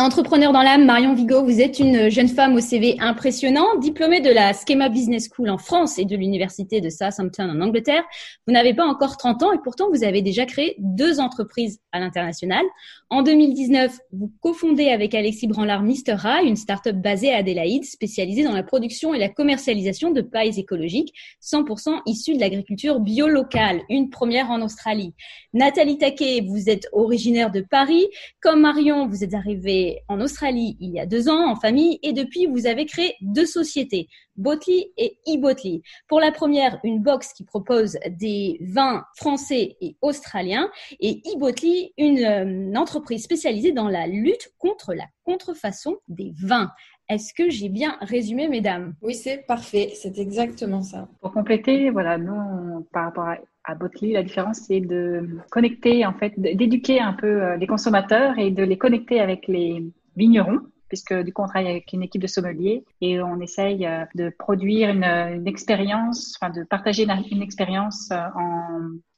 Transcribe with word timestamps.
Entrepreneur 0.00 0.52
dans 0.52 0.62
l'âme, 0.62 0.86
Marion 0.86 1.14
Vigo, 1.14 1.44
vous 1.44 1.60
êtes 1.60 1.78
une 1.78 2.10
jeune 2.10 2.26
femme 2.26 2.56
au 2.56 2.60
CV 2.60 2.96
impressionnant, 2.98 3.78
diplômée 3.78 4.20
de 4.20 4.28
la 4.28 4.52
Schema 4.52 4.88
Business 4.88 5.28
School 5.32 5.48
en 5.48 5.56
France 5.56 6.00
et 6.00 6.04
de 6.04 6.16
l'université 6.16 6.80
de 6.80 6.90
Southampton 6.90 7.48
en 7.48 7.60
Angleterre. 7.60 8.02
Vous 8.44 8.52
n'avez 8.52 8.74
pas 8.74 8.84
encore 8.84 9.16
30 9.16 9.44
ans 9.44 9.52
et 9.52 9.58
pourtant 9.62 9.90
vous 9.90 10.02
avez 10.02 10.20
déjà 10.20 10.46
créé 10.46 10.74
deux 10.80 11.20
entreprises 11.20 11.78
à 11.92 12.00
l'international. 12.00 12.64
En 13.10 13.22
2019, 13.22 13.98
vous 14.12 14.32
cofondez 14.40 14.88
avec 14.88 15.14
Alexis 15.14 15.46
Branlard. 15.46 15.84
Rai, 16.08 16.46
une 16.46 16.56
start-up 16.56 16.96
basée 16.96 17.32
à 17.32 17.38
Adélaïde, 17.38 17.84
spécialisée 17.84 18.44
dans 18.44 18.54
la 18.54 18.62
production 18.62 19.12
et 19.12 19.18
la 19.18 19.28
commercialisation 19.28 20.10
de 20.10 20.22
pailles 20.22 20.58
écologiques 20.58 21.12
100% 21.42 22.00
issues 22.06 22.34
de 22.34 22.40
l'agriculture 22.40 23.00
bio 23.00 23.28
locale, 23.28 23.82
une 23.90 24.08
première 24.08 24.50
en 24.50 24.62
Australie. 24.62 25.12
Nathalie 25.52 25.98
Taquet, 25.98 26.40
vous 26.46 26.70
êtes 26.70 26.88
originaire 26.92 27.50
de 27.50 27.60
Paris. 27.60 28.06
Comme 28.40 28.62
Marion, 28.62 29.06
vous 29.06 29.22
êtes 29.22 29.34
arrivée 29.34 30.00
en 30.08 30.20
Australie 30.20 30.76
il 30.80 30.90
y 30.90 30.98
a 30.98 31.06
deux 31.06 31.28
ans 31.28 31.50
en 31.50 31.56
famille 31.56 31.98
et 32.02 32.12
depuis 32.12 32.46
vous 32.46 32.66
avez 32.66 32.86
créé 32.86 33.14
deux 33.20 33.46
sociétés, 33.46 34.08
Botley 34.36 34.92
et 34.96 35.18
e 35.28 35.80
Pour 36.08 36.20
la 36.20 36.32
première, 36.32 36.78
une 36.84 37.00
box 37.00 37.32
qui 37.32 37.44
propose 37.44 37.98
des 38.08 38.58
vins 38.60 39.04
français 39.16 39.76
et 39.80 39.96
australiens 40.02 40.70
et 41.00 41.22
e 41.26 41.90
une, 41.98 42.18
une 42.18 42.76
entreprise 42.76 43.24
spécialisée 43.24 43.72
dans 43.72 43.88
la 43.88 44.06
lutte 44.06 44.52
contre 44.58 44.94
la 44.94 45.04
contrefaçon 45.24 45.96
des 46.08 46.32
vins. 46.36 46.70
Est-ce 47.08 47.34
que 47.34 47.50
j'ai 47.50 47.68
bien 47.68 47.96
résumé, 48.00 48.48
mesdames? 48.48 48.94
Oui, 49.02 49.14
c'est 49.14 49.46
parfait. 49.46 49.92
C'est 49.94 50.18
exactement 50.18 50.82
ça. 50.82 51.08
Pour 51.20 51.32
compléter, 51.32 51.90
voilà, 51.90 52.16
nous, 52.16 52.86
par 52.92 53.04
rapport 53.04 53.28
à, 53.28 53.38
à 53.64 53.76
la 54.02 54.22
différence, 54.22 54.60
c'est 54.66 54.80
de 54.80 55.28
connecter, 55.50 56.06
en 56.06 56.14
fait, 56.14 56.32
d'éduquer 56.38 57.00
un 57.00 57.12
peu 57.12 57.42
euh, 57.42 57.56
les 57.56 57.66
consommateurs 57.66 58.38
et 58.38 58.50
de 58.50 58.62
les 58.62 58.78
connecter 58.78 59.20
avec 59.20 59.46
les 59.48 59.84
vignerons 60.16 60.60
puisque 60.94 61.14
du 61.24 61.32
coup 61.32 61.42
on 61.42 61.48
travaille 61.48 61.70
avec 61.70 61.92
une 61.92 62.04
équipe 62.04 62.22
de 62.22 62.28
sommeliers 62.28 62.84
et 63.00 63.20
on 63.20 63.40
essaye 63.40 63.84
euh, 63.84 64.04
de 64.14 64.30
produire 64.38 64.90
une, 64.90 65.46
expérience, 65.48 66.38
enfin 66.40 66.52
de 66.52 66.62
partager 66.62 67.04
une, 67.04 67.42
expérience 67.42 68.10
euh, 68.12 68.16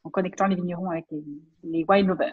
en, 0.04 0.10
connectant 0.10 0.46
les 0.46 0.56
vignerons 0.56 0.90
avec 0.90 1.04
les, 1.10 1.22
les 1.64 1.84
wine 1.86 2.06
lovers. 2.06 2.32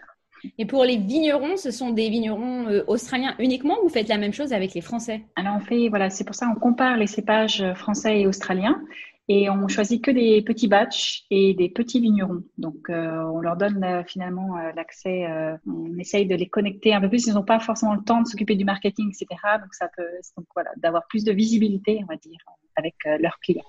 Et 0.57 0.65
pour 0.65 0.85
les 0.85 0.97
vignerons, 0.97 1.57
ce 1.57 1.71
sont 1.71 1.91
des 1.91 2.09
vignerons 2.09 2.67
euh, 2.67 2.83
australiens 2.87 3.35
uniquement 3.39 3.75
ou 3.81 3.87
vous 3.87 3.93
faites 3.93 4.07
la 4.07 4.17
même 4.17 4.33
chose 4.33 4.53
avec 4.53 4.73
les 4.73 4.81
Français? 4.81 5.23
Alors 5.35 5.55
on 5.57 5.59
fait, 5.59 5.89
voilà, 5.89 6.09
c'est 6.09 6.23
pour 6.23 6.35
ça 6.35 6.47
qu'on 6.47 6.59
compare 6.59 6.95
les 6.95 7.07
cépages 7.07 7.65
français 7.75 8.21
et 8.21 8.27
australiens 8.27 8.81
et 9.29 9.49
on 9.49 9.67
choisit 9.67 10.03
que 10.03 10.11
des 10.11 10.41
petits 10.41 10.67
batchs 10.67 11.23
et 11.29 11.53
des 11.53 11.69
petits 11.69 11.99
vignerons. 11.99 12.43
Donc, 12.57 12.89
euh, 12.89 13.23
on 13.33 13.39
leur 13.39 13.55
donne 13.55 13.83
euh, 13.83 14.03
finalement 14.03 14.57
l'accès. 14.75 15.25
on 15.65 15.97
essaye 15.97 16.25
de 16.25 16.35
les 16.35 16.47
connecter 16.49 16.93
un 16.93 17.01
peu 17.01 17.09
plus. 17.09 17.27
Ils 17.27 17.33
n'ont 17.33 17.43
pas 17.43 17.59
forcément 17.59 17.95
le 17.95 18.03
temps 18.03 18.21
de 18.21 18.27
s'occuper 18.27 18.55
du 18.55 18.65
marketing, 18.65 19.09
etc. 19.09 19.27
Donc, 19.61 19.73
ça 19.73 19.89
peut, 19.95 20.07
donc 20.37 20.45
voilà, 20.53 20.71
d'avoir 20.77 21.07
plus 21.07 21.23
de 21.23 21.31
visibilité, 21.31 21.99
on 22.03 22.05
va 22.05 22.17
dire, 22.17 22.39
euh. 22.79 23.17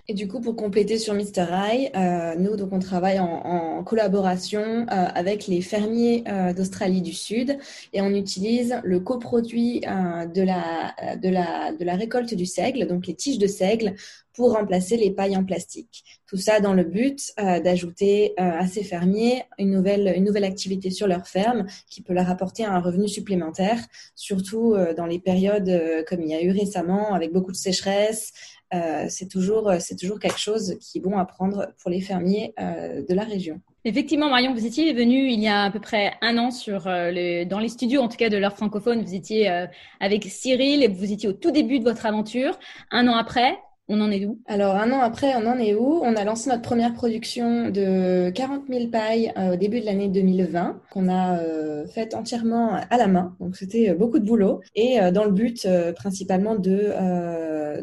Et 0.09 0.15
du 0.15 0.29
coup, 0.29 0.41
pour 0.41 0.57
compléter 0.57 0.99
sur 0.99 1.15
Mr. 1.15 1.47
Eye, 1.51 1.91
euh, 1.95 2.35
nous, 2.37 2.57
donc, 2.57 2.73
on 2.73 2.79
travaille 2.79 3.19
en, 3.19 3.83
collaboration 3.85 4.63
euh, 4.63 4.85
avec 4.89 5.47
les 5.47 5.61
fermiers 5.61 6.25
d'Australie 6.57 7.03
du 7.03 7.13
Sud 7.13 7.59
et 7.93 8.01
on 8.01 8.11
utilise 8.11 8.81
le 8.83 9.01
coproduit 9.01 9.81
de, 9.81 10.43
la, 10.43 11.17
de, 11.17 11.29
la, 11.29 11.73
de 11.73 11.85
la 11.85 11.97
récolte 11.97 12.35
du 12.35 12.47
seigle, 12.47 12.87
donc 12.87 13.07
les 13.07 13.15
tiges 13.15 13.39
de 13.39 13.47
seigle, 13.47 13.95
pour 14.33 14.55
remplacer 14.55 14.97
les 14.97 15.11
pailles 15.11 15.37
en 15.37 15.45
plastique. 15.45 16.03
Tout 16.27 16.39
ça 16.39 16.61
dans 16.61 16.73
le 16.73 16.83
but 16.83 17.33
d'ajouter 17.37 18.33
à 18.37 18.67
ces 18.67 18.83
fermiers 18.83 19.45
une 19.59 19.71
nouvelle, 19.71 20.13
une 20.17 20.25
nouvelle 20.25 20.45
activité 20.45 20.91
sur 20.91 21.07
leur 21.07 21.29
ferme 21.29 21.67
qui 21.89 22.03
peut 22.03 22.15
leur 22.15 22.29
apporter 22.31 22.65
un 22.65 22.81
revenu 22.81 23.07
supplémentaire, 23.07 23.79
surtout 24.17 24.75
dans 24.97 25.07
les 25.07 25.21
périodes 25.21 26.05
comme 26.09 26.23
il 26.23 26.29
y 26.29 26.35
a 26.35 26.43
eu 26.43 26.51
récemment 26.51 27.15
avec 27.15 27.33
beaucoup 27.33 27.53
de 27.53 27.57
sécheresse, 27.57 28.33
euh, 28.75 29.06
c'est 29.08 29.28
toujours, 29.28 29.69
euh, 29.69 29.77
c'est 29.78 29.97
toujours 29.97 30.19
quelque 30.19 30.39
chose 30.39 30.77
qui 30.80 30.98
est 30.98 31.00
bon 31.00 31.17
à 31.17 31.25
prendre 31.25 31.69
pour 31.80 31.91
les 31.91 32.00
fermiers 32.00 32.55
euh, 32.58 33.02
de 33.08 33.14
la 33.14 33.23
région. 33.23 33.61
Effectivement, 33.85 34.30
Marion, 34.30 34.55
vous 34.55 34.67
étiez 34.67 34.92
venue 34.95 35.30
il 35.30 35.40
y 35.40 35.48
a 35.48 35.64
à 35.64 35.70
peu 35.70 35.79
près 35.80 36.14
un 36.23 36.39
an 36.39 36.51
sur 36.51 36.84
le, 36.86 37.45
dans 37.45 37.58
les 37.58 37.68
studios, 37.68 38.01
en 38.01 38.08
tout 38.08 38.17
cas 38.17 38.30
de 38.30 38.36
l'heure 38.39 38.57
francophone. 38.57 39.05
Vous 39.05 39.14
étiez 39.14 39.67
avec 40.01 40.24
Cyril 40.24 40.83
et 40.83 40.89
vous 40.89 41.13
étiez 41.13 41.29
au 41.29 41.34
tout 41.34 41.51
début 41.51 41.80
de 41.80 41.84
votre 41.84 42.07
aventure. 42.07 42.58
Un 42.90 43.08
an 43.08 43.14
après, 43.14 43.58
on 43.89 44.00
en 44.00 44.11
est 44.11 44.24
où 44.24 44.40
Alors, 44.46 44.77
un 44.77 44.90
an 44.92 45.00
après, 45.00 45.34
on 45.36 45.46
en 45.46 45.58
est 45.58 45.74
où? 45.74 46.00
On 46.02 46.17
a 46.17 46.24
lancé 46.24 46.48
notre 46.48 46.62
première 46.62 46.95
production 46.95 47.68
de 47.68 48.30
40 48.30 48.62
000 48.68 48.89
pailles 48.89 49.33
euh, 49.36 49.55
au 49.55 49.56
début 49.56 49.80
de 49.80 49.84
l'année 49.84 50.08
2020, 50.08 50.80
qu'on 50.90 51.08
a 51.08 51.39
euh, 51.39 51.86
faite 51.86 52.14
entièrement 52.14 52.74
à 52.74 52.96
la 52.96 53.08
main. 53.08 53.36
Donc, 53.40 53.56
c'était 53.56 53.90
euh, 53.90 53.95
beaucoup 53.95 54.18
de 54.18 54.24
boulot. 54.24 54.61
Et 54.74 54.98
dans 55.12 55.24
le 55.24 55.33
but 55.33 55.68
principalement 55.96 56.55
de, 56.55 56.92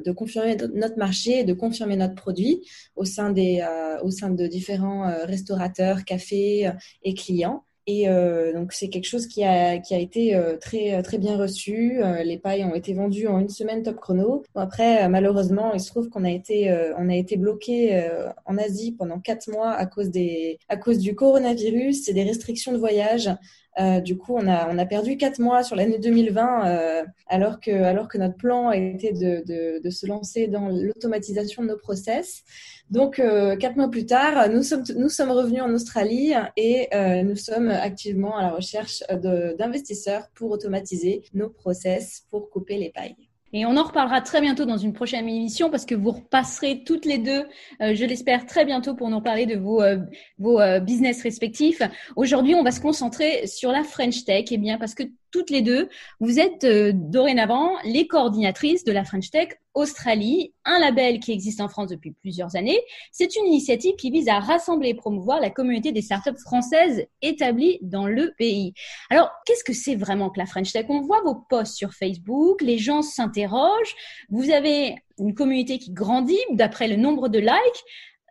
de 0.04 0.12
confirmer 0.12 0.58
notre 0.74 0.98
marché, 0.98 1.44
de 1.44 1.54
confirmer 1.54 1.96
notre 1.96 2.16
produit 2.16 2.62
au 2.96 3.06
sein, 3.06 3.32
des, 3.32 3.64
au 4.04 4.10
sein 4.10 4.30
de 4.30 4.48
différents 4.48 5.12
restaurateurs, 5.26 6.04
cafés 6.06 6.72
et 7.04 7.14
clients. 7.14 7.64
Et 7.94 8.08
euh, 8.08 8.54
donc 8.54 8.72
c'est 8.72 8.88
quelque 8.88 9.06
chose 9.06 9.28
qui 9.28 9.44
a, 9.44 9.78
qui 9.80 9.94
a 9.94 9.98
été 9.98 10.34
euh, 10.34 10.56
très, 10.56 11.04
très 11.04 11.18
bien 11.18 11.36
reçu. 11.36 12.02
Euh, 12.02 12.24
les 12.24 12.38
pailles 12.38 12.64
ont 12.64 12.74
été 12.74 12.94
vendues 12.94 13.28
en 13.28 13.40
une 13.40 13.50
semaine 13.50 13.84
top 13.84 13.98
chrono. 13.98 14.44
après, 14.56 15.10
malheureusement, 15.10 15.74
il 15.74 15.82
se 15.82 15.90
trouve 15.90 16.08
qu'on 16.08 16.24
a 16.24 16.32
été, 16.32 16.74
on 16.98 17.10
été 17.10 17.36
bloqué 17.36 18.10
en 18.46 18.58
Asie 18.58 18.94
pendant 18.94 19.20
quatre 19.20 19.50
mois 19.52 19.72
à 19.72 19.86
cause, 19.86 20.10
des, 20.10 20.58
à 20.70 20.78
cause 20.78 21.00
du 21.00 21.16
coronavirus 21.16 22.08
et 22.08 22.14
des 22.14 22.24
restrictions 22.24 22.72
de 22.72 22.78
voyage. 22.78 23.30
Du 24.04 24.18
coup, 24.18 24.36
on 24.36 24.48
a, 24.48 24.70
on 24.70 24.78
a 24.78 24.86
perdu 24.86 25.18
quatre 25.18 25.40
mois 25.40 25.64
sur 25.64 25.76
l'année 25.76 26.00
2020, 26.00 27.06
alors, 27.28 27.60
que, 27.60 27.72
alors 27.72 28.08
que 28.08 28.18
notre 28.18 28.36
plan 28.36 28.72
était 28.72 29.14
de, 29.14 29.44
de, 29.46 29.82
de 29.82 29.90
se 29.90 30.06
lancer 30.06 30.48
dans 30.48 30.70
l'automatisation 30.70 31.64
de 31.64 31.70
nos 31.70 31.78
process. 31.78 32.44
Donc, 32.92 33.20
euh, 33.20 33.56
quatre 33.56 33.78
mois 33.78 33.90
plus 33.90 34.06
tard, 34.06 34.50
nous 34.50 34.64
sommes, 34.64 34.84
nous 34.98 35.08
sommes 35.08 35.32
revenus 35.32 35.62
en 35.62 35.74
Australie 35.74 36.34
et 36.58 36.90
euh, 36.94 37.24
nous 37.24 37.38
sommes 37.38 37.70
activement 37.70 38.36
à 38.36 38.44
la 38.44 38.50
recherche 38.52 39.02
d'investisseurs 39.58 40.28
pour 40.36 40.52
automatiser 40.52 41.24
nos 41.34 41.50
process 41.50 42.26
pour 42.30 42.50
couper 42.50 42.78
les 42.78 42.90
pailles. 42.90 43.16
Et 43.54 43.66
on 43.66 43.76
en 43.78 43.84
reparlera 43.84 44.22
très 44.22 44.42
bientôt 44.42 44.66
dans 44.66 44.78
une 44.78 44.94
prochaine 44.94 45.28
émission 45.28 45.70
parce 45.70 45.86
que 45.86 45.96
vous 45.96 46.12
repasserez 46.12 46.84
toutes 46.86 47.06
les 47.06 47.18
deux, 47.18 47.46
euh, 47.82 47.96
je 47.96 48.06
l'espère, 48.06 48.46
très 48.46 48.66
bientôt 48.66 48.96
pour 48.96 49.10
nous 49.10 49.22
parler 49.22 49.46
de 49.46 49.58
vos, 49.58 49.82
euh, 49.82 49.98
vos 50.38 50.60
euh, 50.60 50.80
business 50.80 51.22
respectifs. 51.24 51.82
Aujourd'hui, 52.16 52.56
on 52.56 52.64
va 52.64 52.72
se 52.72 52.80
concentrer 52.80 53.48
sur 53.48 53.72
la 53.72 53.84
French 53.84 54.24
Tech, 54.24 54.46
et 54.52 54.56
eh 54.56 54.58
bien 54.58 54.78
parce 54.78 54.96
que 54.96 55.04
toutes 55.32 55.50
les 55.50 55.62
deux, 55.62 55.90
vous 56.20 56.40
êtes 56.40 56.66
dorénavant 56.66 57.72
les 57.84 58.08
coordinatrices 58.08 58.84
de 58.84 58.92
la 58.92 59.04
French 59.04 59.32
Tech 59.32 59.50
Australie, 59.74 60.54
un 60.66 60.80
label 60.80 61.20
qui 61.20 61.32
existe 61.32 61.62
en 61.62 61.70
France 61.70 61.90
depuis 61.90 62.12
plusieurs 62.12 62.58
années. 62.58 62.80
C'est 63.12 63.36
une 63.38 63.46
initiative 63.46 63.96
qui 63.96 64.12
vise 64.12 64.28
à 64.28 64.40
rassembler 64.40 64.90
et 64.90 64.94
promouvoir 64.94 65.40
la 65.40 65.50
communauté 65.50 65.94
des 65.94 66.02
startups 66.02 66.40
françaises 66.44 67.06
établies 67.22 67.80
dans 67.82 68.06
le 68.06 68.34
pays. 68.38 68.74
Alors, 69.10 69.32
qu'est-ce 69.46 69.64
que 69.64 69.74
c'est 69.74 69.96
vraiment 69.96 70.30
que 70.30 70.40
la 70.40 70.46
French 70.46 70.74
Tech? 70.74 70.86
On 70.90 71.02
voit 71.02 71.22
vos 71.22 71.36
posts 71.36 71.76
sur 71.76 71.94
Facebook, 71.94 72.62
les 72.62 72.78
gens 72.78 73.02
s'interrogent, 73.02 73.96
vous 74.30 74.50
avez 74.52 74.96
une 75.18 75.34
communauté 75.34 75.78
qui 75.78 75.92
grandit 75.92 76.40
d'après 76.52 76.88
le 76.88 76.98
nombre 76.98 77.30
de 77.30 77.40
likes. 77.40 77.84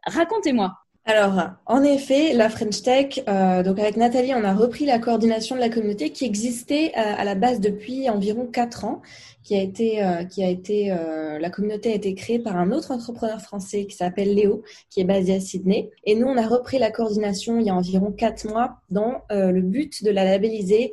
Racontez-moi. 0.07 0.75
Alors, 1.07 1.41
en 1.67 1.83
effet, 1.83 2.35
la 2.35 2.51
French 2.51 2.83
Tech, 2.83 3.23
euh, 3.27 3.63
donc 3.63 3.79
avec 3.79 3.97
Nathalie, 3.97 4.35
on 4.35 4.45
a 4.45 4.55
repris 4.55 4.85
la 4.85 4.99
coordination 4.99 5.57
de 5.57 5.61
la 5.61 5.71
communauté 5.71 6.11
qui 6.11 6.27
existait 6.27 6.93
euh, 6.97 7.01
à 7.17 7.25
la 7.25 7.35
base 7.35 7.59
depuis 7.59 8.11
environ 8.11 8.47
quatre 8.47 8.85
ans, 8.85 9.01
qui 9.43 9.57
a 9.57 9.63
été, 9.63 10.05
euh, 10.05 10.25
qui 10.25 10.45
a 10.45 10.49
été, 10.49 10.95
la 11.41 11.51
communauté 11.51 11.93
a 11.93 11.95
été 11.95 12.15
créée 12.15 12.39
par 12.39 12.57
un 12.57 12.71
autre 12.71 12.91
entrepreneur 12.91 13.41
français 13.41 13.87
qui 13.87 13.97
s'appelle 13.97 14.35
Léo, 14.35 14.63
qui 14.91 15.01
est 15.01 15.05
basé 15.05 15.35
à 15.35 15.41
Sydney. 15.41 15.91
Et 16.05 16.15
nous, 16.15 16.27
on 16.27 16.37
a 16.37 16.47
repris 16.47 16.79
la 16.79 16.91
coordination 16.91 17.59
il 17.59 17.67
y 17.67 17.71
a 17.71 17.75
environ 17.75 18.13
quatre 18.13 18.47
mois 18.47 18.77
dans 18.91 19.23
le 19.31 19.61
but 19.63 20.05
de 20.05 20.11
la 20.11 20.25
labelliser 20.25 20.93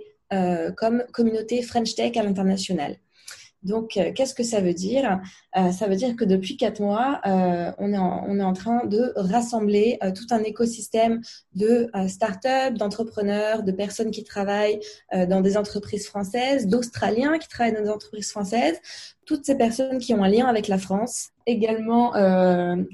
comme 0.78 1.04
communauté 1.12 1.62
French 1.62 1.96
Tech 1.96 2.16
à 2.16 2.24
l'international. 2.24 2.96
Donc, 3.64 3.98
euh, 3.98 4.12
qu'est-ce 4.14 4.34
que 4.34 4.44
ça 4.44 4.62
veut 4.62 4.74
dire? 4.74 5.20
Euh, 5.58 5.72
Ça 5.72 5.88
veut 5.88 5.96
dire 5.96 6.16
que 6.16 6.24
depuis 6.24 6.58
quatre 6.58 6.80
mois, 6.80 7.20
euh, 7.26 7.72
on, 7.80 7.92
est 7.92 8.44
en, 8.44 8.54
train 8.54 8.86
de 8.86 9.12
rassembler 9.16 10.00
tout 10.16 10.28
un 10.32 10.44
écosystème 10.44 11.22
de 11.56 11.90
start-up, 12.08 12.76
d'entrepreneurs, 12.76 13.64
de 13.64 13.72
personnes 13.72 14.12
qui 14.12 14.24
travaillent 14.24 14.80
dans 15.12 15.42
des 15.42 15.58
entreprises 15.58 16.08
françaises, 16.08 16.68
d'Australiens 16.68 17.38
qui 17.38 17.48
travaillent 17.48 17.74
dans 17.74 17.84
des 17.84 17.90
entreprises 17.90 18.32
françaises, 18.32 18.80
toutes 19.26 19.46
ces 19.46 19.56
personnes 19.56 20.00
qui 20.00 20.14
ont 20.14 20.24
un 20.24 20.30
lien 20.30 20.46
avec 20.46 20.68
la 20.68 20.78
France, 20.78 21.30
également 21.46 22.12
tout 22.14 22.18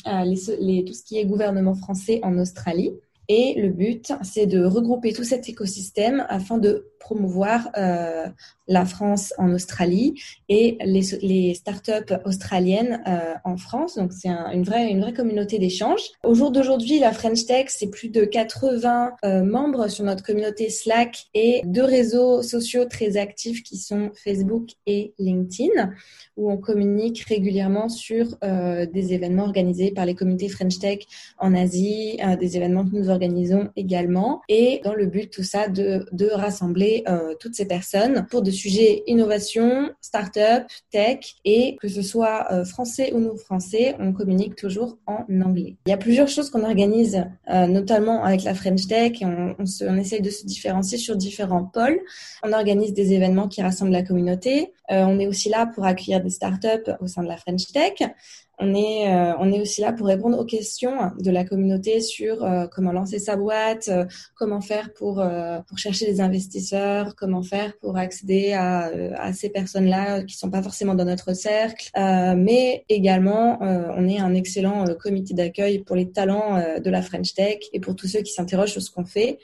ce 0.05 1.03
qui 1.03 1.17
est 1.17 1.25
gouvernement 1.25 1.75
français 1.75 2.19
en 2.23 2.37
Australie. 2.37 2.93
Et 3.29 3.53
le 3.59 3.69
but, 3.69 4.11
c'est 4.21 4.47
de 4.47 4.65
regrouper 4.65 5.13
tout 5.13 5.23
cet 5.23 5.47
écosystème 5.47 6.25
afin 6.29 6.57
de 6.57 6.92
promouvoir 7.03 7.69
euh, 7.77 8.27
la 8.69 8.85
France 8.85 9.33
en 9.37 9.51
Australie 9.51 10.13
et 10.47 10.77
les, 10.85 11.53
startups 11.53 12.15
australiennes 12.23 13.03
euh, 13.05 13.33
en 13.43 13.57
France. 13.57 13.95
Donc 13.95 14.13
c'est 14.13 14.29
une 14.29 14.63
vraie 14.63 14.89
une 14.89 15.01
vraie 15.01 15.11
communauté 15.13 15.59
d'échange. 15.59 15.99
Au 16.23 16.33
jour 16.33 16.49
d'aujourd'hui, 16.49 16.99
la 16.99 17.11
French 17.11 17.45
Tech, 17.45 17.65
c'est 17.67 17.89
plus 17.89 18.07
de 18.07 18.23
80 18.23 19.11
euh, 19.25 19.43
membres 19.43 19.89
sur 19.89 20.05
notre 20.05 20.23
communauté 20.23 20.69
Slack 20.69 21.25
et 21.33 21.61
deux 21.65 21.83
réseaux 21.83 22.41
sociaux 22.41 22.85
très 22.85 23.17
actifs 23.17 23.63
qui 23.63 23.75
sont 23.77 24.11
Facebook 24.15 24.69
et 24.87 25.13
LinkedIn 25.19 25.91
où 26.37 26.49
on 26.49 26.57
communique 26.57 27.25
régulièrement 27.27 27.89
sur 27.89 28.37
des 28.41 29.13
événements 29.13 29.43
organisés 29.43 29.91
par 29.91 30.07
les 30.07 30.15
communautés 30.15 30.49
French 30.49 30.79
Tech 30.79 30.99
en 31.37 31.53
Asie, 31.53 32.17
des 32.39 32.57
événements 32.57 32.85
que 32.85 32.95
nous 32.95 33.11
organisons 33.11 33.69
également, 33.75 34.41
et 34.49 34.81
dans 34.83 34.95
le 34.95 35.05
but 35.05 35.29
tout 35.29 35.43
ça 35.43 35.67
de 35.67 36.31
rassembler 36.31 36.92
euh, 37.07 37.33
toutes 37.39 37.55
ces 37.55 37.65
personnes 37.65 38.27
pour 38.29 38.41
des 38.41 38.51
sujets 38.51 39.03
innovation, 39.07 39.91
start-up, 40.01 40.63
tech, 40.91 41.35
et 41.45 41.77
que 41.81 41.87
ce 41.87 42.01
soit 42.01 42.47
euh, 42.51 42.65
français 42.65 43.11
ou 43.13 43.19
non 43.19 43.35
français, 43.35 43.95
on 43.99 44.13
communique 44.13 44.55
toujours 44.55 44.97
en 45.07 45.25
anglais. 45.41 45.75
Il 45.85 45.89
y 45.89 45.93
a 45.93 45.97
plusieurs 45.97 46.27
choses 46.27 46.49
qu'on 46.49 46.63
organise, 46.63 47.23
euh, 47.49 47.67
notamment 47.67 48.23
avec 48.23 48.43
la 48.43 48.53
French 48.53 48.87
Tech, 48.87 49.21
et 49.21 49.25
on, 49.25 49.55
on, 49.57 49.97
essaye 49.97 50.21
de 50.21 50.29
se 50.29 50.45
différencier 50.45 50.97
sur 50.97 51.15
différents 51.15 51.65
pôles. 51.65 51.99
On 52.43 52.53
organise 52.53 52.93
des 52.93 53.13
événements 53.13 53.47
qui 53.47 53.61
rassemblent 53.61 53.91
la 53.91 54.03
communauté. 54.03 54.73
On 54.89 55.17
est 55.19 55.27
aussi 55.27 55.49
là 55.49 55.65
pour 55.65 55.85
accueillir 55.85 56.21
des 56.21 56.29
startups 56.29 56.91
au 56.99 57.07
sein 57.07 57.23
de 57.23 57.27
la 57.27 57.37
French 57.37 57.71
Tech. 57.71 57.93
On 58.65 58.73
est, 58.73 59.13
euh, 59.13 59.33
on 59.39 59.51
est 59.51 59.59
aussi 59.59 59.81
là 59.81 59.91
pour 59.91 60.07
répondre 60.07 60.39
aux 60.39 60.45
questions 60.45 61.11
de 61.19 61.31
la 61.31 61.43
communauté 61.43 61.99
sur 61.99 62.45
euh, 62.45 62.65
comment 62.71 62.93
lancer 62.93 63.19
sa 63.19 63.35
boîte, 63.35 63.89
euh, 63.89 64.05
comment 64.35 64.61
faire 64.61 64.93
pour, 64.93 65.19
euh, 65.19 65.59
pour 65.67 65.77
chercher 65.77 66.05
des 66.05 66.21
investisseurs, 66.21 67.13
comment 67.17 67.43
faire 67.43 67.73
pour 67.81 67.97
accéder 67.97 68.53
à, 68.53 68.89
à 69.17 69.33
ces 69.33 69.49
personnes-là 69.49 70.23
qui 70.23 70.37
sont 70.37 70.49
pas 70.49 70.63
forcément 70.63 70.95
dans 70.95 71.03
notre 71.03 71.33
cercle. 71.33 71.89
mais 71.95 72.85
également, 72.87 73.57
on 73.61 74.07
est 74.07 74.19
un 74.19 74.33
excellent 74.33 74.85
comité 74.99 75.33
d'accueil 75.33 75.79
pour 75.79 75.95
les 75.95 76.11
talents 76.11 76.61
de 76.79 76.89
la 76.89 77.01
French 77.01 77.33
Tech 77.33 77.59
et 77.73 77.79
pour 77.79 77.95
tous 77.95 78.07
ceux 78.07 78.21
qui 78.21 78.31
s'interrogent 78.31 78.71
sur 78.71 78.81
ce 78.81 78.91
qu'on 78.91 79.05
fait. 79.05 79.39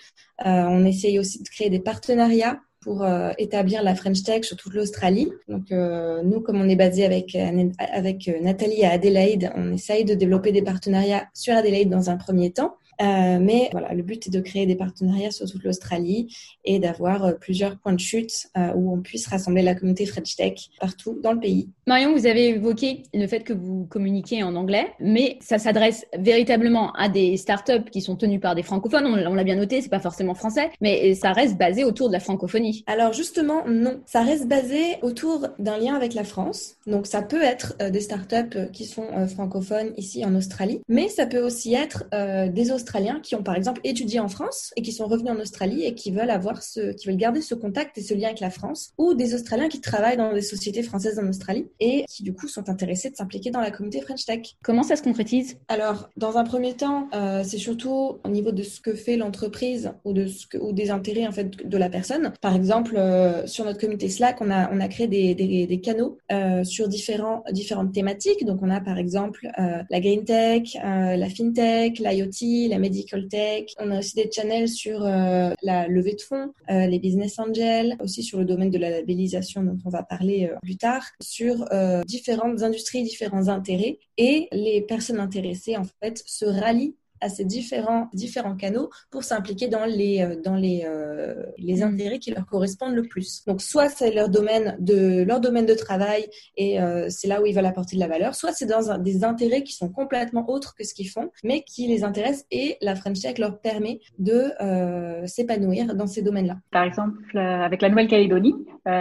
on 0.46 0.86
essaye 0.86 1.20
aussi 1.20 1.42
de 1.44 1.50
créer 1.50 1.70
des 1.70 1.80
partenariats 1.80 2.60
pour 2.82 3.04
euh, 3.04 3.32
établir 3.38 3.84
la 3.84 3.96
French 3.96 4.24
Tech 4.24 4.44
sur 4.44 4.58
toute 4.58 4.74
l'Australie. 4.74 5.32
Donc 5.48 5.72
euh, 5.72 6.22
nous, 6.24 6.40
comme 6.42 6.62
on 6.62 6.70
est 6.70 6.76
basé 6.76 7.06
avec 7.06 7.36
avec 7.36 8.28
euh, 8.28 8.40
Nathalie 8.42 8.84
à 8.86 8.92
Adelaide, 8.92 9.52
on 9.56 9.74
essaye 9.74 10.06
de 10.06 10.14
développer 10.14 10.52
des 10.52 10.62
partenariats 10.62 11.28
sur 11.34 11.54
Adelaide 11.56 11.90
dans 11.90 12.10
un 12.10 12.18
premier 12.18 12.52
temps. 12.52 12.76
Euh, 13.02 13.40
mais 13.40 13.70
voilà, 13.72 13.94
le 13.94 14.04
but 14.04 14.28
est 14.28 14.30
de 14.30 14.42
créer 14.42 14.66
des 14.66 14.76
partenariats 14.76 15.32
sur 15.32 15.50
toute 15.50 15.64
l'Australie 15.64 16.36
et 16.66 16.80
d'avoir 16.80 17.26
euh, 17.26 17.32
plusieurs 17.34 17.78
points 17.78 17.94
de 17.94 18.00
chute 18.00 18.48
euh, 18.58 18.74
où 18.76 18.94
on 18.94 19.00
puisse 19.00 19.28
rassembler 19.28 19.62
la 19.62 19.74
communauté 19.74 20.06
French 20.06 20.36
Tech 20.36 20.70
partout 20.82 21.18
dans 21.22 21.32
le 21.32 21.40
pays. 21.40 21.70
Marion, 21.88 22.14
vous 22.14 22.26
avez 22.26 22.50
évoqué 22.50 23.04
le 23.14 23.26
fait 23.28 23.44
que 23.44 23.54
vous 23.54 23.86
communiquez 23.90 24.44
en 24.44 24.56
anglais, 24.56 24.88
mais 25.00 25.38
ça 25.42 25.60
s'adresse 25.60 26.06
véritablement 26.18 26.92
à 26.94 27.08
des 27.08 27.38
startups 27.38 27.90
qui 27.90 28.02
sont 28.02 28.16
tenues 28.18 28.40
par 28.40 28.54
des 28.54 28.64
francophones. 28.64 29.06
On, 29.06 29.34
l'a 29.34 29.44
bien 29.44 29.56
noté, 29.56 29.82
c'est 29.82 29.90
pas 29.90 30.00
forcément 30.00 30.34
français, 30.34 30.70
mais 30.82 31.16
ça 31.16 31.32
reste 31.32 31.58
basé 31.58 31.84
autour 31.86 32.10
de 32.10 32.14
la 32.14 32.20
francophonie. 32.20 32.84
Alors 32.88 33.14
justement, 33.14 33.64
non. 33.68 34.02
Ça 34.06 34.24
reste 34.24 34.48
basé 34.48 34.98
autour 35.02 35.48
d'un 35.58 35.78
lien 35.78 35.96
avec 35.96 36.14
la 36.14 36.24
France. 36.24 36.76
Donc 36.86 37.08
ça 37.08 37.22
peut 37.22 37.42
être 37.42 37.78
des 37.90 38.02
startups 38.02 38.70
qui 38.74 38.86
sont 38.86 39.28
francophones 39.28 39.94
ici 39.98 40.26
en 40.26 40.36
Australie, 40.36 40.82
mais 40.88 41.08
ça 41.08 41.26
peut 41.26 41.42
aussi 41.42 41.74
être 41.74 42.04
des 42.52 42.72
Australiens 42.72 42.89
Australiens 42.90 43.20
qui 43.22 43.36
ont 43.36 43.44
par 43.44 43.56
exemple 43.56 43.82
étudié 43.84 44.20
en 44.20 44.30
France 44.30 44.74
et 44.76 44.82
qui 44.82 44.92
sont 44.92 45.06
revenus 45.06 45.32
en 45.32 45.40
Australie 45.40 45.84
et 45.84 45.94
qui 45.94 46.10
veulent 46.10 46.32
avoir 46.32 46.64
ce, 46.64 46.92
qui 46.94 47.08
veulent 47.08 47.18
garder 47.18 47.42
ce 47.42 47.54
contact 47.54 48.00
et 48.00 48.02
ce 48.02 48.16
lien 48.16 48.30
avec 48.30 48.40
la 48.40 48.50
France, 48.50 48.94
ou 48.98 49.14
des 49.14 49.36
Australiens 49.36 49.70
qui 49.70 49.80
travaillent 49.80 50.18
dans 50.18 50.34
des 50.34 50.42
sociétés 50.42 50.82
françaises 50.82 51.20
en 51.20 51.28
Australie 51.28 51.68
et 51.80 52.06
qui 52.10 52.24
du 52.24 52.34
coup 52.34 52.48
sont 52.48 52.68
intéressés 52.68 53.12
de 53.12 53.16
s'impliquer 53.16 53.52
dans 53.52 53.60
la 53.60 53.70
communauté 53.70 54.02
French 54.02 54.26
Tech. 54.26 54.56
Comment 54.64 54.82
ça 54.82 54.96
se 54.96 55.04
concrétise? 55.04 55.58
Alors, 55.68 56.10
dans 56.18 56.38
un 56.38 56.44
premier 56.44 56.74
temps, 56.74 57.08
euh, 57.14 57.44
c'est 57.46 57.60
surtout 57.60 58.18
au 58.24 58.30
niveau 58.30 58.52
de 58.52 58.64
ce 58.64 58.82
que 58.82 58.96
fait 58.96 59.18
l'entreprise 59.18 59.92
ou 60.04 60.14
de 60.14 60.26
ce 60.26 60.48
que, 60.48 60.58
ou 60.58 60.74
des 60.74 60.90
intérêts 60.90 61.28
en 61.28 61.32
fait 61.32 61.68
de 61.68 61.78
la 61.78 61.90
personne. 61.90 62.34
Par 62.42 62.56
exemple, 62.56 62.96
euh, 62.98 63.46
sur 63.46 63.66
notre 63.66 63.80
communauté 63.80 64.10
Slack, 64.10 64.42
on 64.42 64.50
a 64.50 64.74
on 64.74 64.80
a 64.80 64.88
créé 64.88 65.08
des, 65.08 65.36
des, 65.36 65.68
des 65.68 65.80
canaux 65.80 66.18
euh, 66.32 66.64
sur 66.64 66.88
différents 66.88 67.44
différentes 67.52 67.94
thématiques. 67.94 68.46
Donc, 68.46 68.64
on 68.64 68.72
a 68.72 68.82
par 68.82 68.98
exemple 68.98 69.48
la 69.90 70.00
green 70.00 70.24
tech, 70.26 70.76
la 70.84 71.30
fintech, 71.30 72.00
l'IoT, 72.00 72.70
la 72.70 72.79
medical 72.80 73.28
tech. 73.28 73.66
On 73.80 73.92
a 73.92 74.00
aussi 74.00 74.16
des 74.16 74.30
channels 74.32 74.70
sur 74.70 75.06
euh, 75.06 75.54
la 75.62 75.88
levée 75.88 76.14
de 76.14 76.22
fonds, 76.22 76.54
euh, 76.70 76.88
les 76.88 77.00
business 77.00 77.38
angels, 77.40 77.96
aussi 78.02 78.24
sur 78.24 78.40
le 78.40 78.46
domaine 78.46 78.72
de 78.72 78.78
la 78.78 78.90
labellisation 78.90 79.64
dont 79.64 79.78
on 79.86 79.90
va 79.90 80.04
parler 80.04 80.50
euh, 80.52 80.56
plus 80.62 80.78
tard, 80.78 81.04
sur 81.22 81.66
différentes 82.06 82.62
industries, 82.64 83.04
différents 83.04 83.48
intérêts. 83.48 84.00
Et 84.18 84.48
les 84.52 84.82
personnes 84.82 85.20
intéressées, 85.20 85.78
en 85.78 85.86
fait, 86.02 86.22
se 86.26 86.46
rallient 86.46 86.96
à 87.22 87.30
ces 87.30 87.46
différents, 87.46 88.10
différents 88.14 88.56
canaux 88.56 88.90
pour 89.12 89.24
s'impliquer 89.24 89.68
dans 89.68 89.86
les, 89.86 90.22
euh, 90.22 90.42
dans 90.42 90.56
les, 90.56 90.84
euh, 90.86 91.44
les 91.58 91.78
mm. 91.78 91.84
intérêts 91.84 92.20
qui 92.20 92.32
leur 92.32 92.46
correspondent 92.46 92.96
le 92.96 93.04
plus. 93.04 93.44
Donc, 93.46 93.62
soit 93.62 93.90
c'est 93.90 94.12
leur 94.12 94.30
domaine 94.30 94.76
de, 94.80 95.24
leur 95.24 95.40
domaine 95.40 95.66
de 95.66 95.74
travail 95.74 96.28
et 96.58 96.82
euh, 96.82 97.08
c'est 97.10 97.28
là 97.28 97.42
où 97.42 97.46
ils 97.46 97.56
veulent 97.56 97.66
apporter 97.66 97.96
de 97.96 98.02
la 98.02 98.08
valeur, 98.08 98.36
soit 98.36 98.52
c'est 98.52 98.66
dans 98.66 98.92
un, 98.92 98.98
des 98.98 99.24
intérêts 99.24 99.64
qui 99.64 99.74
sont 99.74 99.90
complètement 99.90 100.50
autres 100.50 100.76
que 100.76 100.84
ce 100.84 100.94
qu'ils 100.94 101.10
font, 101.10 101.32
mais 101.44 101.64
qui 101.64 101.88
les 101.88 102.04
intéressent 102.04 102.46
et 102.52 102.78
la 102.82 102.96
French 102.96 103.20
Tech 103.22 103.38
leur 103.38 103.60
permet 103.60 104.00
de 104.18 104.52
euh, 104.62 105.26
s'épanouir 105.26 105.96
dans 105.96 106.08
ces 106.08 106.22
domaines-là. 106.22 106.58
Par 106.72 106.84
exemple, 106.84 107.38
avec 107.38 107.82
la 107.82 107.90
Nouvelle-Calédonie, 107.90 108.56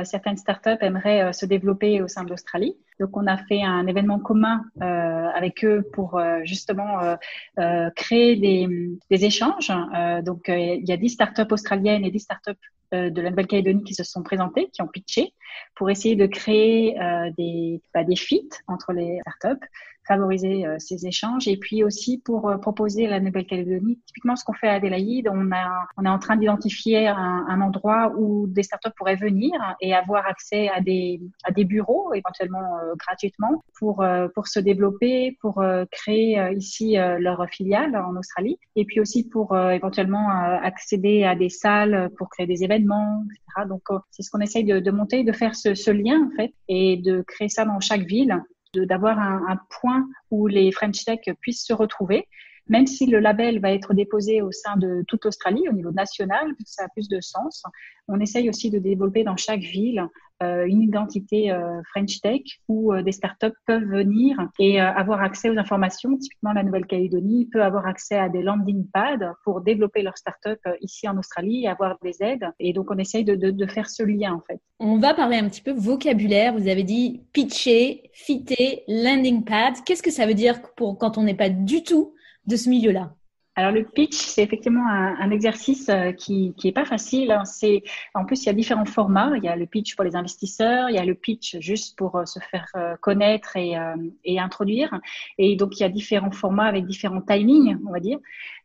certaines 0.04 0.36
startups 0.36 0.76
aimeraient 0.80 1.32
se 1.32 1.46
développer 1.46 2.02
au 2.02 2.08
sein 2.08 2.24
de 2.24 2.30
l'Australie. 2.30 2.76
Donc, 3.00 3.16
on 3.16 3.26
a 3.26 3.38
fait 3.38 3.62
un 3.62 3.86
événement 3.86 4.18
commun 4.18 4.64
avec 4.80 5.64
eux 5.64 5.88
pour 5.92 6.20
justement 6.44 7.16
euh, 7.58 7.90
euh 8.12 8.36
des, 8.36 8.68
des 9.10 9.24
échanges. 9.24 9.70
Euh, 9.70 10.22
donc, 10.22 10.44
il 10.48 10.86
y 10.86 10.92
a 10.92 10.96
10 10.96 11.08
startups 11.08 11.50
australiennes 11.52 12.04
et 12.04 12.10
10 12.10 12.20
startups 12.20 12.52
de 12.92 13.20
la 13.20 13.30
Nouvelle-Calédonie 13.30 13.84
qui 13.84 13.94
se 13.94 14.02
sont 14.02 14.22
présentées, 14.22 14.70
qui 14.72 14.80
ont 14.80 14.88
pitché 14.88 15.34
pour 15.74 15.90
essayer 15.90 16.16
de 16.16 16.26
créer 16.26 16.94
des, 17.36 17.82
bah, 17.92 18.02
des 18.02 18.16
feats 18.16 18.62
entre 18.66 18.94
les 18.94 19.18
startups 19.26 19.66
favoriser 20.08 20.66
euh, 20.66 20.76
ces 20.78 21.06
échanges. 21.06 21.46
Et 21.46 21.56
puis 21.56 21.84
aussi 21.84 22.18
pour 22.18 22.48
euh, 22.48 22.56
proposer 22.56 23.06
la 23.06 23.20
Nouvelle-Calédonie, 23.20 24.00
typiquement 24.06 24.34
ce 24.34 24.44
qu'on 24.44 24.54
fait 24.54 24.68
à 24.68 24.74
Adélaïde, 24.74 25.28
on, 25.30 25.52
a, 25.52 25.86
on 25.96 26.04
est 26.04 26.08
en 26.08 26.18
train 26.18 26.36
d'identifier 26.36 27.06
un, 27.06 27.44
un, 27.48 27.60
endroit 27.60 28.12
où 28.16 28.46
des 28.48 28.62
startups 28.62 28.90
pourraient 28.96 29.16
venir 29.16 29.52
et 29.80 29.94
avoir 29.94 30.26
accès 30.26 30.68
à 30.70 30.80
des, 30.80 31.20
à 31.44 31.52
des 31.52 31.64
bureaux, 31.64 32.12
éventuellement 32.14 32.78
euh, 32.78 32.94
gratuitement, 32.96 33.62
pour, 33.78 34.04
pour 34.34 34.48
se 34.48 34.58
développer, 34.58 35.36
pour 35.40 35.62
créer 35.90 36.40
ici 36.56 36.96
leur 36.96 37.46
filiale 37.48 37.94
en 37.94 38.16
Australie. 38.16 38.58
Et 38.74 38.84
puis 38.84 39.00
aussi 39.00 39.28
pour 39.28 39.56
éventuellement 39.56 40.30
accéder 40.30 41.24
à 41.24 41.36
des 41.36 41.48
salles 41.48 42.10
pour 42.16 42.28
créer 42.30 42.46
des 42.46 42.64
événements, 42.64 43.22
etc. 43.30 43.68
Donc 43.68 43.82
c'est 44.10 44.22
ce 44.22 44.30
qu'on 44.30 44.40
essaye 44.40 44.64
de, 44.64 44.80
de 44.80 44.90
monter, 44.90 45.22
de 45.22 45.32
faire 45.32 45.54
ce, 45.54 45.74
ce 45.74 45.90
lien 45.90 46.26
en 46.26 46.34
fait 46.34 46.52
et 46.66 46.96
de 46.96 47.22
créer 47.22 47.48
ça 47.48 47.64
dans 47.64 47.78
chaque 47.78 48.02
ville 48.02 48.42
d'avoir 48.74 49.18
un, 49.18 49.46
un, 49.48 49.58
point 49.80 50.06
où 50.30 50.46
les 50.46 50.70
French 50.72 51.04
Tech 51.04 51.20
puissent 51.40 51.64
se 51.64 51.72
retrouver, 51.72 52.28
même 52.68 52.86
si 52.86 53.06
le 53.06 53.18
label 53.18 53.60
va 53.60 53.72
être 53.72 53.94
déposé 53.94 54.42
au 54.42 54.52
sein 54.52 54.76
de 54.76 55.04
toute 55.08 55.24
l'Australie 55.24 55.68
au 55.68 55.72
niveau 55.72 55.92
national, 55.92 56.54
ça 56.64 56.84
a 56.84 56.88
plus 56.88 57.08
de 57.08 57.20
sens. 57.20 57.62
On 58.08 58.20
essaye 58.20 58.48
aussi 58.48 58.70
de 58.70 58.78
développer 58.78 59.24
dans 59.24 59.36
chaque 59.36 59.60
ville 59.60 60.08
euh, 60.40 60.66
une 60.66 60.82
identité 60.82 61.50
euh, 61.50 61.82
French 61.90 62.20
Tech 62.20 62.42
où 62.68 62.92
euh, 62.92 63.02
des 63.02 63.10
startups 63.10 63.56
peuvent 63.66 63.82
venir 63.82 64.36
et 64.60 64.80
avoir 64.80 65.20
accès 65.20 65.50
aux 65.50 65.58
informations. 65.58 66.16
Typiquement, 66.16 66.52
la 66.52 66.62
Nouvelle-Calédonie 66.62 67.46
peut 67.46 67.62
avoir 67.62 67.86
accès 67.86 68.16
à 68.16 68.28
des 68.28 68.42
landing 68.42 68.86
pads 68.92 69.34
pour 69.42 69.62
développer 69.62 70.02
leur 70.02 70.16
startup 70.16 70.60
ici 70.80 71.08
en 71.08 71.18
Australie 71.18 71.64
et 71.64 71.68
avoir 71.68 71.98
des 72.02 72.22
aides. 72.22 72.48
Et 72.60 72.72
donc, 72.72 72.88
on 72.90 72.98
essaye 72.98 73.24
de, 73.24 73.66
faire 73.66 73.90
ce 73.90 74.04
lien 74.04 74.34
en 74.34 74.40
fait. 74.46 74.60
On 74.78 74.98
va 74.98 75.12
parler 75.12 75.36
un 75.36 75.48
petit 75.48 75.60
peu 75.60 75.72
vocabulaire. 75.72 76.54
Vous 76.56 76.68
avez 76.68 76.84
dit 76.84 77.22
pitcher, 77.32 78.08
fitter, 78.12 78.84
landing 78.86 79.44
pad. 79.44 79.74
Qu'est-ce 79.84 80.02
que 80.02 80.12
ça 80.12 80.26
veut 80.26 80.34
dire 80.34 80.62
pour 80.76 80.98
quand 80.98 81.18
on 81.18 81.24
n'est 81.24 81.34
pas 81.34 81.50
du 81.50 81.82
tout 81.82 82.14
de 82.48 82.56
ce 82.56 82.68
milieu-là 82.68 83.12
alors 83.58 83.72
le 83.72 83.82
pitch, 83.82 84.14
c'est 84.14 84.44
effectivement 84.44 84.86
un, 84.88 85.32
exercice 85.32 85.88
euh, 85.88 86.12
qui 86.12 86.54
qui 86.56 86.68
est 86.68 86.72
pas 86.72 86.84
facile. 86.84 87.32
Hein. 87.32 87.44
C'est 87.44 87.82
en 88.14 88.24
plus 88.24 88.44
il 88.44 88.46
y 88.46 88.50
a 88.50 88.52
différents 88.52 88.84
formats. 88.84 89.32
Il 89.36 89.42
y 89.42 89.48
a 89.48 89.56
le 89.56 89.66
pitch 89.66 89.96
pour 89.96 90.04
les 90.04 90.14
investisseurs, 90.14 90.90
il 90.90 90.94
y 90.94 90.98
a 90.98 91.04
le 91.04 91.16
pitch 91.16 91.58
juste 91.58 91.98
pour 91.98 92.14
euh, 92.14 92.24
se 92.24 92.38
faire 92.38 92.68
euh, 92.76 92.94
connaître 93.00 93.56
et, 93.56 93.74
et 94.22 94.38
introduire. 94.38 95.00
Et 95.38 95.56
donc 95.56 95.76
il 95.76 95.82
y 95.82 95.84
a 95.84 95.88
différents 95.88 96.30
formats 96.30 96.66
avec 96.66 96.86
différents 96.86 97.20
timings, 97.20 97.76
on 97.84 97.90
va 97.90 97.98
dire. 97.98 98.18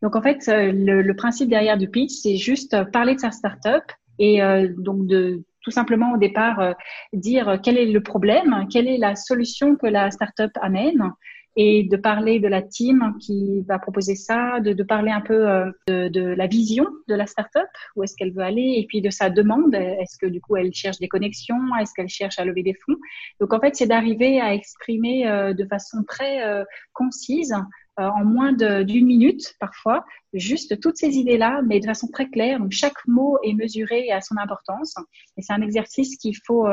Donc 0.03 0.15
en 0.15 0.21
fait 0.21 0.43
le, 0.47 1.01
le 1.01 1.15
principe 1.15 1.49
derrière 1.49 1.79
du 1.79 1.89
pitch, 1.89 2.11
c'est 2.11 2.37
juste 2.37 2.75
parler 2.91 3.15
de 3.15 3.19
sa 3.19 3.31
startup 3.31 3.85
et 4.19 4.41
donc 4.77 5.07
de 5.07 5.43
tout 5.63 5.71
simplement 5.71 6.13
au 6.13 6.17
départ 6.17 6.75
dire 7.13 7.57
quel 7.63 7.79
est 7.79 7.91
le 7.91 8.03
problème, 8.03 8.67
quelle 8.71 8.87
est 8.87 8.99
la 8.99 9.15
solution 9.15 9.75
que 9.75 9.87
la 9.87 10.11
startup 10.11 10.51
amène 10.61 11.13
et 11.55 11.83
de 11.83 11.98
parler 11.98 12.39
de 12.39 12.48
la 12.48 12.62
team 12.62 13.15
qui 13.19 13.62
va 13.67 13.77
proposer 13.77 14.15
ça, 14.15 14.60
de, 14.60 14.74
de 14.74 14.83
parler 14.83 15.12
un 15.12 15.22
peu 15.22 15.48
euh, 15.48 15.72
de, 15.88 16.07
de, 16.07 16.22
la 16.22 16.48
vision 16.48 16.88
de 17.07 17.15
la 17.15 17.27
startup, 17.27 17.67
où 17.95 18.03
est-ce 18.03 18.15
qu'elle 18.15 18.33
veut 18.33 18.41
aller, 18.41 18.75
et 18.77 18.86
puis 18.88 19.01
de 19.01 19.10
sa 19.10 19.29
demande. 19.29 19.75
Est-ce 19.75 20.17
que 20.17 20.25
du 20.25 20.41
coup 20.41 20.55
elle 20.55 20.74
cherche 20.74 20.98
des 20.98 21.07
connexions, 21.07 21.60
est-ce 21.79 21.93
qu'elle 21.93 22.10
cherche 22.10 22.39
à 22.39 22.45
lever 22.45 22.63
des 22.63 22.74
fonds 22.74 22.98
Donc 23.39 23.53
en 23.53 23.60
fait, 23.60 23.75
c'est 23.75 23.86
d'arriver 23.86 24.41
à 24.41 24.53
exprimer 24.53 25.27
euh, 25.27 25.53
de 25.53 25.65
façon 25.65 26.03
très 26.07 26.43
euh, 26.43 26.63
concise 26.93 27.53
en 27.95 28.25
moins 28.25 28.53
d'une 28.53 29.05
minute 29.05 29.53
parfois, 29.60 30.03
juste 30.33 30.79
toutes 30.79 30.98
ces 30.98 31.15
idées-là, 31.17 31.62
mais 31.63 31.79
de 31.79 31.86
façon 31.86 32.07
très 32.07 32.27
claire. 32.27 32.60
Donc 32.60 32.72
chaque 32.72 33.05
mot 33.05 33.38
est 33.43 33.53
mesuré 33.53 34.07
et 34.07 34.12
a 34.12 34.19
son 34.19 34.36
importance. 34.38 34.95
Et 35.38 35.43
c'est 35.43 35.53
un 35.53 35.62
exercice 35.62 36.17
qu'il 36.17 36.36
faut 36.43 36.65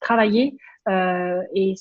travailler 0.00 0.56
euh, 0.88 1.42
et, 1.54 1.74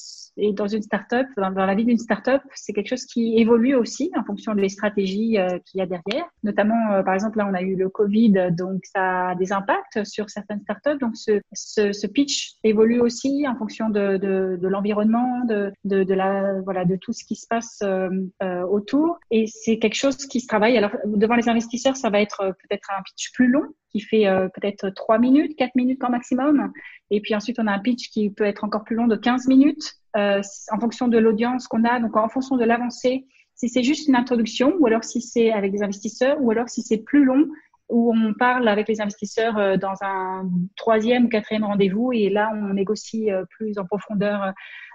dans 0.54 0.68
une 0.68 0.82
startup, 0.82 1.28
dans, 1.38 1.52
dans 1.52 1.66
la 1.66 1.76
vie 1.76 1.86
d'une 1.86 1.98
startup, 1.98 2.42
c'est 2.54 2.74
quelque 2.74 2.90
chose 2.90 3.06
qui 3.06 3.38
évolue 3.38 3.76
aussi 3.76 4.12
en 4.16 4.24
fonction 4.24 4.54
des 4.54 4.70
stratégies 4.70 5.38
euh, 5.38 5.60
qu'il 5.66 5.80
y 5.80 5.82
a 5.82 5.86
derrière. 5.86 6.26
Notamment, 6.44 6.94
euh, 6.94 7.04
par 7.04 7.14
exemple, 7.14 7.38
là, 7.38 7.48
on 7.50 7.54
a 7.54 7.62
eu 7.62 7.76
le 7.76 7.90
Covid, 7.90 8.52
donc 8.52 8.82
ça 8.86 9.30
a 9.30 9.36
des 9.36 9.52
impacts 9.52 10.04
sur 10.04 10.30
certaines 10.30 10.62
startups. 10.62 11.00
Donc, 11.00 11.16
ce, 11.16 12.08
pitch 12.08 12.54
évolue 12.64 13.00
aussi 13.00 13.46
en 13.48 13.56
fonction 13.56 13.90
de, 13.90 14.58
l'environnement, 14.62 15.42
de, 15.46 16.96
tout 16.98 17.14
ce 17.14 17.26
qui 17.26 17.36
se 17.36 17.48
passe 17.48 17.84
autour. 18.70 19.20
Et 19.32 19.48
c'est 19.48 19.80
quelque 19.80 19.96
chose 19.96 20.18
qui 20.18 20.40
se 20.40 20.48
travaille. 20.48 20.78
Alors, 20.78 20.92
devant 21.06 21.36
les 21.36 21.50
investisseurs, 21.50 21.96
ça 21.96 22.10
va 22.10 22.22
être 22.22 22.38
peut-être 22.38 22.90
un 22.98 23.02
pitch 23.04 23.32
plus 23.34 23.48
long 23.48 23.64
qui 23.92 24.02
fait 24.02 24.26
peut-être 24.54 24.90
trois 24.90 25.18
minutes, 25.18 25.56
quatre 25.56 25.76
minutes 25.76 26.04
en 26.04 26.10
maximum. 26.10 26.72
Et 27.10 27.22
puis 27.22 27.36
ensuite, 27.36 27.60
on 27.60 27.68
a 27.68 27.72
un 27.72 27.80
pitch 27.80 28.10
qui 28.10 28.30
peut 28.30 28.44
être 28.44 28.64
encore 28.64 28.84
plus 28.84 28.96
long 28.96 29.08
de 29.08 29.16
15 29.16 29.48
minutes 29.48 29.96
euh, 30.16 30.42
en 30.72 30.80
fonction 30.80 31.08
de 31.08 31.18
l'audience 31.18 31.68
qu'on 31.68 31.84
a, 31.84 32.00
donc 32.00 32.18
en 32.18 32.30
fonction 32.30 32.58
de 32.58 32.66
l'avancée. 32.66 33.26
Si 33.56 33.70
c'est 33.70 33.84
juste 33.84 34.08
une 34.08 34.16
introduction, 34.16 34.76
ou 34.80 34.88
alors 34.88 35.04
si 35.04 35.22
c'est 35.22 35.52
avec 35.52 35.72
des 35.72 35.84
investisseurs, 35.84 36.38
ou 36.42 36.52
alors 36.52 36.70
si 36.70 36.82
c'est 36.82 36.98
plus 36.98 37.24
long, 37.24 37.48
où 37.90 38.14
on 38.14 38.34
parle 38.34 38.68
avec 38.68 38.88
les 38.88 39.02
investisseurs 39.02 39.58
euh, 39.58 39.78
dans 39.78 39.94
un 40.02 40.50
troisième 40.76 41.26
ou 41.26 41.30
quatrième 41.30 41.64
rendez-vous, 41.64 42.12
et 42.12 42.30
là, 42.30 42.52
on 42.54 42.74
négocie 42.74 43.32
euh, 43.32 43.46
plus 43.50 43.78
en 43.78 43.86
profondeur 43.86 44.54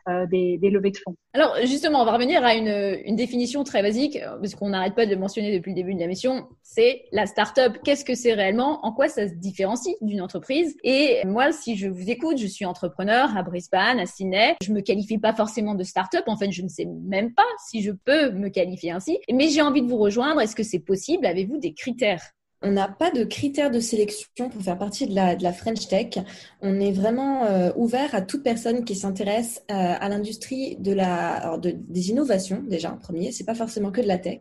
euh, 0.08 0.26
des, 0.26 0.58
des, 0.58 0.70
levées 0.70 0.90
de 0.90 0.96
fonds. 0.96 1.14
Alors 1.32 1.56
justement, 1.62 2.02
on 2.02 2.04
va 2.04 2.12
revenir 2.12 2.44
à 2.44 2.54
une, 2.54 2.98
une 3.04 3.14
définition 3.14 3.62
très 3.62 3.82
basique, 3.82 4.18
parce 4.40 4.54
qu'on 4.54 4.70
n'arrête 4.70 4.94
pas 4.94 5.06
de 5.06 5.12
le 5.12 5.16
mentionner 5.16 5.56
depuis 5.56 5.70
le 5.70 5.76
début 5.76 5.94
de 5.94 6.00
la 6.00 6.08
mission, 6.08 6.48
c'est 6.62 7.04
la 7.12 7.26
start-up. 7.26 7.78
Qu'est-ce 7.84 8.04
que 8.04 8.14
c'est 8.14 8.34
réellement? 8.34 8.84
En 8.84 8.92
quoi 8.92 9.08
ça 9.08 9.28
se 9.28 9.34
différencie 9.34 9.94
d'une 10.00 10.20
entreprise? 10.20 10.76
Et 10.82 11.20
moi, 11.24 11.52
si 11.52 11.76
je 11.76 11.88
vous 11.88 12.10
écoute, 12.10 12.38
je 12.38 12.48
suis 12.48 12.64
entrepreneur 12.64 13.34
à 13.36 13.42
Brisbane, 13.42 14.00
à 14.00 14.06
Sydney. 14.06 14.56
Je 14.60 14.72
me 14.72 14.80
qualifie 14.80 15.18
pas 15.18 15.34
forcément 15.34 15.74
de 15.76 15.84
start-up. 15.84 16.24
En 16.26 16.36
fait, 16.36 16.50
je 16.50 16.62
ne 16.62 16.68
sais 16.68 16.86
même 16.86 17.32
pas 17.32 17.46
si 17.68 17.80
je 17.82 17.92
peux 17.92 18.32
me 18.32 18.48
qualifier 18.48 18.90
ainsi. 18.90 19.20
Mais 19.32 19.48
j'ai 19.48 19.62
envie 19.62 19.82
de 19.82 19.88
vous 19.88 19.98
rejoindre. 19.98 20.40
Est-ce 20.40 20.56
que 20.56 20.64
c'est 20.64 20.80
possible? 20.80 21.26
Avez-vous 21.26 21.58
des 21.58 21.74
critères? 21.74 22.32
On 22.62 22.72
n'a 22.72 22.88
pas 22.88 23.10
de 23.10 23.24
critères 23.24 23.70
de 23.70 23.80
sélection 23.80 24.48
pour 24.48 24.62
faire 24.62 24.78
partie 24.78 25.06
de 25.06 25.14
la, 25.14 25.52
French 25.52 25.88
Tech. 25.88 26.18
On 26.60 26.80
est 26.80 26.92
vraiment 26.92 27.44
euh, 27.44 27.70
ouvert 27.76 28.14
à 28.14 28.22
toute 28.22 28.42
personne 28.42 28.84
qui 28.84 28.94
s'intéresse 28.94 29.62
euh, 29.70 29.74
à 29.74 30.08
l'industrie 30.08 30.76
des 30.78 32.10
innovations 32.10 32.62
déjà 32.66 32.92
en 32.92 32.98
premier. 32.98 33.32
C'est 33.32 33.44
pas 33.44 33.54
forcément 33.54 33.90
que 33.90 34.00
de 34.00 34.06
la 34.08 34.18
tech, 34.18 34.40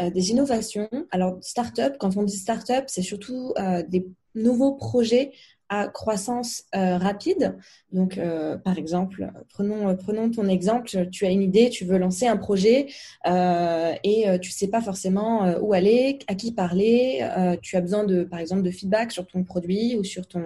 euh, 0.00 0.10
des 0.10 0.30
innovations. 0.30 0.88
Alors 1.10 1.38
startup, 1.42 1.96
quand 1.98 2.16
on 2.16 2.22
dit 2.22 2.36
startup, 2.36 2.84
c'est 2.86 3.02
surtout 3.02 3.54
des 3.88 4.06
nouveaux 4.34 4.74
projets 4.74 5.32
à 5.70 5.86
croissance 5.86 6.64
euh, 6.74 6.98
rapide. 6.98 7.56
Donc, 7.92 8.18
euh, 8.18 8.56
par 8.56 8.76
exemple, 8.76 9.30
prenons, 9.48 9.96
prenons 9.96 10.28
ton 10.28 10.48
exemple, 10.48 11.08
tu 11.10 11.24
as 11.24 11.30
une 11.30 11.42
idée, 11.42 11.70
tu 11.70 11.84
veux 11.84 11.96
lancer 11.96 12.26
un 12.26 12.36
projet 12.36 12.88
euh, 13.26 13.94
et 14.02 14.26
tu 14.40 14.50
sais 14.50 14.66
pas 14.66 14.80
forcément 14.80 15.54
où 15.60 15.72
aller, 15.72 16.18
à 16.26 16.34
qui 16.34 16.52
parler, 16.52 17.24
tu 17.62 17.76
as 17.76 17.80
besoin 17.80 18.04
de, 18.04 18.24
par 18.24 18.40
exemple, 18.40 18.62
de 18.62 18.70
feedback 18.70 19.12
sur 19.12 19.26
ton 19.26 19.44
produit 19.44 19.96
ou 19.96 20.04
sur 20.04 20.26
ton, 20.26 20.42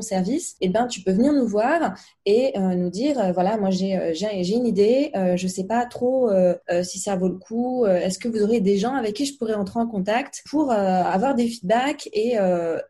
service. 0.00 0.56
Et 0.60 0.66
eh 0.66 0.68
ben, 0.68 0.86
tu 0.86 1.00
peux 1.00 1.10
venir 1.10 1.32
nous 1.32 1.46
voir 1.46 1.94
et 2.26 2.52
nous 2.58 2.90
dire, 2.90 3.32
voilà, 3.32 3.56
moi 3.56 3.70
j'ai 3.70 4.12
j'ai 4.12 4.54
une 4.54 4.66
idée, 4.66 5.10
je 5.36 5.46
sais 5.46 5.64
pas 5.64 5.86
trop 5.86 6.30
si 6.82 6.98
ça 6.98 7.16
vaut 7.16 7.28
le 7.28 7.38
coup. 7.38 7.86
Est-ce 7.86 8.18
que 8.18 8.28
vous 8.28 8.42
aurez 8.42 8.60
des 8.60 8.76
gens 8.76 8.94
avec 8.94 9.14
qui 9.14 9.24
je 9.24 9.38
pourrais 9.38 9.54
entrer 9.54 9.80
en 9.80 9.86
contact 9.86 10.44
pour 10.50 10.70
avoir 10.70 11.34
des 11.34 11.48
feedbacks 11.48 12.10
et, 12.12 12.36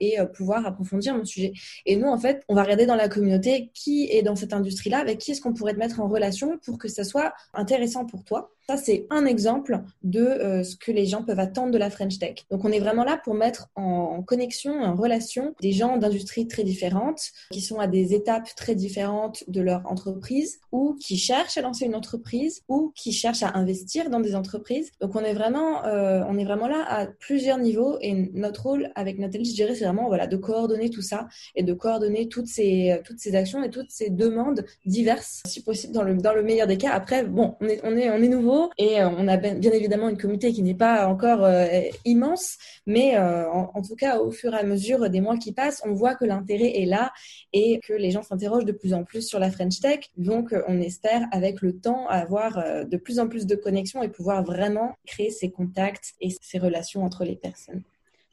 et 0.00 0.16
pouvoir 0.34 0.66
approfondir 0.66 1.16
mon 1.16 1.24
sujet 1.24 1.52
et 1.84 1.96
nous, 1.96 2.08
en 2.08 2.18
fait, 2.18 2.42
on 2.48 2.54
va 2.54 2.62
regarder 2.62 2.86
dans 2.86 2.96
la 2.96 3.08
communauté 3.08 3.70
qui 3.74 4.08
est 4.10 4.22
dans 4.22 4.36
cette 4.36 4.52
industrie-là, 4.52 4.98
avec 4.98 5.18
qui 5.18 5.32
est-ce 5.32 5.40
qu'on 5.40 5.52
pourrait 5.52 5.74
te 5.74 5.78
mettre 5.78 6.00
en 6.00 6.08
relation 6.08 6.58
pour 6.64 6.78
que 6.78 6.88
ça 6.88 7.04
soit 7.04 7.34
intéressant 7.52 8.06
pour 8.06 8.24
toi. 8.24 8.55
Ça, 8.68 8.76
c'est 8.76 9.06
un 9.10 9.26
exemple 9.26 9.80
de 10.02 10.24
euh, 10.24 10.64
ce 10.64 10.74
que 10.74 10.90
les 10.90 11.06
gens 11.06 11.22
peuvent 11.22 11.38
attendre 11.38 11.70
de 11.70 11.78
la 11.78 11.88
French 11.88 12.18
Tech. 12.18 12.46
Donc, 12.50 12.64
on 12.64 12.72
est 12.72 12.80
vraiment 12.80 13.04
là 13.04 13.20
pour 13.22 13.34
mettre 13.34 13.68
en, 13.76 14.24
connexion, 14.24 14.82
en 14.82 14.96
relation 14.96 15.54
des 15.60 15.70
gens 15.70 15.98
d'industries 15.98 16.48
très 16.48 16.64
différentes, 16.64 17.30
qui 17.52 17.60
sont 17.60 17.78
à 17.78 17.86
des 17.86 18.12
étapes 18.12 18.48
très 18.56 18.74
différentes 18.74 19.44
de 19.46 19.60
leur 19.60 19.86
entreprise, 19.86 20.58
ou 20.72 20.96
qui 21.00 21.16
cherchent 21.16 21.56
à 21.56 21.62
lancer 21.62 21.84
une 21.84 21.94
entreprise, 21.94 22.62
ou 22.66 22.92
qui 22.96 23.12
cherchent 23.12 23.44
à 23.44 23.56
investir 23.56 24.10
dans 24.10 24.18
des 24.18 24.34
entreprises. 24.34 24.90
Donc, 25.00 25.14
on 25.14 25.20
est 25.20 25.34
vraiment, 25.34 25.84
euh, 25.84 26.24
on 26.28 26.36
est 26.36 26.44
vraiment 26.44 26.66
là 26.66 26.84
à 26.88 27.06
plusieurs 27.06 27.58
niveaux. 27.58 27.98
Et 28.00 28.14
notre 28.34 28.64
rôle 28.64 28.90
avec 28.96 29.20
Nathalie, 29.20 29.48
je 29.48 29.54
dirais, 29.54 29.76
c'est 29.76 29.84
vraiment 29.84 30.08
voilà, 30.08 30.26
de 30.26 30.36
coordonner 30.36 30.90
tout 30.90 31.02
ça 31.02 31.28
et 31.54 31.62
de 31.62 31.72
coordonner 31.72 32.26
toutes 32.26 32.48
ces, 32.48 33.00
toutes 33.04 33.20
ces 33.20 33.36
actions 33.36 33.62
et 33.62 33.70
toutes 33.70 33.92
ces 33.92 34.10
demandes 34.10 34.64
diverses, 34.86 35.44
si 35.46 35.62
possible, 35.62 35.92
dans 35.92 36.02
le, 36.02 36.16
dans 36.16 36.32
le 36.32 36.42
meilleur 36.42 36.66
des 36.66 36.78
cas. 36.78 36.90
Après, 36.90 37.22
bon, 37.22 37.54
on 37.60 37.68
est, 37.68 37.80
on 37.84 37.96
est, 37.96 38.10
on 38.10 38.16
est 38.16 38.28
nouveau 38.28 38.55
et 38.78 39.00
euh, 39.00 39.08
on 39.08 39.28
a 39.28 39.36
bien 39.36 39.72
évidemment 39.72 40.08
une 40.08 40.16
communauté 40.16 40.52
qui 40.52 40.62
n'est 40.62 40.74
pas 40.74 41.06
encore 41.06 41.44
euh, 41.44 41.66
immense, 42.04 42.58
mais 42.86 43.16
euh, 43.16 43.48
en, 43.50 43.82
tout 43.82 43.96
cas, 43.96 44.18
au 44.18 44.30
fur 44.30 44.54
et 44.54 44.58
à 44.58 44.62
mesure 44.62 45.08
des 45.10 45.20
mois 45.20 45.36
qui 45.36 45.52
passent, 45.52 45.82
on 45.84 45.92
voit 45.92 46.14
que 46.14 46.24
l'intérêt 46.24 46.80
est 46.80 46.86
là 46.86 47.12
et 47.52 47.80
que 47.80 47.92
les 47.92 48.10
gens 48.10 48.22
s'interrogent 48.22 48.64
de 48.64 48.72
plus 48.72 48.94
en 48.94 49.04
plus 49.04 49.26
sur 49.26 49.38
la 49.38 49.50
French 49.50 49.80
Tech. 49.80 50.10
Donc, 50.16 50.54
on 50.68 50.80
espère 50.80 51.26
avec 51.32 51.62
le 51.62 51.78
temps 51.78 52.06
avoir 52.08 52.86
de 52.86 52.96
plus 52.96 53.18
en 53.18 53.28
plus 53.28 53.46
de 53.46 53.54
connexions 53.54 54.02
et 54.02 54.08
pouvoir 54.08 54.42
vraiment 54.44 54.96
créer 55.06 55.30
ces 55.30 55.50
contacts 55.50 56.14
et 56.20 56.28
ces 56.40 56.58
relations 56.58 57.04
entre 57.04 57.24
les 57.24 57.36
personnes. 57.36 57.82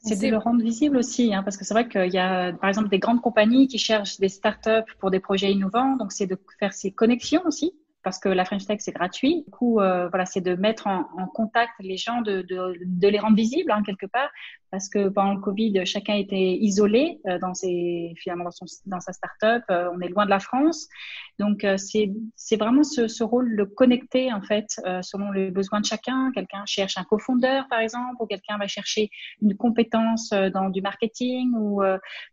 C'est 0.06 0.20
de 0.20 0.28
le 0.28 0.38
rendre 0.38 0.62
visible 0.62 0.98
aussi, 0.98 1.34
hein, 1.34 1.44
parce 1.44 1.56
que 1.56 1.64
c'est 1.64 1.74
vrai 1.74 1.88
qu'il 1.88 2.14
y 2.14 2.18
a, 2.18 2.52
par 2.52 2.68
exemple, 2.68 2.90
des 2.90 3.00
grandes 3.00 3.22
compagnies 3.22 3.68
qui 3.68 3.78
cherchent 3.78 4.20
des 4.20 4.28
startups 4.28 4.92
pour 5.00 5.12
des 5.12 5.22
projets 5.22 5.52
innovants. 5.52 5.96
Donc, 5.96 6.12
c'est 6.12 6.28
de 6.28 6.38
faire 6.60 6.74
ces 6.74 6.92
connexions 6.92 7.42
aussi 7.46 7.74
parce 8.04 8.20
que 8.20 8.30
la 8.30 8.46
French 8.46 8.66
Tech 8.66 8.80
c'est 8.82 8.92
gratuit. 8.92 9.44
Du 9.46 9.52
coup, 9.52 9.80
euh, 9.80 10.10
voilà, 10.10 10.26
c'est 10.26 10.42
de 10.42 10.56
mettre 10.56 10.88
en, 10.88 11.08
en, 11.18 11.28
contact 11.28 11.72
les 11.80 11.98
gens, 11.98 12.22
de, 12.22 12.42
de, 12.42 12.76
de 12.86 13.08
les 13.08 13.20
rendre 13.20 13.36
visibles 13.36 13.72
hein, 13.72 13.82
quelque 13.84 14.06
part, 14.06 14.30
parce 14.72 14.90
que 14.90 15.08
pendant 15.10 15.34
le 15.34 15.40
Covid, 15.40 15.86
chacun 15.86 16.16
était 16.16 16.58
isolé 16.60 17.20
euh, 17.28 17.40
dans 17.40 17.54
ses 17.54 18.14
finalement 18.18 18.46
dans, 18.46 18.52
son, 18.52 18.66
dans 18.86 19.00
sa 19.00 19.14
start-up. 19.14 19.64
Euh, 19.72 19.90
on 19.94 20.02
est 20.02 20.10
loin 20.10 20.26
de 20.26 20.30
la 20.30 20.40
France, 20.40 20.88
donc 21.40 21.64
euh, 21.64 21.78
c'est 21.78 22.12
c'est 22.36 22.58
vraiment 22.58 22.84
ce, 22.84 23.08
ce, 23.08 23.24
rôle 23.24 23.56
de 23.56 23.64
connecter 23.64 24.32
en 24.32 24.42
fait 24.42 24.68
selon 25.02 25.32
les 25.32 25.52
besoins 25.52 25.82
de 25.82 25.86
chacun. 25.86 26.32
Quelqu'un 26.34 26.64
cherche 26.66 26.98
un 26.98 27.04
cofondeur 27.04 27.66
par 27.70 27.80
exemple, 27.80 28.16
ou 28.20 28.26
quelqu'un 28.26 28.58
va 28.58 28.68
chercher 28.68 29.10
une 29.42 29.56
compétence 29.56 30.30
dans 30.30 30.70
du 30.70 30.82
marketing, 30.82 31.54
ou 31.56 31.82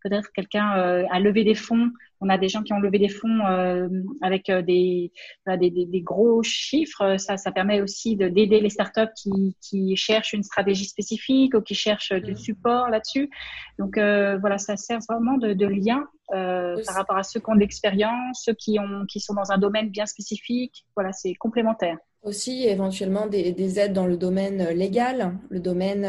peut-être 0.02 0.30
quelqu'un 0.32 0.70
a 1.10 1.20
levé 1.20 1.44
des 1.44 1.54
fonds 1.54 1.90
on 2.20 2.28
a 2.28 2.36
des 2.36 2.48
gens 2.48 2.62
qui 2.62 2.72
ont 2.72 2.80
levé 2.80 2.98
des 2.98 3.08
fonds 3.08 3.46
euh, 3.46 3.88
avec 4.20 4.50
euh, 4.50 4.60
des, 4.60 5.10
des, 5.46 5.70
des, 5.70 5.86
des, 5.86 6.00
gros 6.02 6.42
chiffres. 6.42 7.16
Ça, 7.18 7.36
ça 7.38 7.50
permet 7.50 7.80
aussi 7.80 8.16
d'aider 8.16 8.60
les 8.60 8.68
startups 8.68 9.12
qui, 9.16 9.56
qui 9.60 9.96
cherchent 9.96 10.34
une 10.34 10.42
stratégie 10.42 10.84
spécifique 10.84 11.54
ou 11.54 11.62
qui 11.62 11.74
cherchent 11.74 12.12
du 12.12 12.32
mm. 12.32 12.36
support 12.36 12.88
là-dessus. 12.88 13.30
Donc 13.78 13.96
euh, 13.96 14.36
voilà, 14.38 14.58
ça 14.58 14.76
sert 14.76 14.98
vraiment 15.08 15.38
de, 15.38 15.54
de 15.54 15.66
lien 15.66 16.06
euh, 16.32 16.76
par 16.86 16.94
rapport 16.94 17.16
à 17.16 17.22
ceux 17.22 17.40
qui 17.40 17.50
ont 17.50 17.54
de 17.54 17.60
l'expérience, 17.60 18.42
ceux 18.44 18.54
qui, 18.54 18.78
ont, 18.78 19.04
qui 19.06 19.20
sont 19.20 19.34
dans 19.34 19.52
un 19.52 19.58
domaine 19.58 19.90
bien 19.90 20.06
spécifique. 20.06 20.86
Voilà, 20.94 21.12
c'est 21.12 21.34
complémentaire. 21.34 21.96
Aussi, 22.22 22.66
éventuellement, 22.66 23.26
des, 23.26 23.52
des, 23.52 23.78
aides 23.78 23.94
dans 23.94 24.06
le 24.06 24.16
domaine 24.16 24.68
légal, 24.70 25.38
le 25.48 25.58
domaine, 25.58 26.02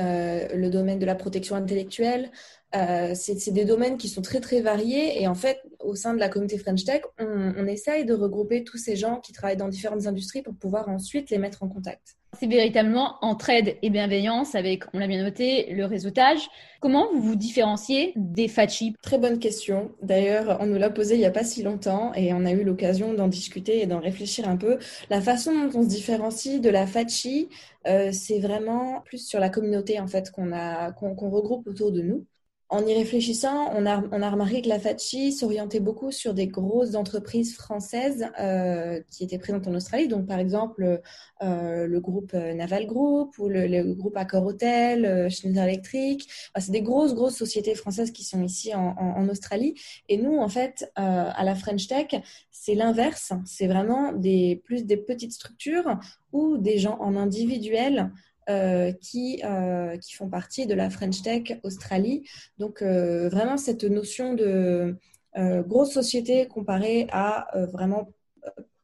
le 0.54 0.70
domaine 0.70 1.00
de 1.00 1.06
la 1.06 1.16
protection 1.16 1.56
intellectuelle, 1.56 2.32
euh, 2.74 3.12
c'est 3.16 3.52
des 3.52 3.66
domaines 3.66 3.98
qui 3.98 4.08
sont 4.08 4.22
très 4.22 4.40
très 4.40 4.62
variés 4.62 5.22
et 5.22 5.28
en 5.28 5.36
fait 5.36 5.62
au 5.80 5.94
sein 5.94 6.14
de 6.14 6.20
la 6.20 6.30
communauté 6.30 6.58
French 6.58 6.86
Tech 6.86 7.02
on, 7.20 7.54
on, 7.58 7.68
essaye 7.68 8.06
de 8.06 8.14
regrouper 8.14 8.64
tous 8.64 8.78
ces 8.78 8.96
gens 8.96 9.20
qui 9.20 9.34
travaillent 9.34 9.58
dans 9.58 9.68
différentes 9.68 10.08
industries 10.08 10.42
pour 10.42 10.56
pouvoir 10.56 10.88
ensuite 10.88 11.30
les 11.32 11.38
mettre 11.38 11.64
en 11.64 11.68
contact. 11.68 12.16
C'est 12.40 12.48
véritablement 12.48 13.18
entraide 13.22 13.76
et 13.82 13.90
bienveillance 13.90 14.56
avec, 14.56 14.84
on 14.94 15.00
l'a 15.00 15.08
bien 15.08 15.22
noté, 15.22 15.74
le 15.74 15.84
réseautage. 15.84 16.50
Comment 16.80 17.12
vous 17.12 17.22
vous 17.22 17.36
différenciez 17.36 18.14
des 18.16 18.48
FACHI 18.48 18.96
Très 19.02 19.18
bonne 19.18 19.38
question. 19.38 19.92
D'ailleurs, 20.02 20.58
on 20.62 20.66
nous 20.66 20.78
l'a 20.78 20.90
posé 20.90 21.16
il 21.16 21.20
n'y 21.20 21.26
a 21.26 21.32
pas 21.32 21.44
si 21.44 21.62
longtemps 21.62 22.14
et 22.16 22.34
on 22.34 22.46
a 22.46 22.52
eu 22.52 22.64
l'occasion 22.64 23.14
d'en 23.14 23.28
discuter 23.28 23.82
et 23.82 23.86
d'en 23.86 24.00
réfléchir 24.00 24.48
un 24.48 24.56
peu. 24.56 24.80
La 25.10 25.20
façon 25.20 25.52
dont 25.52 25.80
on 25.80 25.84
se 25.84 25.90
différencie 26.02 26.60
de 26.60 26.70
la 26.70 26.88
FACHI, 26.88 27.48
euh, 27.88 28.12
c'est 28.12 28.40
vraiment 28.40 29.02
plus 29.02 29.20
sur 29.24 29.40
la 29.40 29.50
communauté 29.50 30.00
en 30.00 30.08
fait 30.08 30.32
qu'on 30.32 30.52
a 30.52 30.92
qu'on 30.94 31.30
regroupe 31.30 31.68
autour 31.68 31.92
de 31.92 32.02
nous. 32.02 32.26
En 32.72 32.88
y 32.88 32.94
réfléchissant, 32.94 33.70
on 33.76 33.86
a, 33.86 34.30
remarqué 34.30 34.62
que 34.62 34.70
la 34.70 34.80
FACI 34.80 35.34
s'orientait 35.34 35.82
beaucoup 35.82 36.10
sur 36.10 36.34
des 36.34 36.48
grosses 36.48 36.96
entreprises 36.96 37.54
françaises 37.54 38.30
euh, 38.40 39.02
qui 39.12 39.26
étaient 39.26 39.38
présentes 39.38 39.68
en 39.68 39.74
Australie. 39.76 40.08
Donc, 40.08 40.26
par 40.26 40.40
exemple, 40.40 41.02
euh, 41.44 41.86
le 41.86 42.00
groupe 42.00 42.32
Naval 42.32 42.88
Group 42.88 43.38
ou 43.40 43.50
le, 43.50 43.94
groupe 43.94 44.16
Accor 44.16 44.46
Hotel, 44.46 45.04
euh, 45.04 45.30
Schneider 45.30 45.66
Electric. 45.66 46.30
c'est 46.58 46.72
des 46.72 46.82
grosses, 46.82 47.14
grosses 47.14 47.36
sociétés 47.36 47.76
françaises 47.76 48.12
qui 48.12 48.24
sont 48.24 48.42
ici 48.42 48.74
en, 48.74 48.96
en, 48.98 49.28
Australie. 49.28 49.76
Et 50.08 50.16
nous, 50.16 50.38
en 50.38 50.48
fait, 50.48 50.90
à 50.96 51.44
la 51.44 51.56
French 51.56 51.88
Tech, 51.88 52.08
c'est 52.52 52.76
l'inverse. 52.76 53.34
C'est 53.46 53.68
vraiment 53.68 54.14
des, 54.14 54.62
plus 54.64 54.86
des 54.86 54.98
petites 54.98 55.34
structures 55.34 56.00
ou 56.32 56.58
des 56.58 56.78
gens 56.78 56.98
en 57.02 57.18
individuel 57.18 58.12
euh, 58.50 58.92
qui, 58.92 59.40
euh, 59.44 59.98
qui 59.98 60.16
font 60.16 60.28
partie 60.28 60.66
de 60.66 60.74
la 60.74 60.90
French 60.90 61.22
Tech 61.22 61.60
Australie. 61.62 62.28
Donc 62.58 62.82
euh, 62.82 63.30
vraiment 63.30 63.56
cette 63.56 63.84
notion 63.84 64.34
de 64.34 64.98
grosse 65.36 65.94
société 65.94 66.48
comparée 66.48 67.08
à 67.12 67.48
vraiment 67.72 68.10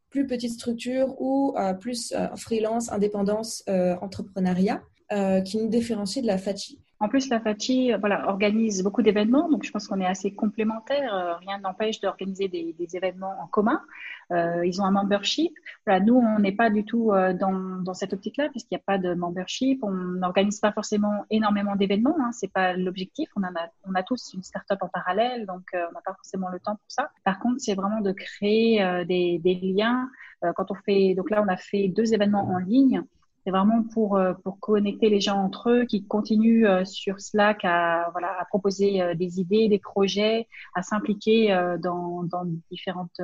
plus 0.10 0.26
petite 0.28 0.54
structure 0.54 1.20
ou 1.20 1.54
plus 1.82 2.14
freelance, 2.38 2.90
indépendance, 2.90 3.66
entrepreneuriat, 3.68 4.82
qui 5.44 5.58
nous 5.58 5.68
différencie 5.68 6.22
de 6.22 6.28
la 6.28 6.38
FACI. 6.38 6.80
En 7.00 7.10
plus, 7.10 7.30
la 7.30 7.40
FACI 7.40 7.94
voilà, 8.00 8.28
organise 8.28 8.82
beaucoup 8.84 9.04
d'événements, 9.04 9.50
donc 9.50 9.64
je 9.64 9.72
pense 9.72 9.88
qu'on 9.88 10.00
est 10.00 10.06
assez 10.06 10.34
complémentaires. 10.34 11.14
Euh, 11.14 11.36
rien 11.36 11.60
n'empêche 11.60 12.02
d'organiser 12.02 12.48
des, 12.48 12.74
des, 12.74 12.96
événements 12.96 13.36
en 13.40 13.46
commun. 13.46 13.82
Euh, 14.32 14.66
ils 14.66 14.82
ont 14.82 14.86
un 14.86 14.92
membership. 14.92 15.54
Voilà, 15.86 16.04
nous, 16.04 16.16
on 16.16 16.40
n'est 16.40 16.52
pas 16.52 16.72
du 16.72 16.84
tout 16.86 17.12
euh, 17.12 17.34
dans, 17.34 17.54
dans 17.54 17.94
cette 17.94 18.14
optique-là, 18.14 18.50
puisqu'il 18.50 18.76
n'y 18.76 18.82
a 18.82 18.84
pas 18.86 18.98
de 18.98 19.14
membership. 19.14 19.84
On 19.84 19.92
n'organise 19.92 20.60
pas 20.60 20.72
forcément 20.72 21.26
énormément 21.30 21.76
d'événements. 21.76 22.18
Hein, 22.20 22.32
c'est 22.32 22.52
pas 22.52 22.74
l'objectif. 22.74 23.30
On, 23.36 23.44
a, 23.44 23.52
on 23.86 23.94
a 23.94 24.02
tous 24.02 24.34
une 24.34 24.42
start-up 24.42 24.80
en 24.82 24.88
parallèle, 24.88 25.46
donc 25.46 25.64
euh, 25.76 25.86
on 25.90 25.94
n'a 25.94 26.02
pas 26.04 26.14
forcément 26.14 26.50
le 26.50 26.60
temps 26.60 26.76
pour 26.76 26.90
ça. 26.90 27.12
Par 27.24 27.40
contre, 27.40 27.58
c'est 27.60 27.76
vraiment 27.76 28.02
de 28.02 28.12
créer 28.12 29.06
des, 29.06 29.40
des, 29.40 29.56
liens. 29.56 30.10
quand 30.56 30.72
on 30.72 30.76
fait, 30.76 31.14
donc 31.16 31.30
là, 31.30 31.44
on 31.44 31.48
a 31.48 31.58
fait 31.58 31.90
deux 31.90 32.14
événements 32.14 32.48
en 32.50 32.58
ligne. 32.58 33.04
C'est 33.48 33.52
vraiment 33.52 33.82
pour, 33.94 34.18
euh, 34.18 34.34
pour 34.44 34.60
connecter 34.60 35.10
les 35.10 35.22
gens 35.22 35.38
entre 35.38 35.70
eux, 35.70 35.86
qui 35.86 36.04
continuent 36.04 36.68
euh, 36.68 36.84
sur 36.84 37.22
Slack 37.22 37.64
à, 37.64 38.10
voilà, 38.12 38.36
à 38.38 38.44
proposer 38.44 39.02
euh, 39.02 39.16
des 39.16 39.40
idées, 39.40 39.70
des 39.70 39.80
projets, 39.80 40.50
à 40.76 40.82
s'impliquer 40.82 41.58
dans, 41.82 42.24
dans 42.24 42.44
différentes, 42.70 43.22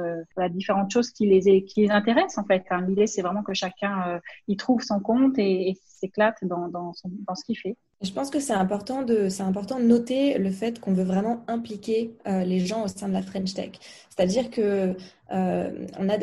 différentes 0.51 0.91
choses 0.91 1.11
qui 1.11 1.25
les, 1.25 1.65
qui 1.65 1.81
les 1.81 1.91
intéressent 1.91 2.37
en 2.37 2.45
fait. 2.45 2.63
Hein. 2.69 2.85
L'idée, 2.87 3.05
c'est 3.05 3.21
vraiment 3.21 3.43
que 3.43 3.53
chacun 3.53 4.21
y 4.47 4.55
trouve 4.55 4.81
son 4.81 5.01
compte 5.01 5.37
et, 5.37 5.71
et 5.71 5.77
s'éclate 5.85 6.37
dans, 6.43 6.69
dans 6.69 6.93
ce 6.93 7.43
qu'il 7.43 7.57
fait. 7.57 7.75
Je 8.01 8.11
pense 8.11 8.29
que 8.29 8.39
c'est 8.39 8.53
important 8.53 9.03
de, 9.03 9.29
c'est 9.29 9.43
important 9.43 9.77
de 9.77 9.85
noter 9.85 10.37
le 10.37 10.51
fait 10.51 10.79
qu'on 10.79 10.93
veut 10.93 11.03
vraiment 11.03 11.43
impliquer 11.47 12.15
les 12.25 12.59
gens 12.59 12.83
au 12.83 12.87
sein 12.87 13.09
de 13.09 13.13
la 13.13 13.21
French 13.21 13.53
Tech. 13.53 13.71
C'est-à-dire 14.09 14.49
que 14.49 14.95
euh, 15.33 15.71
on 15.97 16.09
a, 16.09 16.17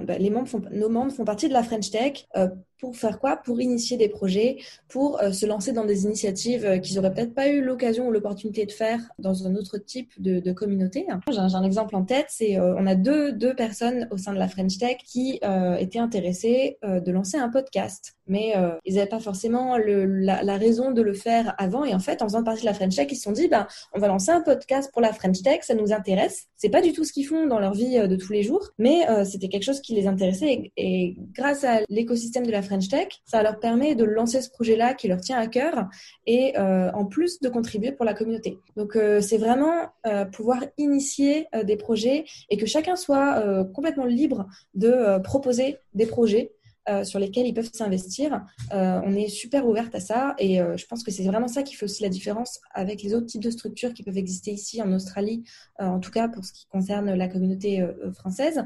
bah, 0.00 0.18
les 0.18 0.30
membres 0.30 0.48
nos 0.72 0.88
membres 0.88 1.12
font 1.12 1.24
partie 1.24 1.48
de 1.48 1.52
la 1.52 1.62
French 1.62 1.90
Tech 1.90 2.26
euh, 2.36 2.48
pour 2.80 2.96
faire 2.96 3.18
quoi? 3.18 3.36
Pour 3.36 3.60
initier 3.60 3.96
des 3.96 4.08
projets, 4.08 4.58
pour 4.88 5.22
euh, 5.22 5.32
se 5.32 5.46
lancer 5.46 5.72
dans 5.72 5.84
des 5.84 6.04
initiatives 6.04 6.80
qu'ils 6.80 6.96
n'auraient 6.96 7.14
peut-être 7.14 7.34
pas 7.34 7.48
eu 7.48 7.62
l'occasion 7.62 8.08
ou 8.08 8.10
l'opportunité 8.10 8.66
de 8.66 8.72
faire 8.72 9.00
dans 9.18 9.46
un 9.46 9.54
autre 9.54 9.78
type 9.78 10.10
de, 10.18 10.52
communauté. 10.52 11.06
J'ai 11.30 11.38
un, 11.38 11.62
exemple 11.62 11.96
en 11.96 12.04
tête, 12.04 12.26
c'est 12.28 12.58
on 12.60 12.86
a 12.86 12.94
deux, 12.94 13.32
deux 13.32 13.54
personnes 13.54 14.08
au 14.10 14.16
sein 14.16 14.32
de 14.32 14.38
la 14.38 14.48
French 14.48 14.78
Tech 14.78 14.98
qui 15.04 15.40
étaient 15.78 15.98
intéressées 15.98 16.78
de 16.82 17.10
lancer 17.10 17.36
un 17.36 17.48
podcast, 17.48 18.16
mais 18.26 18.54
ils 18.84 18.94
n'avaient 18.94 19.08
pas 19.08 19.20
forcément 19.20 19.76
la, 19.76 20.42
la, 20.42 20.56
raison 20.56 20.92
de 20.92 21.02
le 21.02 21.12
faire 21.12 21.54
avant. 21.58 21.84
Et 21.84 21.94
en 21.94 21.98
fait, 21.98 22.22
en 22.22 22.26
faisant 22.26 22.42
partie 22.42 22.62
de 22.62 22.66
la 22.66 22.74
French 22.74 22.94
Tech, 22.94 23.08
ils 23.10 23.16
se 23.16 23.22
sont 23.22 23.32
dit, 23.32 23.48
ben, 23.48 23.66
on 23.92 23.98
va 23.98 24.08
lancer 24.08 24.30
un 24.30 24.40
podcast 24.40 24.90
pour 24.92 25.02
la 25.02 25.12
French 25.12 25.42
Tech, 25.42 25.60
ça 25.62 25.74
nous 25.74 25.92
intéresse. 25.92 26.46
C'est 26.56 26.70
pas 26.70 26.80
du 26.82 26.92
tout 26.92 27.04
ce 27.04 27.12
qu'ils 27.12 27.26
font 27.26 27.46
dans 27.46 27.58
leur 27.58 27.74
vie 27.74 27.98
de 28.08 28.16
tous 28.16 28.32
les 28.32 28.42
jours 28.42 28.55
mais 28.78 29.08
euh, 29.08 29.24
c'était 29.24 29.48
quelque 29.48 29.64
chose 29.64 29.80
qui 29.80 29.94
les 29.94 30.06
intéressait 30.06 30.72
et, 30.76 31.16
grâce 31.34 31.64
à 31.64 31.80
l'écosystème 31.88 32.46
de 32.46 32.52
la 32.52 32.62
French 32.62 32.88
Tech, 32.88 33.08
ça 33.24 33.42
leur 33.42 33.58
permet 33.58 33.94
de 33.94 34.04
lancer 34.04 34.42
ce 34.42 34.50
projet-là 34.50 34.94
qui 34.94 35.08
leur 35.08 35.20
tient 35.20 35.38
à 35.38 35.46
cœur 35.46 35.88
et 36.26 36.58
euh, 36.58 36.90
en 36.92 37.04
plus 37.04 37.40
de 37.40 37.48
contribuer 37.48 37.92
pour 37.92 38.04
la 38.04 38.14
communauté. 38.14 38.58
Donc 38.76 38.96
euh, 38.96 39.20
c'est 39.20 39.38
vraiment 39.38 39.88
pouvoir 40.32 40.64
initier 40.78 41.48
des 41.64 41.76
projets 41.76 42.24
et 42.48 42.56
que 42.56 42.66
chacun 42.66 42.96
soit 42.96 43.42
complètement 43.74 44.04
libre 44.04 44.46
de 44.74 45.18
proposer 45.22 45.78
des 45.94 46.06
projets 46.06 46.52
euh, 46.88 47.04
sur 47.04 47.18
lesquels 47.18 47.46
ils 47.46 47.54
peuvent 47.54 47.70
s'investir. 47.72 48.44
Euh, 48.72 49.00
on 49.04 49.12
est 49.14 49.28
super 49.28 49.66
ouverte 49.66 49.94
à 49.94 50.00
ça 50.00 50.34
et 50.38 50.60
euh, 50.60 50.76
je 50.76 50.86
pense 50.86 51.02
que 51.02 51.10
c'est 51.10 51.24
vraiment 51.24 51.48
ça 51.48 51.62
qui 51.62 51.74
fait 51.74 51.84
aussi 51.84 52.02
la 52.02 52.08
différence 52.08 52.60
avec 52.74 53.02
les 53.02 53.14
autres 53.14 53.26
types 53.26 53.42
de 53.42 53.50
structures 53.50 53.92
qui 53.92 54.02
peuvent 54.02 54.18
exister 54.18 54.52
ici 54.52 54.80
en 54.80 54.92
Australie, 54.92 55.44
en 55.78 56.00
tout 56.00 56.10
cas 56.10 56.28
pour 56.28 56.44
ce 56.44 56.52
qui 56.52 56.66
concerne 56.66 57.12
la 57.14 57.28
communauté 57.28 57.84
française. 58.14 58.64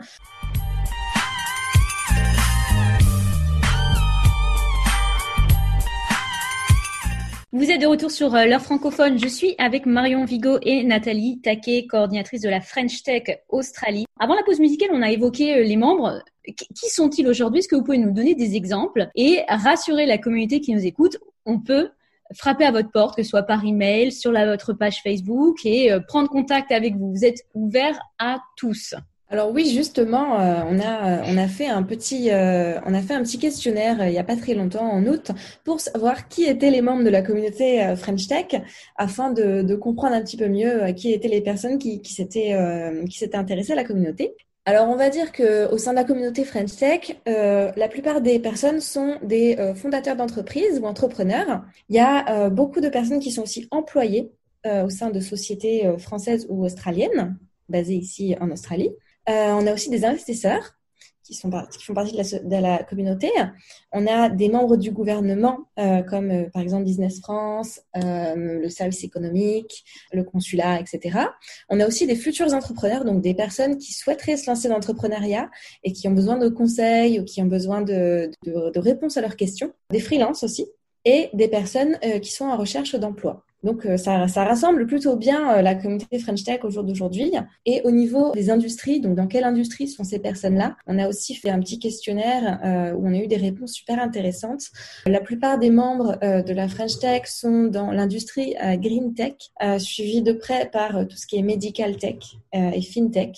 Vous 7.52 7.68
êtes 7.68 7.80
de 7.80 7.86
retour 7.88 8.12
sur 8.12 8.30
l'heure 8.30 8.62
francophone. 8.62 9.18
Je 9.18 9.26
suis 9.26 9.56
avec 9.58 9.84
Marion 9.84 10.24
Vigo 10.24 10.58
et 10.62 10.84
Nathalie 10.84 11.40
Taquet, 11.40 11.84
coordinatrice 11.88 12.42
de 12.42 12.48
la 12.48 12.60
French 12.60 13.02
Tech 13.02 13.24
Australie. 13.48 14.04
Avant 14.20 14.36
la 14.36 14.44
pause 14.44 14.60
musicale, 14.60 14.90
on 14.92 15.02
a 15.02 15.10
évoqué 15.10 15.64
les 15.64 15.74
membres. 15.74 16.22
Qui 16.44 16.88
sont-ils 16.90 17.26
aujourd'hui? 17.26 17.58
Est-ce 17.58 17.66
que 17.66 17.74
vous 17.74 17.82
pouvez 17.82 17.98
nous 17.98 18.12
donner 18.12 18.36
des 18.36 18.54
exemples 18.54 19.08
et 19.16 19.40
rassurer 19.48 20.06
la 20.06 20.16
communauté 20.16 20.60
qui 20.60 20.72
nous 20.72 20.86
écoute? 20.86 21.18
On 21.44 21.58
peut 21.58 21.90
frapper 22.36 22.66
à 22.66 22.70
votre 22.70 22.92
porte, 22.92 23.16
que 23.16 23.24
ce 23.24 23.30
soit 23.30 23.42
par 23.42 23.64
email, 23.64 24.12
sur 24.12 24.30
la, 24.30 24.46
votre 24.46 24.72
page 24.72 25.02
Facebook 25.02 25.66
et 25.66 25.90
euh, 25.90 25.98
prendre 25.98 26.28
contact 26.28 26.70
avec 26.70 26.94
vous. 26.94 27.10
Vous 27.10 27.24
êtes 27.24 27.46
ouvert 27.54 27.98
à 28.20 28.38
tous. 28.56 28.94
Alors 29.30 29.52
oui, 29.52 29.70
justement, 29.72 30.40
euh, 30.40 30.62
on 30.68 30.80
a 30.80 31.22
on 31.24 31.36
a 31.36 31.46
fait 31.46 31.68
un 31.68 31.84
petit 31.84 32.30
euh, 32.30 32.80
on 32.84 32.94
a 32.94 33.00
fait 33.00 33.14
un 33.14 33.22
petit 33.22 33.38
questionnaire 33.38 34.06
il 34.08 34.12
y 34.12 34.18
a 34.18 34.24
pas 34.24 34.36
très 34.36 34.54
longtemps 34.54 34.90
en 34.90 35.06
août 35.06 35.30
pour 35.64 35.80
savoir 35.80 36.28
qui 36.28 36.44
étaient 36.44 36.70
les 36.70 36.82
membres 36.82 37.04
de 37.04 37.10
la 37.10 37.22
communauté 37.22 37.94
French 37.96 38.26
Tech 38.26 38.60
afin 38.96 39.30
de, 39.32 39.74
comprendre 39.76 40.16
un 40.16 40.22
petit 40.22 40.36
peu 40.36 40.48
mieux 40.48 40.92
qui 40.96 41.12
étaient 41.12 41.28
les 41.28 41.42
personnes 41.42 41.78
qui 41.78 42.02
qui 42.02 42.12
s'étaient 42.12 42.54
intéressées 43.34 43.72
à 43.72 43.76
la 43.76 43.84
communauté. 43.84 44.34
Alors, 44.66 44.88
on 44.88 44.94
va 44.96 45.08
dire 45.08 45.32
que 45.32 45.68
au 45.72 45.78
sein 45.78 45.92
de 45.92 45.96
la 45.96 46.04
communauté 46.04 46.44
French 46.44 46.76
Tech, 46.76 47.16
euh, 47.26 47.72
la 47.76 47.88
plupart 47.88 48.20
des 48.20 48.38
personnes 48.38 48.80
sont 48.80 49.16
des 49.22 49.56
euh, 49.58 49.74
fondateurs 49.74 50.16
d'entreprises 50.16 50.78
ou 50.78 50.84
entrepreneurs. 50.84 51.64
Il 51.88 51.96
y 51.96 51.98
a 51.98 52.44
euh, 52.44 52.50
beaucoup 52.50 52.80
de 52.80 52.88
personnes 52.88 53.20
qui 53.20 53.32
sont 53.32 53.42
aussi 53.42 53.66
employées 53.70 54.30
au 54.84 54.90
sein 54.90 55.08
de 55.08 55.20
sociétés 55.20 55.90
françaises 55.96 56.46
ou 56.50 56.66
australiennes, 56.66 57.38
basées 57.70 57.94
ici 57.94 58.36
en 58.42 58.50
Australie. 58.50 58.90
On 59.30 59.66
a 59.66 59.72
aussi 59.72 59.90
des 59.90 60.04
investisseurs 60.04 60.80
qui, 61.30 61.40
font 61.40 61.94
partie 61.94 62.16
de 62.16 62.60
la, 62.60 62.82
communauté. 62.82 63.30
On 63.92 64.06
a 64.06 64.28
des 64.28 64.48
membres 64.48 64.76
du 64.76 64.90
gouvernement, 64.90 65.66
euh, 65.78 66.02
comme 66.02 66.30
euh, 66.30 66.50
par 66.52 66.62
exemple 66.62 66.84
Business 66.84 67.20
France, 67.20 67.80
euh, 67.96 68.34
le 68.34 68.68
service 68.68 69.04
économique, 69.04 69.84
le 70.12 70.24
consulat, 70.24 70.80
etc. 70.80 71.18
On 71.68 71.80
a 71.80 71.86
aussi 71.86 72.06
des 72.06 72.16
futurs 72.16 72.52
entrepreneurs, 72.52 73.04
donc 73.04 73.22
des 73.22 73.34
personnes 73.34 73.78
qui 73.78 73.92
souhaiteraient 73.92 74.36
se 74.36 74.48
lancer 74.48 74.68
dans 74.68 74.74
l'entrepreneuriat 74.74 75.50
et 75.84 75.92
qui 75.92 76.08
ont 76.08 76.12
besoin 76.12 76.36
de 76.36 76.48
conseils 76.48 77.20
ou 77.20 77.24
qui 77.24 77.42
ont 77.42 77.46
besoin 77.46 77.82
de 77.82 78.30
réponses 78.78 79.16
à 79.16 79.20
leurs 79.20 79.36
questions. 79.36 79.72
Des 79.90 80.00
freelances 80.00 80.42
aussi 80.42 80.66
et 81.04 81.30
des 81.32 81.48
personnes 81.48 81.98
qui 82.20 82.30
sont 82.30 82.44
en 82.44 82.56
recherche 82.58 82.94
d'emploi. 82.94 83.44
Donc 83.62 83.84
euh, 83.84 83.96
ça, 83.96 84.26
ça, 84.28 84.44
rassemble 84.44 84.86
plutôt 84.86 85.16
bien 85.16 85.58
euh, 85.58 85.62
la 85.62 85.74
communauté 85.74 86.18
French 86.18 86.44
Tech 86.44 86.60
au 86.64 86.70
jour 86.70 86.84
d'aujourd'hui. 86.84 87.32
Et 87.66 87.82
au 87.84 87.90
niveau 87.90 88.32
des 88.32 88.50
industries, 88.50 89.00
donc 89.00 89.16
dans 89.16 89.26
quelle 89.26 89.44
industrie 89.44 89.88
sont 89.88 90.04
ces 90.04 90.18
personnes-là? 90.18 90.76
On 90.86 90.98
a 90.98 91.08
aussi 91.08 91.34
fait 91.34 91.50
un 91.50 91.60
petit 91.60 91.78
questionnaire 91.78 92.60
euh, 92.64 92.94
où 92.94 93.06
on 93.06 93.12
a 93.12 93.18
eu 93.18 93.26
des 93.26 93.36
réponses 93.36 93.72
super 93.72 94.00
intéressantes. 94.00 94.62
La 95.06 95.20
plupart 95.20 95.58
des 95.58 95.70
membres 95.70 96.18
de 96.20 96.52
la 96.52 96.68
French 96.68 96.98
Tech 96.98 97.22
sont 97.26 97.64
dans 97.64 97.90
l'industrie 97.90 98.54
Green 98.78 99.14
Tech, 99.14 99.34
suivi 99.78 100.22
de 100.22 100.32
près 100.32 100.68
par 100.70 101.06
tout 101.06 101.16
ce 101.16 101.26
qui 101.26 101.38
est 101.38 101.42
Medical 101.42 101.96
Tech 101.96 102.16
et 102.52 102.80
FinTech. 102.80 103.36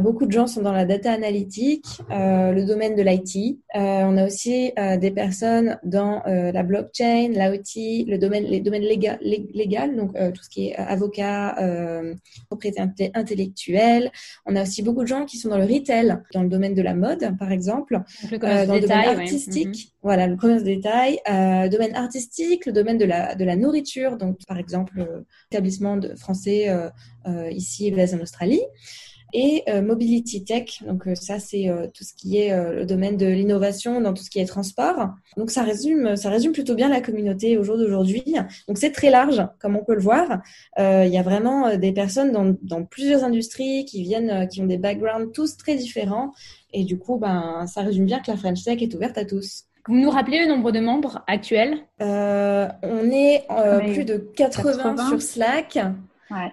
beaucoup 0.00 0.26
de 0.26 0.32
gens 0.32 0.46
sont 0.46 0.62
dans 0.62 0.72
la 0.72 0.84
data 0.84 1.12
analytique, 1.12 1.86
le 2.10 2.64
domaine 2.64 2.94
de 2.94 3.02
l'IT. 3.02 3.58
on 3.74 4.16
a 4.16 4.26
aussi 4.26 4.72
des 5.00 5.10
personnes 5.10 5.78
dans 5.84 6.22
la 6.26 6.62
blockchain, 6.62 7.28
l'IoT, 7.28 8.06
le 8.08 8.16
domaine, 8.16 8.44
les 8.44 8.60
domaines 8.60 8.82
légaux 8.82 9.59
donc 9.66 10.16
euh, 10.16 10.30
tout 10.30 10.42
ce 10.42 10.48
qui 10.48 10.68
est 10.68 10.78
euh, 10.78 10.84
avocat, 10.84 11.58
euh, 11.58 12.14
propriété 12.46 13.10
intellectuelle. 13.14 14.10
On 14.46 14.56
a 14.56 14.62
aussi 14.62 14.82
beaucoup 14.82 15.02
de 15.02 15.06
gens 15.06 15.24
qui 15.24 15.38
sont 15.38 15.48
dans 15.48 15.58
le 15.58 15.64
retail, 15.64 16.18
dans 16.32 16.42
le 16.42 16.48
domaine 16.48 16.74
de 16.74 16.82
la 16.82 16.94
mode, 16.94 17.36
par 17.38 17.52
exemple, 17.52 18.00
le 18.30 18.38
dans 18.38 18.74
le 18.74 18.80
domaine 18.80 19.18
artistique. 19.18 19.68
Mhm. 19.68 20.00
Voilà, 20.02 20.26
le 20.26 20.36
commerce 20.36 20.62
de 20.62 20.68
détail, 20.68 21.18
domaine 21.70 21.94
artistique, 21.94 22.64
le 22.64 22.72
domaine 22.72 22.96
de 22.96 23.04
la, 23.04 23.34
de 23.34 23.44
la 23.44 23.54
nourriture, 23.54 24.16
donc 24.16 24.38
par 24.46 24.56
exemple, 24.56 25.24
établissement 25.52 25.98
de 25.98 26.14
français 26.14 26.68
ici 27.50 27.88
et 27.88 28.14
en 28.14 28.20
Australie. 28.20 28.62
Et 29.32 29.64
Mobility 29.80 30.44
Tech. 30.44 30.82
Donc 30.86 31.04
ça, 31.14 31.38
c'est 31.38 31.70
tout 31.94 32.04
ce 32.04 32.14
qui 32.14 32.38
est 32.38 32.56
le 32.72 32.84
domaine 32.84 33.16
de 33.16 33.26
l'innovation 33.26 34.00
dans 34.00 34.14
tout 34.14 34.22
ce 34.22 34.30
qui 34.30 34.40
est 34.40 34.46
transport. 34.46 35.10
Donc 35.36 35.50
ça 35.50 35.62
résume, 35.62 36.16
ça 36.16 36.30
résume 36.30 36.52
plutôt 36.52 36.74
bien 36.74 36.88
la 36.88 37.00
communauté 37.00 37.58
au 37.58 37.64
jour 37.64 37.76
d'aujourd'hui. 37.76 38.22
Donc 38.68 38.78
c'est 38.78 38.92
très 38.92 39.10
large, 39.10 39.42
comme 39.60 39.76
on 39.76 39.84
peut 39.84 39.94
le 39.94 40.00
voir. 40.00 40.40
il 40.78 41.08
y 41.08 41.18
a 41.18 41.22
vraiment 41.22 41.76
des 41.76 41.92
personnes 41.92 42.32
dans, 42.32 42.56
dans 42.62 42.84
plusieurs 42.84 43.24
industries 43.24 43.84
qui 43.84 44.02
viennent, 44.02 44.48
qui 44.48 44.60
ont 44.60 44.66
des 44.66 44.78
backgrounds 44.78 45.32
tous 45.32 45.56
très 45.56 45.76
différents. 45.76 46.32
Et 46.72 46.84
du 46.84 46.98
coup, 46.98 47.18
ben, 47.18 47.66
ça 47.66 47.82
résume 47.82 48.06
bien 48.06 48.20
que 48.20 48.30
la 48.30 48.36
French 48.36 48.62
Tech 48.62 48.80
est 48.80 48.94
ouverte 48.94 49.18
à 49.18 49.24
tous. 49.24 49.64
Vous 49.88 49.96
nous 49.96 50.10
rappelez 50.10 50.40
le 50.40 50.46
nombre 50.46 50.72
de 50.72 50.80
membres 50.80 51.22
actuels? 51.26 51.78
Euh, 52.00 52.68
On 52.82 53.10
est 53.10 53.44
euh, 53.50 53.80
plus 53.92 54.04
de 54.04 54.18
80, 54.18 55.08
sur 55.08 55.22
Slack. 55.22 55.78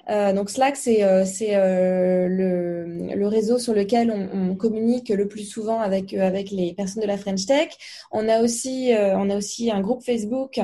Euh, 0.10 0.34
donc 0.34 0.50
Slack, 0.50 0.76
c'est 0.76 1.02
le, 1.02 3.16
le, 3.16 3.28
réseau 3.28 3.60
sur 3.60 3.74
lequel 3.74 4.12
on, 4.12 4.56
communique 4.56 5.10
le 5.10 5.28
plus 5.28 5.44
souvent 5.44 5.80
avec, 5.80 6.14
avec 6.14 6.52
les 6.52 6.74
personnes 6.74 7.04
de 7.04 7.08
la 7.08 7.18
French 7.18 7.46
Tech. 7.46 7.70
On 8.12 8.28
a 8.28 8.42
aussi, 8.42 8.92
on 8.94 9.30
a 9.30 9.36
aussi 9.36 9.72
un 9.72 9.82
groupe 9.82 10.04
Facebook 10.04 10.60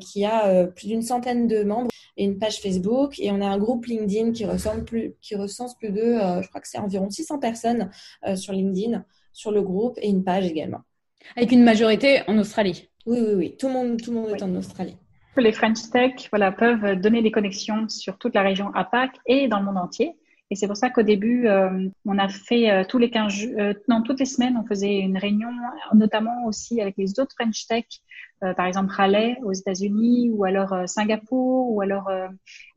qui 0.00 0.24
a 0.24 0.66
plus 0.66 0.88
d'une 0.88 1.02
centaine 1.02 1.46
de 1.46 1.62
membres 1.62 1.90
et 2.16 2.24
une 2.24 2.38
page 2.38 2.60
Facebook. 2.60 3.18
Et 3.18 3.30
on 3.30 3.40
a 3.40 3.46
un 3.46 3.58
groupe 3.58 3.86
LinkedIn 3.86 4.32
qui, 4.32 4.44
ressemble 4.44 4.84
plus, 4.84 5.14
qui 5.22 5.34
recense 5.34 5.76
plus 5.76 5.90
de, 5.90 6.18
je 6.42 6.48
crois 6.48 6.60
que 6.60 6.68
c'est 6.68 6.78
environ 6.78 7.08
600 7.08 7.38
personnes 7.38 7.90
sur 8.34 8.52
LinkedIn, 8.52 9.04
sur 9.32 9.52
le 9.52 9.62
groupe, 9.62 9.98
et 10.02 10.08
une 10.08 10.24
page 10.24 10.46
également. 10.46 10.80
Avec 11.36 11.52
une 11.52 11.62
majorité 11.62 12.22
en 12.26 12.38
Australie. 12.38 12.88
Oui, 13.06 13.18
oui, 13.20 13.34
oui. 13.34 13.56
Tout 13.58 13.68
le 13.68 13.72
monde, 13.72 14.00
tout 14.00 14.10
le 14.10 14.20
monde 14.20 14.30
est 14.30 14.42
en 14.42 14.54
Australie. 14.54 14.96
Les 15.38 15.52
French 15.52 15.90
Tech 15.90 16.28
voilà, 16.30 16.52
peuvent 16.52 17.00
donner 17.00 17.22
des 17.22 17.30
connexions 17.30 17.88
sur 17.88 18.18
toute 18.18 18.34
la 18.34 18.42
région 18.42 18.74
APAC 18.74 19.18
et 19.26 19.48
dans 19.48 19.60
le 19.60 19.66
monde 19.66 19.78
entier. 19.78 20.16
Et 20.50 20.56
c'est 20.56 20.66
pour 20.66 20.76
ça 20.76 20.88
qu'au 20.88 21.02
début, 21.02 21.46
euh, 21.46 21.88
on 22.06 22.18
a 22.18 22.28
fait 22.28 22.70
euh, 22.70 22.84
tous 22.88 22.98
les 22.98 23.10
15 23.10 23.34
euh, 23.58 23.74
toutes 24.04 24.18
les 24.18 24.26
semaines, 24.26 24.56
on 24.56 24.66
faisait 24.66 24.98
une 25.00 25.18
réunion, 25.18 25.50
notamment 25.92 26.46
aussi 26.46 26.80
avec 26.80 26.94
les 26.96 27.20
autres 27.20 27.34
French 27.38 27.66
Tech, 27.66 27.84
par 28.40 28.66
exemple 28.66 28.92
Raleigh 28.92 29.36
aux 29.42 29.52
États-Unis, 29.52 30.30
ou 30.32 30.44
alors 30.44 30.74
Singapour, 30.86 31.72
ou 31.72 31.80
alors 31.80 32.08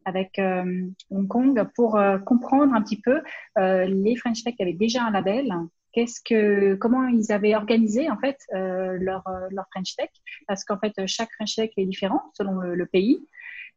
avec 0.06 0.40
Hong 0.40 1.28
Kong, 1.28 1.64
pour 1.76 2.00
comprendre 2.26 2.74
un 2.74 2.82
petit 2.82 3.00
peu 3.00 3.22
les 3.56 4.16
French 4.16 4.44
Tech 4.44 4.56
qui 4.56 4.64
avaient 4.64 4.74
déjà 4.74 5.04
un 5.04 5.12
label, 5.12 5.54
qu'est-ce 5.94 6.22
que, 6.24 6.76
comment 6.76 7.08
ils 7.08 7.32
avaient 7.32 7.56
organisé 7.56 8.10
en 8.10 8.18
fait 8.18 8.38
euh, 8.54 8.98
leur, 9.00 9.28
euh, 9.28 9.48
leur 9.52 9.66
French 9.72 9.96
Tech, 9.96 10.10
parce 10.48 10.64
qu'en 10.64 10.78
fait 10.80 10.94
chaque 11.08 11.32
French 11.34 11.56
Tech 11.56 11.72
est 11.78 11.86
différent 11.86 12.22
selon 12.34 12.60
le, 12.60 12.86
pays, 12.86 13.20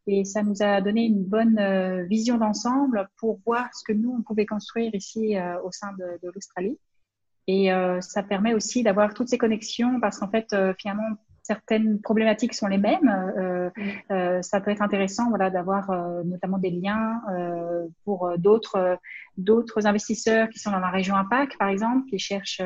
et 0.07 0.24
ça 0.24 0.42
nous 0.42 0.62
a 0.62 0.81
donné 0.81 1.05
une 1.05 1.24
bonne 1.24 1.59
euh, 1.59 2.05
vision 2.05 2.38
d'ensemble 2.38 3.09
pour 3.18 3.40
voir 3.46 3.68
ce 3.74 3.85
que 3.85 3.92
nous 3.92 4.14
on 4.18 4.22
pouvait 4.22 4.46
construire 4.46 4.94
ici 4.94 5.37
au 5.64 5.70
sein 5.72 5.92
de, 5.98 6.18
de 6.22 6.33
l'Australie. 6.35 6.79
Et 7.46 7.68
ça 8.00 8.22
permet 8.22 8.55
aussi 8.55 8.83
d'avoir 8.83 9.12
toutes 9.12 9.29
ces 9.29 9.37
connexions, 9.37 10.00
parce 10.00 10.18
qu'en 10.18 10.31
fait 10.31 10.57
finalement 10.79 11.11
certaines 11.44 12.00
problématiques 12.00 12.54
sont 12.54 12.66
les 12.66 12.78
mêmes. 12.78 13.33
Euh, 13.38 13.70
euh, 14.11 14.42
ça 14.42 14.61
peut 14.61 14.70
être 14.70 14.83
intéressant, 14.83 15.28
voilà, 15.28 15.50
d'avoir 15.50 15.90
euh, 15.90 16.22
notamment 16.24 16.59
des 16.59 16.70
liens 16.70 17.20
euh, 17.30 17.87
pour 18.04 18.33
d'autres 18.38 18.98
d'autres 19.37 19.87
investisseurs 19.87 20.48
qui 20.48 20.59
sont 20.59 20.70
dans 20.70 20.78
la 20.78 20.90
région 20.90 21.16
APAC, 21.16 21.59
par 21.59 21.68
exemple, 21.68 22.09
qui 22.09 22.18
cherchent 22.18 22.62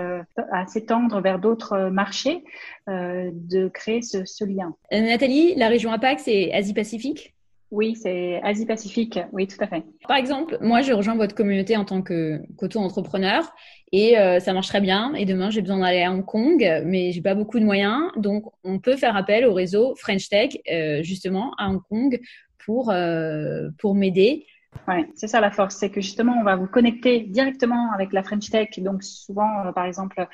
à 0.52 0.66
s'étendre 0.66 1.20
vers 1.22 1.38
d'autres 1.38 1.88
marchés, 1.88 2.44
de 2.86 3.68
créer 3.68 4.02
ce, 4.02 4.26
ce 4.26 4.44
lien. 4.44 4.74
Nathalie, 4.92 5.54
la 5.54 5.68
région 5.68 5.90
APAC, 5.90 6.20
c'est 6.20 6.52
Asie-Pacifique? 6.52 7.34
Oui, 7.70 7.96
c'est 7.96 8.40
Asie-Pacifique. 8.42 9.18
Oui, 9.32 9.46
tout 9.46 9.56
à 9.60 9.66
fait. 9.66 9.84
Par 10.06 10.16
exemple, 10.16 10.56
moi, 10.60 10.80
je 10.80 10.92
rejoins 10.92 11.16
votre 11.16 11.34
communauté 11.34 11.76
en 11.76 11.84
tant 11.84 12.00
que 12.00 12.40
qu'auto-entrepreneur 12.56 13.44
et 13.92 14.18
euh, 14.18 14.40
ça 14.40 14.54
marche 14.54 14.68
très 14.68 14.80
bien. 14.80 15.12
Et 15.14 15.26
demain, 15.26 15.50
j'ai 15.50 15.60
besoin 15.60 15.78
d'aller 15.80 16.02
à 16.02 16.12
Hong 16.12 16.24
Kong, 16.24 16.82
mais 16.86 17.12
j'ai 17.12 17.20
pas 17.20 17.34
beaucoup 17.34 17.58
de 17.58 17.64
moyens. 17.64 18.00
Donc, 18.16 18.44
on 18.64 18.78
peut 18.78 18.96
faire 18.96 19.16
appel 19.16 19.44
au 19.44 19.52
réseau 19.52 19.94
French 19.96 20.28
Tech, 20.28 20.56
euh, 20.70 21.02
justement, 21.02 21.52
à 21.58 21.68
Hong 21.68 21.82
Kong 21.88 22.18
pour, 22.64 22.90
euh, 22.90 23.68
pour 23.78 23.94
m'aider 23.94 24.46
Ouais, 24.86 25.10
c'est 25.14 25.28
ça 25.28 25.40
la 25.40 25.50
force, 25.50 25.76
c'est 25.76 25.90
que 25.90 26.00
justement 26.00 26.34
on 26.38 26.44
va 26.44 26.56
vous 26.56 26.66
connecter 26.66 27.20
directement 27.20 27.90
avec 27.92 28.12
la 28.12 28.22
French 28.22 28.50
Tech. 28.50 28.68
Donc 28.78 29.02
souvent, 29.02 29.66
euh, 29.66 29.72
par 29.72 29.84
exemple, 29.84 30.26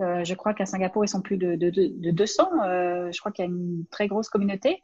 euh, 0.00 0.24
je 0.24 0.34
crois 0.34 0.54
qu'à 0.54 0.66
Singapour 0.66 1.04
ils 1.04 1.08
sont 1.08 1.20
plus 1.20 1.36
de, 1.36 1.56
de, 1.56 1.70
de 1.70 2.10
200. 2.10 2.42
Euh, 2.64 3.12
je 3.12 3.20
crois 3.20 3.32
qu'il 3.32 3.44
y 3.44 3.48
a 3.48 3.50
une 3.50 3.84
très 3.90 4.08
grosse 4.08 4.30
communauté 4.30 4.82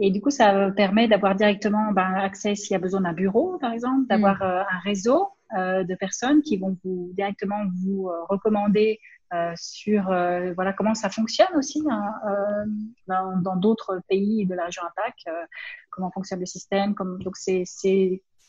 et 0.00 0.10
du 0.10 0.20
coup 0.20 0.30
ça 0.30 0.70
permet 0.72 1.06
d'avoir 1.06 1.36
directement 1.36 1.92
ben, 1.92 2.14
accès 2.14 2.56
s'il 2.56 2.72
y 2.72 2.76
a 2.76 2.80
besoin 2.80 3.00
d'un 3.00 3.12
bureau, 3.12 3.58
par 3.58 3.72
exemple, 3.72 4.06
d'avoir 4.08 4.38
mm. 4.38 4.66
un 4.70 4.78
réseau 4.84 5.28
de 5.56 5.94
personnes 5.94 6.42
qui 6.42 6.58
vont 6.58 6.76
vous 6.84 7.10
directement 7.14 7.64
vous 7.82 8.10
recommander 8.28 9.00
sur 9.56 10.04
voilà 10.04 10.74
comment 10.74 10.94
ça 10.94 11.08
fonctionne 11.08 11.56
aussi 11.56 11.82
hein, 11.88 12.12
dans 13.06 13.56
d'autres 13.56 14.00
pays 14.08 14.44
de 14.44 14.54
la 14.54 14.66
région 14.66 14.82
APAC, 14.82 15.14
comment 15.90 16.10
fonctionne 16.10 16.40
le 16.40 16.46
système. 16.46 16.94
Comme, 16.94 17.22
donc 17.22 17.38
c'est 17.38 17.64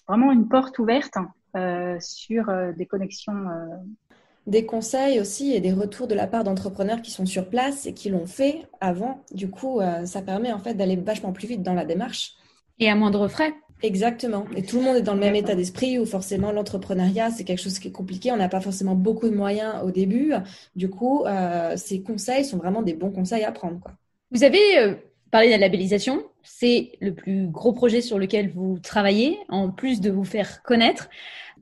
vraiment 0.10 0.32
une 0.32 0.48
porte 0.48 0.80
ouverte 0.80 1.17
euh, 1.56 1.98
sur 2.02 2.50
euh, 2.50 2.72
des 2.74 2.86
connexions. 2.86 3.48
Euh. 3.48 3.76
Des 4.48 4.65
conseils 4.65 5.19
aussi 5.19 5.54
et 5.54 5.60
des 5.60 5.74
retours 5.74 6.08
de 6.08 6.15
la 6.15 6.26
part 6.26 6.43
d'entrepreneurs 6.43 7.04
qui 7.04 7.12
sont 7.12 7.28
sur 7.28 7.50
place 7.50 7.86
et 7.86 7.93
qui 7.93 8.10
l'ont 8.10 8.26
fait 8.26 8.65
avant. 8.82 9.24
Du 9.32 9.48
coup, 9.48 9.80
ça 10.06 10.24
permet 10.24 10.52
en 10.52 10.58
fait 10.58 10.74
d'aller 10.74 10.95
vachement 10.95 11.34
plus 11.34 11.48
vite 11.48 11.62
dans 11.62 11.76
la 11.76 11.86
démarche. 11.86 12.32
Et 12.80 12.89
à 12.89 12.95
moindre 12.95 13.28
frais. 13.28 13.54
Exactement. 13.84 14.45
Et 14.56 14.63
tout 14.63 14.78
le 14.78 14.84
monde 14.84 14.95
est 14.95 15.04
dans 15.04 15.13
le 15.13 15.19
même 15.19 15.36
état 15.36 15.54
d'esprit 15.54 16.00
où 16.00 16.06
forcément 16.06 16.52
l'entrepreneuriat, 16.52 17.30
c'est 17.30 17.43
quelque 17.43 17.62
chose 17.62 17.78
qui 17.78 17.89
est 17.89 17.91
compliqué. 17.91 18.32
On 18.32 18.38
n'a 18.38 18.50
pas 18.50 18.62
forcément 18.62 18.95
beaucoup 18.95 19.30
de 19.30 19.36
moyens 19.36 19.84
au 19.84 19.91
début. 19.91 20.34
Du 20.76 20.89
coup, 20.89 21.26
ces 21.76 22.02
conseils 22.02 22.45
sont 22.45 22.58
vraiment 22.58 22.82
des 22.82 22.93
bons 22.93 23.12
conseils 23.12 23.43
à 23.43 23.52
prendre. 23.52 23.80
Quoi. 23.80 23.91
Vous 24.32 24.43
avez 24.43 24.98
parler 25.32 25.48
de 25.48 25.52
la 25.54 25.58
labellisation. 25.58 26.24
C'est 26.44 26.92
le 27.00 27.13
plus 27.13 27.48
gros 27.48 27.74
projet 27.74 28.02
sur 28.02 28.20
lequel 28.20 28.52
vous 28.52 28.80
travaillez, 28.80 29.38
en 29.50 29.70
plus 29.70 30.02
de 30.02 30.10
vous 30.10 30.24
faire 30.24 30.63
connaître. 30.63 31.10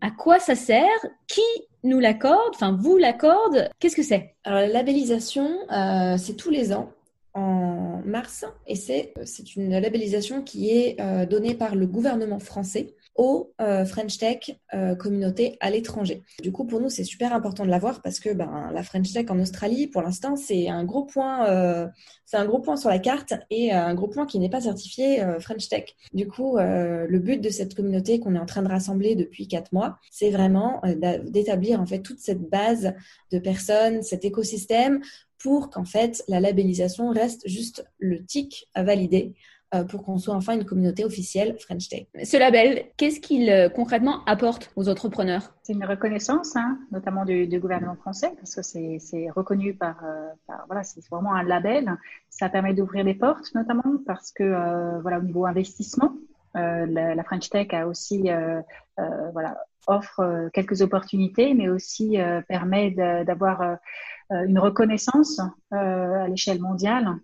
À 0.01 0.11
quoi 0.11 0.39
ça 0.39 0.55
sert? 0.55 0.85
Qui 1.27 1.41
nous 1.83 1.99
l'accorde? 1.99 2.53
Enfin, 2.53 2.77
vous 2.79 2.97
l'accorde? 2.97 3.69
Qu'est-ce 3.79 3.95
que 3.95 4.03
c'est? 4.03 4.35
Alors, 4.43 4.59
la 4.61 4.67
labellisation, 4.67 5.49
euh, 5.71 6.17
c'est 6.17 6.35
tous 6.35 6.49
les 6.49 6.73
ans 6.73 6.91
en 7.33 8.01
mars 8.03 8.45
et 8.65 8.75
c'est 8.75 9.13
une 9.55 9.79
labellisation 9.79 10.41
qui 10.41 10.71
est 10.71 10.99
euh, 10.99 11.25
donnée 11.25 11.53
par 11.53 11.75
le 11.75 11.85
gouvernement 11.85 12.39
français 12.39 12.95
aux 13.17 13.51
euh, 13.59 13.83
French 13.83 14.17
Tech 14.17 14.51
euh, 14.73 14.95
communauté 14.95 15.57
à 15.59 15.69
l'étranger. 15.71 16.23
Du 16.41 16.51
coup, 16.51 16.65
pour 16.65 16.79
nous, 16.79 16.89
c'est 16.89 17.03
super 17.03 17.33
important 17.33 17.65
de 17.65 17.69
l'avoir 17.69 18.01
parce 18.01 18.19
que 18.19 18.33
ben, 18.33 18.69
la 18.73 18.83
French 18.83 19.11
Tech 19.11 19.25
en 19.29 19.39
Australie, 19.39 19.87
pour 19.87 20.03
l'instant, 20.03 20.35
c'est 20.35 20.69
un 20.69 20.83
gros 20.85 21.03
point, 21.03 21.47
euh, 21.49 21.87
un 22.33 22.45
gros 22.45 22.59
point 22.59 22.77
sur 22.77 22.89
la 22.89 22.99
carte 22.99 23.33
et 23.49 23.71
un 23.71 23.95
gros 23.95 24.07
point 24.07 24.25
qui 24.27 24.37
n'est 24.39 24.49
pas 24.49 24.61
certifié 24.61 25.25
French 25.39 25.67
Tech. 25.67 25.95
Du 26.13 26.27
coup, 26.27 26.57
le 26.57 27.17
but 27.17 27.41
de 27.41 27.49
cette 27.49 27.73
communauté 27.73 28.19
qu'on 28.19 28.35
est 28.35 28.39
en 28.39 28.45
train 28.45 28.61
de 28.61 28.67
rassembler 28.67 29.15
depuis 29.15 29.47
quatre 29.47 29.71
mois, 29.73 29.97
c'est 30.11 30.29
vraiment 30.29 30.81
d'établir 31.25 31.81
en 31.81 31.85
fait 31.85 31.99
toute 31.99 32.19
cette 32.19 32.41
base 32.41 32.93
de 33.31 33.39
personnes, 33.39 34.03
cet 34.03 34.25
écosystème 34.25 35.01
pour 35.39 35.69
qu'en 35.69 35.85
fait 35.85 36.23
la 36.27 36.39
labellisation 36.39 37.09
reste 37.09 37.47
juste 37.47 37.85
le 37.99 38.23
tic 38.25 38.69
à 38.73 38.83
valider 38.83 39.33
euh, 39.33 39.56
pour 39.89 40.03
qu'on 40.03 40.17
soit 40.17 40.35
enfin 40.35 40.53
une 40.53 40.65
communauté 40.65 41.03
officielle 41.03 41.57
French 41.59 41.89
Tech. 41.89 42.05
Ce 42.23 42.37
label, 42.37 42.85
qu'est-ce 42.95 43.19
qu'il 43.19 43.49
euh, 43.49 43.69
concrètement 43.69 44.23
apporte 44.25 44.71
aux 44.75 44.87
entrepreneurs? 44.87 45.53
C'est 45.63 45.73
une 45.73 45.83
reconnaissance, 45.83 46.55
hein, 46.55 46.79
notamment 46.91 47.25
du, 47.25 47.59
gouvernement 47.59 47.95
français, 47.95 48.31
parce 48.37 48.55
que 48.55 48.61
c'est 48.61 49.29
reconnu 49.35 49.73
par, 49.73 50.03
euh, 50.05 50.29
par 50.47 50.65
voilà, 50.67 50.83
c'est 50.83 51.05
vraiment 51.09 51.33
un 51.33 51.43
label. 51.43 51.97
Ça 52.29 52.49
permet 52.49 52.73
d'ouvrir 52.73 53.03
les 53.03 53.13
portes, 53.13 53.53
notamment 53.55 53.97
parce 54.05 54.31
que 54.31 55.01
voilà, 55.01 55.19
au 55.19 55.23
niveau 55.23 55.45
investissement, 55.45 56.13
la, 56.53 57.15
la, 57.15 57.23
French 57.23 57.49
Tech 57.49 57.67
a 57.73 57.87
aussi 57.87 58.29
voilà 59.33 59.57
offre 59.87 60.49
quelques 60.53 60.81
opportunités, 60.81 61.53
mais 61.53 61.69
aussi 61.69 62.17
permet 62.47 62.91
d'avoir 62.91 63.77
une 64.29 64.59
reconnaissance 64.59 65.41
à 65.71 66.27
l'échelle 66.27 66.61
mondiale. 66.61 67.17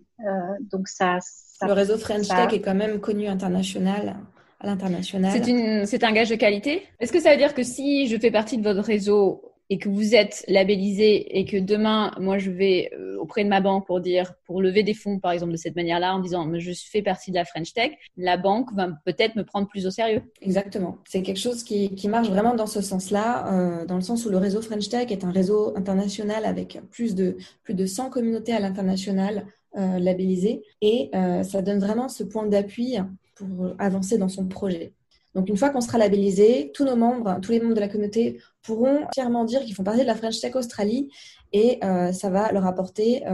Donc 0.70 0.88
ça 0.88 1.18
le 1.62 1.72
réseau 1.72 1.96
French 1.96 2.28
Tech 2.28 2.52
est 2.52 2.60
quand 2.60 2.74
même 2.74 3.00
connu 3.00 3.26
international, 3.26 4.16
à 4.60 4.66
l'international. 4.66 5.86
C'est 5.86 6.04
un 6.04 6.12
gage 6.12 6.30
de 6.30 6.36
qualité. 6.36 6.82
Est-ce 7.00 7.12
que 7.12 7.20
ça 7.20 7.30
veut 7.30 7.36
dire 7.36 7.54
que 7.54 7.62
si 7.62 8.06
je 8.08 8.18
fais 8.18 8.30
partie 8.30 8.58
de 8.58 8.62
votre 8.62 8.82
réseau 8.82 9.50
et 9.70 9.78
que 9.78 9.88
vous 9.88 10.14
êtes 10.14 10.44
labellisé 10.46 11.38
et 11.38 11.46
que 11.46 11.56
demain, 11.56 12.12
moi, 12.20 12.36
je 12.36 12.50
vais 12.50 12.90
euh, 12.98 13.16
auprès 13.18 13.44
de 13.44 13.48
ma 13.48 13.62
banque 13.62 13.86
pour 13.86 14.00
dire, 14.02 14.34
pour 14.44 14.60
lever 14.60 14.82
des 14.82 14.92
fonds, 14.92 15.18
par 15.18 15.32
exemple, 15.32 15.52
de 15.52 15.56
cette 15.56 15.74
manière-là, 15.74 16.14
en 16.14 16.20
disant, 16.20 16.46
je 16.58 16.72
fais 16.74 17.00
partie 17.00 17.30
de 17.30 17.36
la 17.36 17.46
French 17.46 17.72
Tech, 17.72 17.92
la 18.18 18.36
banque 18.36 18.70
va 18.74 18.88
peut-être 19.06 19.36
me 19.36 19.42
prendre 19.42 19.66
plus 19.66 19.86
au 19.86 19.90
sérieux. 19.90 20.22
Exactement. 20.42 20.98
C'est 21.08 21.22
quelque 21.22 21.40
chose 21.40 21.64
qui, 21.64 21.94
qui, 21.94 22.08
marche 22.08 22.28
vraiment 22.28 22.54
dans 22.54 22.66
ce 22.66 22.82
sens-là, 22.82 23.54
euh, 23.54 23.86
dans 23.86 23.94
le 23.94 24.02
sens 24.02 24.26
où 24.26 24.28
le 24.28 24.36
réseau 24.36 24.60
French 24.60 24.90
Tech 24.90 25.10
est 25.10 25.24
un 25.24 25.32
réseau 25.32 25.74
international 25.78 26.44
avec 26.44 26.78
plus 26.90 27.14
de, 27.14 27.38
plus 27.62 27.74
de 27.74 27.86
100 27.86 28.10
communautés 28.10 28.52
à 28.52 28.60
l'international 28.60 29.46
euh, 29.76 29.98
labellisé 29.98 30.62
et 30.80 31.10
euh, 31.14 31.42
ça 31.42 31.62
donne 31.62 31.78
vraiment 31.78 32.08
ce 32.08 32.22
point 32.22 32.46
d'appui 32.46 32.96
pour 33.34 33.74
avancer 33.78 34.18
dans 34.18 34.28
son 34.28 34.46
projet. 34.46 34.92
Donc 35.34 35.48
une 35.48 35.56
fois 35.56 35.70
qu'on 35.70 35.80
sera 35.80 35.98
labellisé, 35.98 36.70
tous 36.72 36.84
nos 36.84 36.94
membres, 36.94 37.40
tous 37.42 37.50
les 37.50 37.60
membres 37.60 37.74
de 37.74 37.80
la 37.80 37.88
communauté 37.88 38.40
pourront 38.62 39.00
fièrement 39.12 39.44
dire 39.44 39.64
qu'ils 39.64 39.74
font 39.74 39.82
partie 39.82 40.02
de 40.02 40.06
la 40.06 40.14
French 40.14 40.40
Tech 40.40 40.54
Australie 40.54 41.10
et 41.52 41.84
euh, 41.84 42.12
ça 42.12 42.30
va 42.30 42.52
leur 42.52 42.66
apporter 42.66 43.24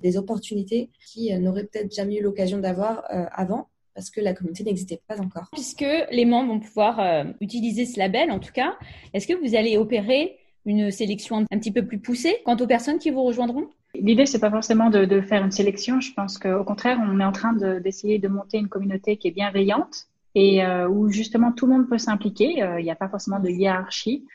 des 0.00 0.16
opportunités 0.16 0.90
qui 1.06 1.34
n'auraient 1.38 1.64
peut-être 1.64 1.94
jamais 1.94 2.16
eu 2.16 2.22
l'occasion 2.22 2.58
d'avoir 2.58 3.04
avant 3.32 3.68
parce 3.94 4.08
que 4.08 4.22
la 4.22 4.32
communauté 4.32 4.64
n'existait 4.64 5.02
pas 5.06 5.20
encore. 5.20 5.48
Puisque 5.52 5.84
les 6.10 6.24
membres 6.24 6.54
vont 6.54 6.60
pouvoir 6.60 7.26
utiliser 7.42 7.84
ce 7.84 7.98
label, 7.98 8.30
en 8.30 8.38
tout 8.38 8.52
cas, 8.52 8.74
est-ce 9.12 9.26
que 9.26 9.34
vous 9.34 9.54
allez 9.54 9.76
opérer 9.76 10.38
une 10.64 10.90
sélection 10.90 11.44
un 11.50 11.58
petit 11.58 11.72
peu 11.72 11.84
plus 11.84 11.98
poussée 11.98 12.36
quant 12.44 12.56
aux 12.56 12.66
personnes 12.66 12.98
qui 12.98 13.10
vous 13.10 13.22
rejoindront? 13.22 13.68
L'idée, 13.94 14.24
c'est 14.24 14.38
pas 14.38 14.50
forcément 14.50 14.88
de, 14.88 15.20
faire 15.20 15.44
une 15.44 15.50
sélection. 15.50 16.00
Je 16.00 16.12
pense 16.14 16.38
qu'au 16.38 16.64
contraire, 16.64 16.98
on 17.02 17.20
est 17.20 17.24
en 17.24 17.32
train 17.32 17.52
d'essayer 17.52 18.18
de, 18.18 18.28
monter 18.28 18.58
une 18.58 18.68
communauté 18.68 19.16
qui 19.16 19.28
est 19.28 19.32
bienveillante 19.32 20.06
et 20.34 20.64
euh, 20.64 20.88
où 20.88 21.10
justement 21.10 21.52
tout 21.52 21.66
le 21.66 21.74
monde 21.74 21.88
peut 21.88 21.98
s'impliquer. 21.98 22.62
Euh, 22.62 22.80
il 22.80 22.84
n'y 22.84 22.90
a 22.90 22.96
pas 22.96 23.08
forcément 23.08 23.38
de 23.38 23.50
hiérarchie. 23.50 24.26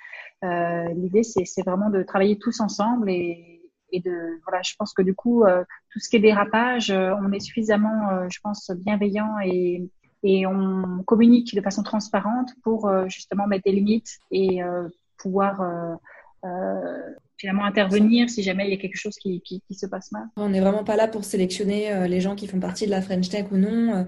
Euh, 0.43 0.87
L'idée, 0.93 1.23
c'est 1.23 1.63
vraiment 1.65 1.89
de 1.89 2.03
travailler 2.03 2.37
tous 2.37 2.59
ensemble 2.59 3.09
et, 3.09 3.53
de 3.93 4.39
voilà. 4.43 4.61
Je 4.63 4.75
pense 4.77 4.93
que 4.93 5.01
du 5.01 5.15
coup, 5.15 5.43
tout 5.89 5.99
ce 5.99 6.09
qui 6.09 6.17
est 6.17 6.19
dérapage, 6.19 6.91
on 6.91 7.31
est 7.31 7.39
suffisamment, 7.39 8.29
je 8.29 8.39
pense, 8.43 8.69
bienveillant 8.69 9.39
et 9.41 10.45
on 10.45 11.03
communique 11.03 11.55
de 11.55 11.61
façon 11.61 11.81
transparente 11.81 12.51
pour 12.61 12.91
justement 13.07 13.47
mettre 13.47 13.63
des 13.63 13.71
limites 13.71 14.19
et 14.29 14.59
pouvoir 15.17 15.63
finalement 17.37 17.65
intervenir 17.65 18.29
si 18.29 18.43
jamais 18.43 18.65
il 18.65 18.71
y 18.71 18.73
a 18.73 18.77
quelque 18.77 18.97
chose 18.97 19.15
qui, 19.17 19.41
qui, 19.41 19.61
qui 19.61 19.75
se 19.75 19.85
passe 19.85 20.11
mal. 20.11 20.25
On 20.35 20.49
n'est 20.49 20.59
vraiment 20.59 20.83
pas 20.83 20.95
là 20.95 21.07
pour 21.07 21.23
sélectionner 21.23 21.91
euh, 21.91 22.07
les 22.07 22.19
gens 22.19 22.35
qui 22.35 22.47
font 22.47 22.59
partie 22.59 22.85
de 22.85 22.91
la 22.91 23.01
French 23.01 23.29
Tech 23.29 23.45
ou 23.51 23.57
non. 23.57 23.95
Euh, 23.95 24.03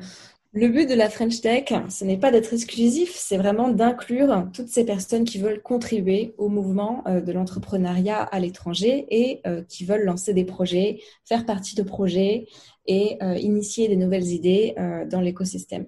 le 0.51 0.67
but 0.67 0.89
de 0.89 0.95
la 0.95 1.11
French 1.11 1.41
Tech, 1.41 1.65
ce 1.89 2.03
n'est 2.03 2.17
pas 2.17 2.31
d'être 2.31 2.51
exclusif, 2.55 3.11
c'est 3.13 3.37
vraiment 3.37 3.69
d'inclure 3.69 4.47
toutes 4.51 4.69
ces 4.69 4.83
personnes 4.83 5.23
qui 5.23 5.37
veulent 5.37 5.61
contribuer 5.61 6.33
au 6.39 6.49
mouvement 6.49 7.03
euh, 7.05 7.21
de 7.21 7.31
l'entrepreneuriat 7.31 8.23
à 8.23 8.39
l'étranger 8.39 9.05
et 9.11 9.43
qui 9.67 9.85
veulent 9.85 10.05
lancer 10.05 10.33
des 10.33 10.45
projets, 10.45 11.01
faire 11.23 11.45
partie 11.45 11.75
de 11.75 11.83
projets 11.83 12.47
et 12.87 13.19
initier 13.39 13.87
des 13.87 13.95
nouvelles 13.95 14.25
idées 14.25 14.73
dans 15.11 15.21
l'écosystème. 15.21 15.85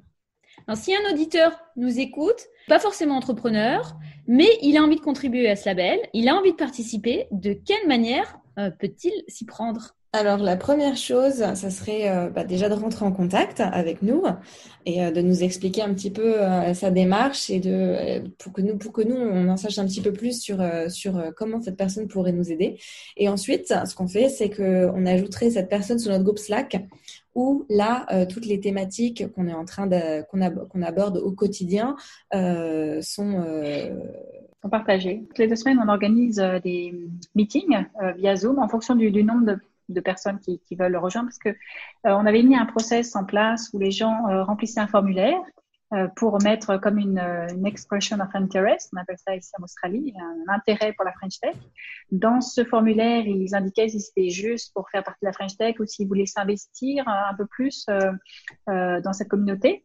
si 0.76 0.94
un 0.94 1.12
auditeur 1.12 1.60
nous 1.76 2.00
écoute, 2.00 2.46
pas 2.68 2.80
forcément 2.80 3.16
entrepreneur, 3.18 3.98
mais 4.28 4.48
il 4.62 4.78
a 4.78 4.84
envie 4.84 4.96
de 4.96 5.02
contribuer 5.02 5.50
à 5.50 5.56
ce 5.56 5.66
label, 5.66 6.00
il 6.14 6.30
a 6.30 6.36
envie 6.36 6.52
de 6.52 6.58
participer. 6.58 7.28
De 7.32 7.54
quelle 7.54 7.88
manière 7.88 8.40
euh, 8.60 8.70
peut-il 8.70 9.12
s'y 9.28 9.46
prendre? 9.46 9.96
Alors 10.14 10.40
la 10.40 10.58
première 10.58 10.98
chose, 10.98 11.36
ça 11.36 11.70
serait 11.70 12.10
euh, 12.10 12.30
bah, 12.30 12.44
déjà 12.44 12.68
de 12.68 12.74
rentrer 12.74 13.06
en 13.06 13.14
contact 13.14 13.62
avec 13.62 14.02
nous 14.02 14.24
et 14.86 15.02
euh, 15.02 15.12
de 15.12 15.22
nous 15.22 15.42
expliquer 15.42 15.84
un 15.84 15.94
petit 15.94 16.12
peu 16.12 16.36
sa 16.74 16.92
démarche 16.92 17.50
et 17.50 17.62
de 17.62 18.24
pour 18.38 18.52
que 18.52 18.62
nous 18.62 18.78
pour 18.78 18.92
que 18.92 19.02
nous 19.02 19.16
on 19.16 19.48
en 19.48 19.56
sache 19.56 19.80
un 19.80 19.86
petit 19.86 20.02
peu 20.02 20.12
plus 20.12 20.42
sur 20.42 20.62
sur 20.90 21.34
comment 21.38 21.62
cette 21.62 21.78
personne 21.78 22.10
pourrait 22.10 22.34
nous 22.34 22.52
aider. 22.52 22.78
Et 23.16 23.30
ensuite, 23.30 23.68
ce 23.68 23.96
qu'on 23.96 24.08
fait, 24.08 24.28
c'est 24.28 24.50
que 24.50 24.92
on 24.94 25.06
ajouterait 25.06 25.52
cette 25.52 25.70
personne 25.70 25.98
sur 25.98 26.12
notre 26.12 26.26
groupe 26.26 26.40
Slack 26.40 26.78
où 27.36 27.66
là, 27.70 28.06
euh, 28.12 28.26
toutes 28.26 28.46
les 28.46 28.60
thématiques 28.60 29.32
qu'on 29.34 29.48
est 29.48 29.54
en 29.54 29.66
train 29.66 29.88
de, 29.88 30.24
qu'on, 30.24 30.82
aborde 30.82 31.18
au 31.18 31.32
quotidien 31.32 31.96
euh, 32.34 33.02
sont, 33.02 33.44
euh, 33.46 34.00
sont 34.62 34.70
partagées. 34.70 35.24
Toutes 35.28 35.40
les 35.40 35.48
deux 35.48 35.56
semaines, 35.56 35.80
on 35.84 35.90
organise 35.90 36.38
des 36.64 36.94
meetings 37.36 37.86
via 38.18 38.36
Zoom 38.36 38.60
en 38.60 38.68
fonction 38.68 38.96
du, 38.96 39.24
nombre 39.24 39.58
de, 39.90 40.00
personnes 40.02 40.40
qui, 40.40 40.60
qui, 40.60 40.76
veulent 40.76 40.92
le 40.92 41.00
rejoindre 41.00 41.30
parce 41.30 41.40
que 41.40 41.58
on 42.04 42.26
avait 42.26 42.44
mis 42.44 42.56
un 42.56 42.66
process 42.66 43.16
en 43.16 43.26
place 43.26 43.70
où 43.74 43.80
les 43.80 43.92
gens 43.92 44.44
remplissaient 44.46 44.80
un 44.80 44.88
formulaire 44.88 45.40
euh, 45.40 45.61
pour 46.16 46.42
mettre 46.42 46.78
comme 46.78 46.98
une, 46.98 47.20
euh, 47.20 47.48
une, 47.50 47.66
expression 47.66 48.18
of 48.22 48.30
interest, 48.34 48.90
on 48.96 49.02
appelle 49.02 49.18
ça 49.18 49.36
ici 49.36 49.52
en 49.60 49.64
Australie, 49.64 50.14
un 50.18 50.54
intérêt 50.54 50.94
pour 50.94 51.04
la 51.04 51.12
French 51.12 51.40
Tech. 51.42 51.56
Dans 52.12 52.40
ce 52.40 52.64
formulaire, 52.64 53.26
ils 53.26 53.54
indiquaient 53.54 53.90
si 53.90 54.00
c'était 54.00 54.30
juste 54.30 54.74
pour 54.74 54.90
faire 54.90 55.04
partie 55.04 55.26
de 55.26 55.28
la 55.28 55.34
French 55.34 55.58
Tech 55.58 55.76
ou 55.80 55.86
s'ils 55.86 56.08
voulaient 56.08 56.26
s'investir 56.26 57.08
un 57.08 57.36
peu 57.36 57.46
plus 57.46 57.86
euh, 57.90 58.12
euh 58.70 59.02
dans 59.02 59.12
cette 59.12 59.28
communauté. 59.28 59.84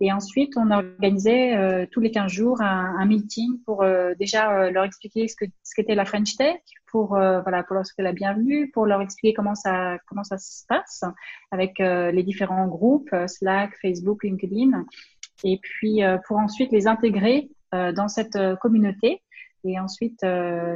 Et 0.00 0.10
ensuite, 0.10 0.56
on 0.56 0.70
organisait 0.70 1.56
euh, 1.56 1.86
tous 1.90 2.00
les 2.00 2.10
15 2.10 2.32
jours 2.32 2.60
un, 2.60 3.04
meeting 3.04 3.62
pour 3.64 3.84
déjà 4.18 4.70
leur 4.70 4.84
expliquer 4.84 5.28
ce 5.28 5.36
que 5.36 5.44
ce 5.62 5.74
qu'était 5.76 5.94
la 5.94 6.04
French 6.04 6.34
Tech, 6.36 6.60
pour 6.90 7.08
voilà 7.08 7.62
pour 7.62 7.74
leur 7.74 7.86
souhaiter 7.86 8.02
la 8.02 8.12
bienvenue, 8.12 8.70
pour 8.70 8.86
leur 8.86 9.00
expliquer 9.00 9.32
comment 9.34 9.54
ça 9.54 9.98
comment 10.08 10.24
ça 10.24 10.38
se 10.38 10.64
passe 10.66 11.04
avec 11.52 11.78
les 11.78 12.22
différents 12.24 12.66
groupes 12.66 13.14
Slack, 13.28 13.76
Facebook, 13.80 14.24
LinkedIn 14.24 14.84
et 15.44 15.58
puis 15.62 16.02
euh, 16.02 16.18
pour 16.26 16.38
ensuite 16.38 16.72
les 16.72 16.86
intégrer 16.86 17.50
euh, 17.74 17.92
dans 17.92 18.08
cette 18.08 18.36
euh, 18.36 18.56
communauté. 18.56 19.22
Et 19.64 19.78
ensuite, 19.78 20.26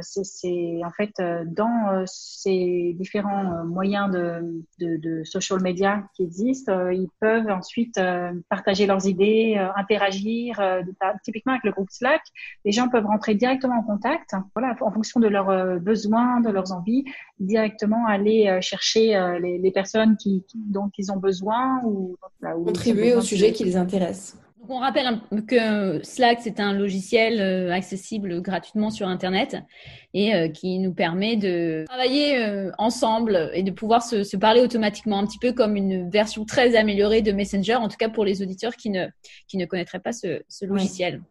c'est 0.01 0.79
en 0.81 0.91
fait 0.91 1.11
dans 1.45 2.05
ces 2.05 2.95
différents 2.97 3.65
moyens 3.65 4.09
de, 4.09 4.63
de, 4.79 4.95
de, 4.95 5.23
social 5.25 5.61
media 5.61 6.05
qui 6.15 6.23
existent, 6.23 6.87
ils 6.89 7.09
peuvent 7.19 7.49
ensuite 7.49 7.99
partager 8.47 8.85
leurs 8.85 9.05
idées, 9.05 9.57
interagir. 9.75 10.61
typiquement 11.21 11.51
avec 11.51 11.65
le 11.65 11.71
groupe 11.73 11.89
Slack, 11.91 12.21
les 12.63 12.71
gens 12.71 12.87
peuvent 12.87 13.05
rentrer 13.05 13.35
directement 13.35 13.79
en 13.79 13.83
contact, 13.83 14.33
voilà, 14.55 14.73
en 14.79 14.91
fonction 14.93 15.19
de 15.19 15.27
leurs 15.27 15.81
besoins, 15.81 16.39
de 16.39 16.49
leurs 16.49 16.71
envies, 16.71 17.03
directement 17.41 18.07
aller 18.07 18.57
chercher 18.61 19.19
les, 19.41 19.57
les 19.57 19.71
personnes 19.71 20.15
qui, 20.15 20.45
dont 20.55 20.89
ils 20.97 21.11
ont 21.11 21.17
besoin 21.17 21.81
ou, 21.83 22.15
ou 22.55 22.63
contribuer 22.63 23.15
au 23.15 23.21
sujet 23.21 23.51
qui 23.51 23.65
les 23.65 23.75
intéresse 23.75 24.37
on 24.69 24.79
rappelle 24.79 25.19
que 25.47 26.03
Slack, 26.03 26.39
c'est 26.41 26.59
un 26.59 26.73
logiciel 26.73 27.41
euh, 27.41 27.71
accessible 27.71 28.41
gratuitement 28.41 28.89
sur 28.89 29.07
Internet 29.07 29.57
et 30.13 30.35
euh, 30.35 30.47
qui 30.49 30.79
nous 30.79 30.93
permet 30.93 31.35
de 31.35 31.85
travailler 31.87 32.37
euh, 32.37 32.71
ensemble 32.77 33.51
et 33.53 33.63
de 33.63 33.71
pouvoir 33.71 34.03
se, 34.03 34.35
parler 34.37 34.61
automatiquement, 34.61 35.19
un 35.19 35.25
petit 35.25 35.39
peu 35.39 35.53
comme 35.53 35.75
une 35.75 36.09
version 36.09 36.45
très 36.45 36.75
améliorée 36.75 37.21
de 37.21 37.31
Messenger, 37.31 37.75
en 37.75 37.87
tout 37.87 37.97
cas 37.97 38.09
pour 38.09 38.25
les 38.25 38.41
auditeurs 38.41 38.75
qui 38.75 38.89
ne, 38.89 39.07
qui 39.47 39.57
ne 39.57 39.65
connaîtraient 39.65 39.99
pas 39.99 40.13
ce, 40.13 40.43
logiciel. 40.65 41.21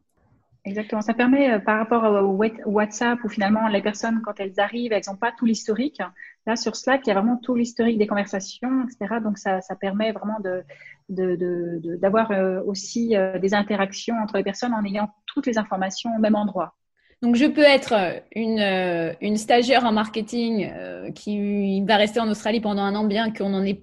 Exactement. 0.64 1.00
Ça 1.00 1.14
permet, 1.14 1.60
par 1.60 1.78
rapport 1.78 2.02
au 2.24 2.36
WhatsApp, 2.66 3.22
où 3.22 3.28
finalement 3.28 3.68
les 3.68 3.82
personnes, 3.82 4.20
quand 4.24 4.40
elles 4.40 4.58
arrivent, 4.58 4.92
elles 4.92 5.04
n'ont 5.06 5.16
pas 5.16 5.30
tout 5.30 5.44
l'historique. 5.44 6.00
Là, 6.44 6.56
sur 6.56 6.74
Slack, 6.74 7.02
il 7.06 7.08
y 7.08 7.12
a 7.12 7.14
vraiment 7.14 7.36
tout 7.36 7.54
l'historique 7.54 7.98
des 7.98 8.08
conversations, 8.08 8.82
etc. 8.82 9.20
Donc, 9.22 9.38
ça, 9.38 9.60
ça 9.60 9.76
permet 9.76 10.10
vraiment 10.10 10.40
de, 10.40 10.64
d'avoir 11.08 12.28
de, 12.28 12.34
de, 12.34 12.40
euh, 12.40 12.62
aussi 12.64 13.16
euh, 13.16 13.38
des 13.38 13.54
interactions 13.54 14.14
entre 14.22 14.36
les 14.36 14.42
personnes 14.42 14.74
en 14.74 14.84
ayant 14.84 15.08
toutes 15.26 15.46
les 15.46 15.58
informations 15.58 16.10
au 16.16 16.18
même 16.18 16.34
endroit. 16.34 16.74
Donc, 17.22 17.36
je 17.36 17.46
peux 17.46 17.64
être 17.64 17.94
euh, 17.94 18.20
une, 18.34 19.16
une 19.20 19.36
stagiaire 19.36 19.84
en 19.84 19.92
marketing 19.92 20.70
qui 21.14 21.82
va 21.82 21.96
rester 21.96 22.20
en 22.20 22.28
Australie 22.28 22.60
pendant 22.60 22.82
un 22.82 22.94
an, 22.94 23.04
bien 23.04 23.32
qu'on 23.32 23.54
en 23.54 23.64
ait 23.64 23.82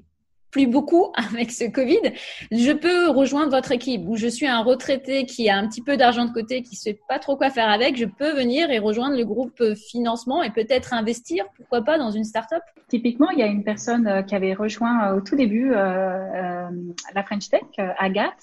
plus 0.54 0.68
beaucoup 0.68 1.12
avec 1.34 1.52
ce 1.52 1.66
Covid, 1.66 2.14
je 2.52 2.72
peux 2.72 3.10
rejoindre 3.10 3.52
votre 3.52 3.74
équipe. 3.74 4.04
Ou 4.08 4.16
je 4.16 4.28
suis 4.28 4.48
un 4.48 4.62
retraité 4.62 5.26
qui 5.26 5.50
a 5.50 5.58
un 5.58 5.68
petit 5.68 5.82
peu 5.82 5.98
d'argent 5.98 6.26
de 6.26 6.32
côté, 6.32 6.62
qui 6.62 6.78
sait 6.78 6.98
pas 7.10 7.20
trop 7.20 7.36
quoi 7.36 7.50
faire 7.50 7.70
avec, 7.70 7.98
je 7.98 8.06
peux 8.06 8.34
venir 8.34 8.72
et 8.72 8.80
rejoindre 8.80 9.18
le 9.18 9.26
groupe 9.26 9.62
financement 9.76 10.44
et 10.44 10.52
peut-être 10.52 10.94
investir, 10.94 11.44
pourquoi 11.58 11.82
pas, 11.82 11.98
dans 11.98 12.12
une 12.12 12.24
start-up. 12.24 12.62
Typiquement, 12.88 13.32
il 13.32 13.40
y 13.40 13.42
a 13.42 13.48
une 13.48 13.64
personne 13.64 14.08
euh, 14.08 14.22
qui 14.22 14.36
avait 14.36 14.54
rejoint 14.54 15.10
euh, 15.10 15.18
au 15.18 15.22
tout 15.22 15.36
début 15.36 15.74
euh, 15.74 15.76
euh, 15.76 16.70
la 17.16 17.24
French 17.24 17.50
Tech, 17.50 17.64
Agathe, 17.98 18.34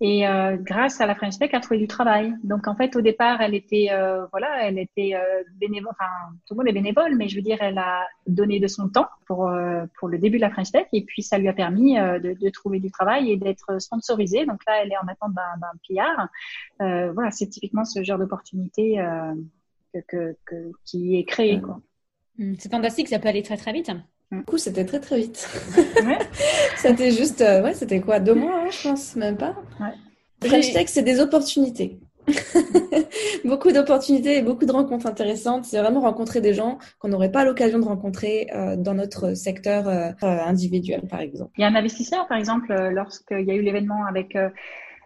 et 0.00 0.26
euh, 0.26 0.56
grâce 0.58 1.00
à 1.02 1.06
la 1.06 1.14
French 1.14 1.38
Tech, 1.38 1.50
a 1.52 1.60
trouvé 1.60 1.78
du 1.78 1.86
travail. 1.86 2.32
Donc 2.42 2.68
en 2.68 2.74
fait, 2.74 2.96
au 2.96 3.02
départ, 3.02 3.42
elle 3.42 3.54
était 3.54 3.90
voilà, 4.30 4.62
elle 4.62 4.78
était 4.78 5.14
bénévole. 5.60 5.90
Enfin, 5.90 6.10
tout 6.46 6.54
le 6.54 6.58
monde 6.58 6.68
est 6.68 6.72
bénévole, 6.72 7.16
mais 7.16 7.28
je 7.28 7.36
veux 7.36 7.42
dire, 7.42 7.58
elle 7.60 7.78
a 7.78 8.06
donné 8.26 8.60
de 8.60 8.66
son 8.66 8.88
temps 8.88 9.08
pour 9.26 9.50
pour 9.98 10.08
le 10.08 10.18
début 10.18 10.38
de 10.38 10.42
la 10.42 10.50
French 10.50 10.70
Tech, 10.70 10.86
et 10.92 11.04
puis 11.04 11.22
ça 11.22 11.38
lui 11.38 11.48
a 11.48 11.52
permis 11.58 11.98
euh, 11.98 12.20
de, 12.20 12.50
trouver 12.50 12.78
du 12.78 12.88
travail 12.92 13.32
et 13.32 13.36
d'être 13.36 13.80
sponsorisée. 13.80 14.46
Donc 14.46 14.60
là, 14.64 14.80
elle 14.80 14.92
est 14.92 14.96
en 14.96 15.08
attente 15.08 15.32
d'un 15.34 15.72
PR. 15.88 16.28
Euh, 16.80 17.10
voilà, 17.12 17.32
c'est 17.32 17.48
typiquement 17.48 17.84
ce 17.84 18.04
genre 18.04 18.16
d'opportunité 18.16 19.00
euh, 19.00 19.34
que, 20.06 20.36
qui 20.84 21.16
est 21.16 21.24
créé. 21.24 21.60
Hmm, 22.38 22.54
c'est 22.60 22.70
fantastique, 22.70 23.08
ça 23.08 23.18
peut 23.18 23.28
aller 23.28 23.42
très 23.42 23.56
très 23.56 23.72
vite. 23.72 23.90
Du 24.30 24.44
coup, 24.44 24.56
c'était 24.56 24.84
très 24.84 25.00
très 25.00 25.18
vite. 25.18 25.48
c'était 26.76 27.10
juste, 27.10 27.40
ouais, 27.40 27.74
c'était 27.74 28.00
quoi, 28.00 28.20
deux 28.20 28.34
mois, 28.34 28.60
hein, 28.62 28.70
je 28.70 28.88
pense, 28.88 29.16
même 29.16 29.36
pas. 29.36 29.56
Ouais. 29.80 30.48
Hashtag, 30.48 30.86
c'est 30.86 31.02
des 31.02 31.18
opportunités. 31.18 31.98
beaucoup 33.44 33.72
d'opportunités 33.72 34.38
et 34.38 34.42
beaucoup 34.42 34.66
de 34.66 34.72
rencontres 34.72 35.06
intéressantes. 35.06 35.64
C'est 35.64 35.78
vraiment 35.80 36.00
rencontrer 36.00 36.40
des 36.40 36.54
gens 36.54 36.78
qu'on 36.98 37.08
n'aurait 37.08 37.32
pas 37.32 37.44
l'occasion 37.44 37.78
de 37.78 37.84
rencontrer 37.84 38.48
euh, 38.54 38.76
dans 38.76 38.94
notre 38.94 39.34
secteur 39.34 39.88
euh, 39.88 40.10
euh, 40.22 40.38
individuel, 40.44 41.02
par 41.08 41.20
exemple. 41.20 41.52
Il 41.56 41.62
y 41.62 41.64
a 41.64 41.68
un 41.68 41.74
investisseur, 41.74 42.26
par 42.28 42.38
exemple, 42.38 42.72
lorsqu'il 42.92 43.44
y 43.44 43.50
a 43.50 43.54
eu 43.54 43.62
l'événement 43.62 44.04
avec 44.06 44.36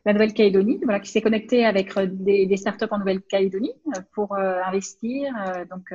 la 0.04 0.12
Nouvelle-Calédonie, 0.12 0.80
voilà, 0.82 0.98
qui 0.98 1.10
s'est 1.10 1.20
connecté 1.20 1.64
avec 1.64 1.96
des, 1.96 2.46
des, 2.46 2.56
startups 2.56 2.88
en 2.90 2.98
Nouvelle-Calédonie 2.98 3.74
pour 4.12 4.36
investir. 4.36 5.32
donc 5.70 5.94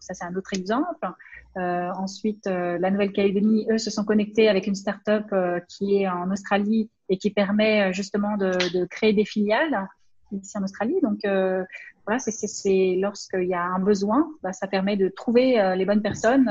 ça, 0.00 0.14
c'est 0.14 0.24
un 0.24 0.34
autre 0.36 0.54
exemple. 0.54 1.06
ensuite, 1.54 2.46
la 2.46 2.90
Nouvelle-Calédonie, 2.90 3.66
eux, 3.70 3.78
se 3.78 3.90
sont 3.90 4.04
connectés 4.04 4.48
avec 4.48 4.66
une 4.66 4.74
startup 4.74 5.26
qui 5.68 6.02
est 6.02 6.08
en 6.08 6.30
Australie 6.30 6.90
et 7.10 7.18
qui 7.18 7.30
permet 7.30 7.92
justement 7.92 8.38
de, 8.38 8.52
de 8.72 8.86
créer 8.86 9.12
des 9.12 9.26
filiales 9.26 9.86
ici 10.32 10.58
en 10.58 10.62
Australie. 10.62 10.96
Donc 11.02 11.20
voilà, 11.24 12.18
c'est 12.18 12.96
lorsqu'il 12.98 13.44
y 13.44 13.54
a 13.54 13.62
un 13.62 13.78
besoin, 13.78 14.28
bah, 14.42 14.52
ça 14.52 14.66
permet 14.66 14.96
de 14.96 15.08
trouver 15.08 15.74
les 15.76 15.84
bonnes 15.84 16.02
personnes 16.02 16.50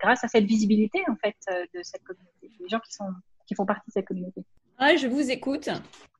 grâce 0.00 0.24
à 0.24 0.28
cette 0.28 0.44
visibilité 0.44 1.02
en 1.08 1.16
fait 1.16 1.36
de 1.74 1.82
cette 1.82 2.02
communauté, 2.04 2.50
les 2.60 2.68
gens 2.68 2.80
qui 2.80 2.92
sont 2.92 3.12
qui 3.46 3.54
font 3.54 3.66
partie 3.66 3.88
de 3.88 3.92
cette 3.92 4.06
communauté. 4.06 4.44
Je 4.96 5.06
vous 5.06 5.30
écoute 5.30 5.68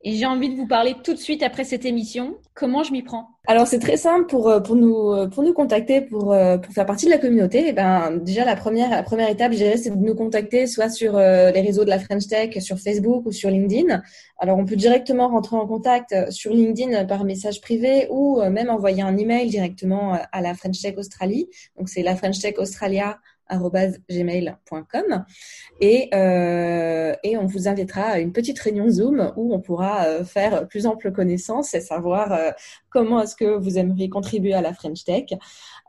et 0.04 0.14
j'ai 0.14 0.24
envie 0.24 0.48
de 0.48 0.54
vous 0.54 0.66
parler 0.66 0.94
tout 1.02 1.12
de 1.12 1.18
suite 1.18 1.42
après 1.42 1.64
cette 1.64 1.84
émission. 1.84 2.36
Comment 2.54 2.84
je 2.84 2.92
m'y 2.92 3.02
prends? 3.02 3.28
Alors 3.48 3.66
c'est 3.66 3.80
très 3.80 3.96
simple 3.96 4.26
pour 4.26 4.48
euh, 4.48 4.60
pour 4.60 4.76
nous 4.76 5.10
euh, 5.10 5.26
pour 5.26 5.42
nous 5.42 5.52
contacter 5.52 6.00
pour 6.00 6.32
euh, 6.32 6.58
pour 6.58 6.72
faire 6.72 6.86
partie 6.86 7.06
de 7.06 7.10
la 7.10 7.18
communauté. 7.18 7.58
Et 7.58 7.68
eh 7.68 7.72
ben 7.72 8.16
déjà 8.16 8.44
la 8.44 8.54
première 8.54 8.90
la 8.90 9.02
première 9.02 9.28
étape, 9.28 9.52
c'est 9.52 9.90
de 9.90 9.96
nous 9.96 10.14
contacter 10.14 10.68
soit 10.68 10.88
sur 10.88 11.18
les 11.18 11.60
réseaux 11.60 11.84
de 11.84 11.90
la 11.90 11.98
French 11.98 12.28
Tech, 12.28 12.56
sur 12.62 12.78
Facebook 12.78 13.26
ou 13.26 13.32
sur 13.32 13.50
LinkedIn. 13.50 14.00
Alors 14.38 14.58
on 14.58 14.64
peut 14.64 14.76
directement 14.76 15.28
rentrer 15.28 15.56
en 15.56 15.66
contact 15.66 16.30
sur 16.30 16.52
LinkedIn 16.52 17.04
par 17.06 17.24
message 17.24 17.60
privé 17.60 18.06
ou 18.10 18.40
même 18.42 18.70
envoyer 18.70 19.02
un 19.02 19.16
email 19.18 19.48
directement 19.48 20.16
à 20.30 20.40
la 20.40 20.54
French 20.54 20.80
Tech 20.80 20.94
Australie. 20.96 21.48
Donc 21.76 21.88
c'est 21.88 22.02
la 22.02 22.14
French 22.14 22.38
Tech 22.38 22.54
Australia 22.58 23.18
gmail.com 24.08 25.24
et, 25.80 26.08
euh, 26.14 27.14
et 27.22 27.36
on 27.36 27.46
vous 27.46 27.68
invitera 27.68 28.02
à 28.02 28.18
une 28.18 28.32
petite 28.32 28.58
réunion 28.58 28.88
Zoom 28.88 29.32
où 29.36 29.54
on 29.54 29.60
pourra 29.60 30.04
euh, 30.06 30.24
faire 30.24 30.68
plus 30.68 30.86
ample 30.86 31.12
connaissance 31.12 31.74
et 31.74 31.80
savoir 31.80 32.32
euh, 32.32 32.50
comment 32.90 33.20
est-ce 33.20 33.36
que 33.36 33.56
vous 33.56 33.78
aimeriez 33.78 34.08
contribuer 34.08 34.54
à 34.54 34.60
la 34.60 34.72
French 34.72 35.04
Tech. 35.04 35.26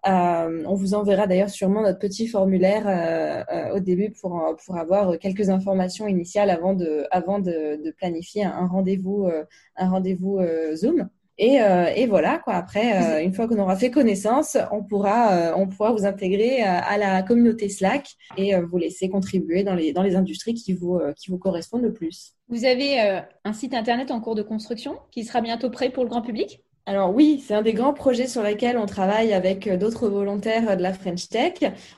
on 0.06 0.74
vous 0.74 0.94
enverra 0.94 1.28
d'ailleurs 1.28 1.50
sûrement 1.50 1.82
notre 1.82 2.00
petit 2.00 2.28
formulaire 2.28 3.46
au 3.74 3.80
début 3.80 4.12
pour, 4.12 4.56
pour 4.66 4.78
avoir 4.78 5.18
quelques 5.20 5.50
informations 5.50 6.08
initiales 6.08 6.50
avant 6.50 6.74
de, 6.74 7.06
avant 7.12 7.40
de 7.40 7.92
planifier 7.98 8.46
un 8.46 8.68
rendez-vous 8.68 9.30
un 9.76 9.90
rendez-vous 9.90 10.40
Zoom. 10.76 11.10
Et, 11.38 11.62
euh, 11.62 11.88
et, 11.96 12.06
voilà 12.06 12.38
quoi. 12.38 12.54
Après, 12.54 13.02
euh, 13.02 13.24
une 13.24 13.34
fois 13.34 13.48
qu'on 13.48 13.58
aura 13.58 13.76
fait 13.76 13.90
connaissance, 13.90 14.56
on 14.72 14.84
pourra, 14.84 15.34
euh, 15.34 15.54
on 15.56 15.68
pourra 15.68 15.92
vous 15.92 16.06
intégrer 16.06 16.62
à 16.62 16.98
la 16.98 17.24
communauté 17.24 17.70
Slack 17.70 18.08
et 18.38 18.56
vous 18.56 18.78
laisser 18.78 19.10
contribuer 19.10 19.64
dans 19.64 19.74
les 19.74 19.94
dans 19.94 20.04
les 20.04 20.16
industries 20.16 20.54
qui 20.54 20.74
vous 20.74 21.00
qui 21.18 21.32
vous 21.32 21.40
correspondent 21.40 21.82
le 21.82 21.94
plus. 21.94 22.34
Vous 22.50 22.66
avez 22.66 23.00
un 23.44 23.54
site 23.54 23.74
internet 23.74 24.12
en 24.12 24.22
cours 24.22 24.36
de 24.36 24.44
construction 24.44 24.98
qui 25.12 25.24
sera 25.24 25.42
bientôt 25.42 25.70
prêt 25.70 25.90
pour 25.90 26.04
le 26.04 26.10
grand 26.10 26.22
public? 26.22 26.64
Alors 26.86 27.16
oui, 27.16 27.42
c'est 27.46 27.54
un 27.54 27.62
des 27.62 27.72
grands 27.72 27.94
projets 27.94 28.28
sur 28.28 28.44
lesquels 28.44 28.78
on 28.78 28.86
travaille 28.86 29.32
avec 29.32 29.70
d'autres 29.70 30.10
volontaires 30.10 30.76
de 30.76 30.82
la 30.82 30.92
French 30.92 31.30
Tech. 31.30 31.54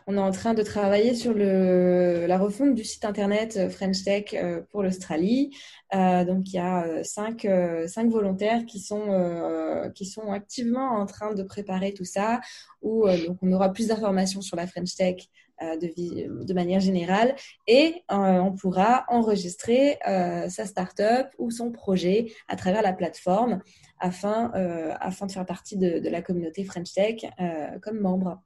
On 0.06 0.16
est 0.16 0.22
en 0.22 0.30
train 0.30 0.54
de 0.54 0.62
travailler 0.62 1.16
sur 1.16 1.34
le, 1.34 2.28
la 2.28 2.38
refonte 2.38 2.76
du 2.76 2.84
site 2.84 3.04
internet 3.04 3.68
French 3.72 4.04
Tech 4.04 4.36
pour 4.70 4.84
l'Australie. 4.84 5.58
Euh, 5.96 6.24
donc 6.24 6.54
il 6.54 6.58
y 6.58 6.60
a 6.60 7.04
cinq, 7.04 7.48
cinq 7.88 8.12
volontaires 8.12 8.64
qui 8.68 8.80
sont, 8.80 9.90
qui 9.96 10.06
sont 10.06 10.32
activement 10.32 11.00
en 11.00 11.08
train 11.08 11.34
de 11.34 11.42
préparer 11.42 11.92
tout 11.92 12.06
ça. 12.06 12.42
Où 12.84 13.08
donc 13.08 13.40
on 13.42 13.52
aura 13.54 13.74
plus 13.74 13.88
d'informations 13.88 14.42
sur 14.42 14.56
la 14.56 14.68
French 14.68 14.96
Tech 14.96 15.16
de, 15.62 16.44
de, 16.44 16.54
manière 16.54 16.82
générale 16.82 17.34
et 17.66 18.04
on 18.10 18.52
pourra 18.52 19.06
enregistrer 19.08 19.98
sa 20.04 20.66
startup 20.68 21.30
ou 21.40 21.50
son 21.50 21.72
projet 21.72 22.34
à 22.48 22.56
travers 22.56 22.84
la 22.84 22.94
plateforme 22.94 23.62
afin, 24.00 24.52
euh, 24.56 24.94
afin 25.00 25.26
de 25.26 25.32
faire 25.32 25.46
partie 25.46 25.78
de, 25.78 26.08
la 26.10 26.22
communauté 26.22 26.64
French 26.64 26.94
Tech 26.94 27.26
euh, 27.40 27.80
comme 27.82 28.00
membre. 28.00 28.42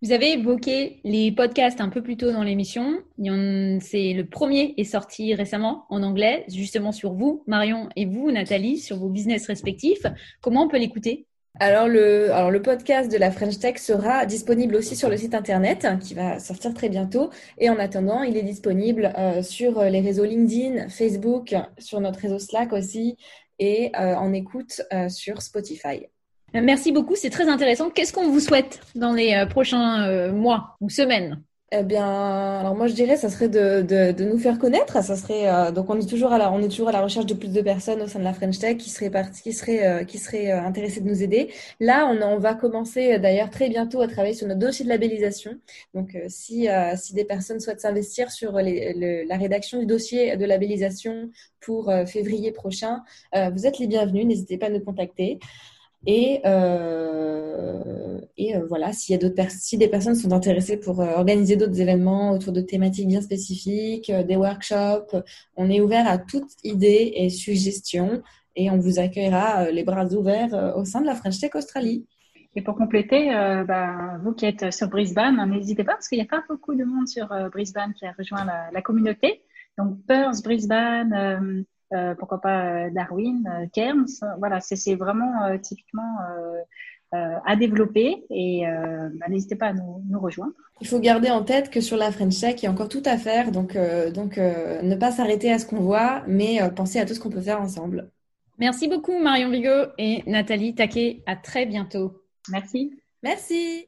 Vous 0.00 0.12
avez 0.12 0.32
évoqué 0.32 1.00
les 1.04 1.30
podcasts 1.30 1.80
un 1.80 1.90
peu 1.90 2.02
plus 2.02 2.16
tôt 2.16 2.32
dans 2.32 2.42
l'émission. 2.42 3.00
C'est 3.18 4.14
le 4.14 4.22
premier 4.22 4.74
est 4.78 4.84
sorti 4.84 5.34
récemment 5.34 5.84
en 5.90 6.02
anglais, 6.02 6.44
justement 6.48 6.90
sur 6.90 7.12
vous, 7.12 7.42
Marion, 7.46 7.88
et 7.94 8.06
vous, 8.06 8.30
Nathalie, 8.30 8.78
sur 8.78 8.96
vos 8.96 9.10
business 9.10 9.46
respectifs. 9.46 10.06
Comment 10.40 10.64
on 10.64 10.68
peut 10.68 10.78
l'écouter? 10.78 11.26
Alors 11.60 11.88
le, 11.88 12.32
alors 12.32 12.52
le 12.52 12.62
podcast 12.62 13.10
de 13.10 13.18
la 13.18 13.32
French 13.32 13.58
Tech 13.58 13.78
sera 13.78 14.26
disponible 14.26 14.76
aussi 14.76 14.94
sur 14.94 15.08
le 15.08 15.16
site 15.16 15.34
internet 15.34 15.84
hein, 15.84 15.98
qui 15.98 16.14
va 16.14 16.38
sortir 16.38 16.72
très 16.72 16.88
bientôt. 16.88 17.30
Et 17.58 17.68
en 17.68 17.78
attendant, 17.78 18.22
il 18.22 18.36
est 18.36 18.42
disponible 18.42 19.12
euh, 19.18 19.42
sur 19.42 19.82
les 19.82 20.00
réseaux 20.00 20.24
LinkedIn, 20.24 20.88
Facebook, 20.88 21.56
sur 21.78 22.00
notre 22.00 22.20
réseau 22.20 22.38
Slack 22.38 22.72
aussi 22.72 23.16
et 23.58 23.90
euh, 23.98 24.14
en 24.14 24.32
écoute 24.32 24.82
euh, 24.92 25.08
sur 25.08 25.42
Spotify. 25.42 26.06
Merci 26.54 26.92
beaucoup, 26.92 27.14
c'est 27.14 27.30
très 27.30 27.48
intéressant. 27.48 27.90
Qu'est-ce 27.90 28.12
qu'on 28.12 28.30
vous 28.30 28.40
souhaite 28.40 28.80
dans 28.94 29.12
les 29.12 29.34
euh, 29.34 29.46
prochains 29.46 30.30
mois 30.32 30.76
ou 30.80 30.88
semaines? 30.88 31.42
Eh 31.70 31.82
bien, 31.82 32.06
alors 32.60 32.74
moi 32.74 32.86
je 32.86 32.94
dirais, 32.94 33.18
ça 33.18 33.28
serait 33.28 33.50
de, 33.50 33.82
de, 33.82 34.12
de 34.12 34.24
nous 34.24 34.38
faire 34.38 34.58
connaître. 34.58 35.02
Ça 35.04 35.16
serait 35.16 35.50
euh, 35.50 35.70
donc 35.70 35.90
on 35.90 36.00
est 36.00 36.08
toujours 36.08 36.32
à 36.32 36.38
la 36.38 36.50
on 36.50 36.60
est 36.62 36.68
toujours 36.68 36.88
à 36.88 36.92
la 36.92 37.02
recherche 37.02 37.26
de 37.26 37.34
plus 37.34 37.52
de 37.52 37.60
personnes 37.60 38.00
au 38.00 38.06
sein 38.06 38.18
de 38.18 38.24
la 38.24 38.32
French 38.32 38.58
Tech 38.58 38.78
qui 38.78 38.88
seraient 38.88 39.10
parties, 39.10 39.42
qui 39.42 39.52
seraient 39.52 39.86
euh, 39.86 40.04
qui 40.04 40.16
seraient 40.16 40.50
euh, 40.50 40.62
intéressées 40.62 41.02
de 41.02 41.08
nous 41.08 41.22
aider. 41.22 41.52
Là, 41.78 42.06
on, 42.10 42.22
on 42.22 42.38
va 42.38 42.54
commencer 42.54 43.18
d'ailleurs 43.18 43.50
très 43.50 43.68
bientôt 43.68 44.00
à 44.00 44.08
travailler 44.08 44.32
sur 44.32 44.46
notre 44.46 44.60
dossier 44.60 44.84
de 44.86 44.88
labellisation. 44.90 45.52
Donc, 45.92 46.16
si 46.28 46.68
si 46.96 47.14
des 47.14 47.24
personnes 47.24 47.60
souhaitent 47.60 47.80
s'investir 47.80 48.30
sur 48.30 48.52
les, 48.58 49.24
la 49.26 49.36
rédaction 49.36 49.78
du 49.78 49.86
dossier 49.86 50.36
de 50.38 50.44
labellisation 50.46 51.30
pour 51.60 51.92
février 52.06 52.50
prochain, 52.52 53.02
vous 53.34 53.66
êtes 53.66 53.78
les 53.78 53.86
bienvenus. 53.86 54.26
N'hésitez 54.26 54.56
pas 54.58 54.66
à 54.66 54.70
nous 54.70 54.80
contacter. 54.80 55.38
Et, 56.06 56.40
euh, 56.46 58.20
euh, 58.38 58.66
voilà, 58.68 58.92
s'il 58.92 59.12
y 59.12 59.16
a 59.16 59.18
d'autres 59.18 59.50
si 59.50 59.76
des 59.76 59.88
personnes 59.88 60.14
sont 60.14 60.32
intéressées 60.32 60.78
pour 60.78 61.00
euh, 61.00 61.14
organiser 61.16 61.56
d'autres 61.56 61.80
événements 61.80 62.30
autour 62.32 62.52
de 62.52 62.60
thématiques 62.60 63.08
bien 63.08 63.20
spécifiques, 63.20 64.10
des 64.10 64.36
workshops, 64.36 65.16
on 65.56 65.68
est 65.70 65.80
ouvert 65.80 66.06
à 66.08 66.18
toute 66.18 66.50
idée 66.64 67.12
et 67.16 67.30
suggestion 67.30 68.22
et 68.54 68.70
on 68.70 68.78
vous 68.78 68.98
accueillera 68.98 69.70
les 69.70 69.84
bras 69.84 70.06
ouverts 70.06 70.74
au 70.76 70.84
sein 70.84 71.00
de 71.00 71.06
la 71.06 71.14
French 71.14 71.38
Tech 71.38 71.54
Australie. 71.54 72.06
Et 72.56 72.62
pour 72.62 72.74
compléter, 72.74 73.30
bah, 73.68 74.18
vous 74.24 74.32
qui 74.32 74.46
êtes 74.46 74.72
sur 74.72 74.88
Brisbane, 74.88 75.48
n'hésitez 75.48 75.84
pas 75.84 75.92
parce 75.92 76.08
qu'il 76.08 76.18
n'y 76.18 76.24
a 76.24 76.28
pas 76.28 76.42
beaucoup 76.48 76.74
de 76.74 76.82
monde 76.82 77.06
sur 77.06 77.28
Brisbane 77.52 77.94
qui 77.94 78.04
a 78.04 78.12
rejoint 78.18 78.44
la, 78.44 78.70
la 78.72 78.82
communauté. 78.82 79.42
Donc 79.76 79.98
Perth, 80.08 80.42
Brisbane, 80.42 81.64
euh, 81.94 82.14
pourquoi 82.14 82.40
pas 82.40 82.86
euh, 82.86 82.90
Darwin, 82.90 83.42
euh, 83.46 83.66
Cairns. 83.72 84.20
Voilà, 84.38 84.60
c'est 84.60 84.94
vraiment 84.94 85.58
typiquement 85.62 86.18
à 87.12 87.56
développer 87.56 88.26
et 88.28 88.64
bah, 88.66 89.26
n'hésitez 89.30 89.56
pas 89.56 89.68
à 89.68 89.72
nous, 89.72 90.02
nous, 90.08 90.20
rejoindre. 90.20 90.52
Il 90.80 90.86
faut 90.86 91.00
garder 91.00 91.30
en 91.30 91.42
tête 91.42 91.70
que 91.70 91.80
sur 91.80 91.96
la 91.96 92.12
French 92.12 92.38
Tech, 92.38 92.56
il 92.58 92.64
y 92.64 92.68
a 92.68 92.70
encore 92.70 92.90
tout 92.90 93.02
à 93.06 93.16
faire, 93.16 93.50
donc, 93.50 93.78
donc 94.12 94.36
ne 94.36 94.94
pas 94.94 95.10
s'arrêter 95.10 95.50
à 95.50 95.58
ce 95.58 95.66
qu'on 95.66 95.80
voit, 95.80 96.22
mais 96.26 96.58
penser 96.76 96.98
à 96.98 97.06
tout 97.06 97.14
ce 97.14 97.20
qu'on 97.20 97.30
peut 97.30 97.40
faire 97.40 97.60
ensemble. 97.60 98.10
Merci 98.58 98.88
beaucoup 98.88 99.18
Marion 99.18 99.50
Vigo 99.50 99.92
et 99.96 100.22
Nathalie 100.26 100.74
Taquet. 100.74 101.22
À 101.26 101.36
très 101.36 101.64
bientôt. 101.64 102.22
Merci. 102.50 102.92
Merci. 103.22 103.86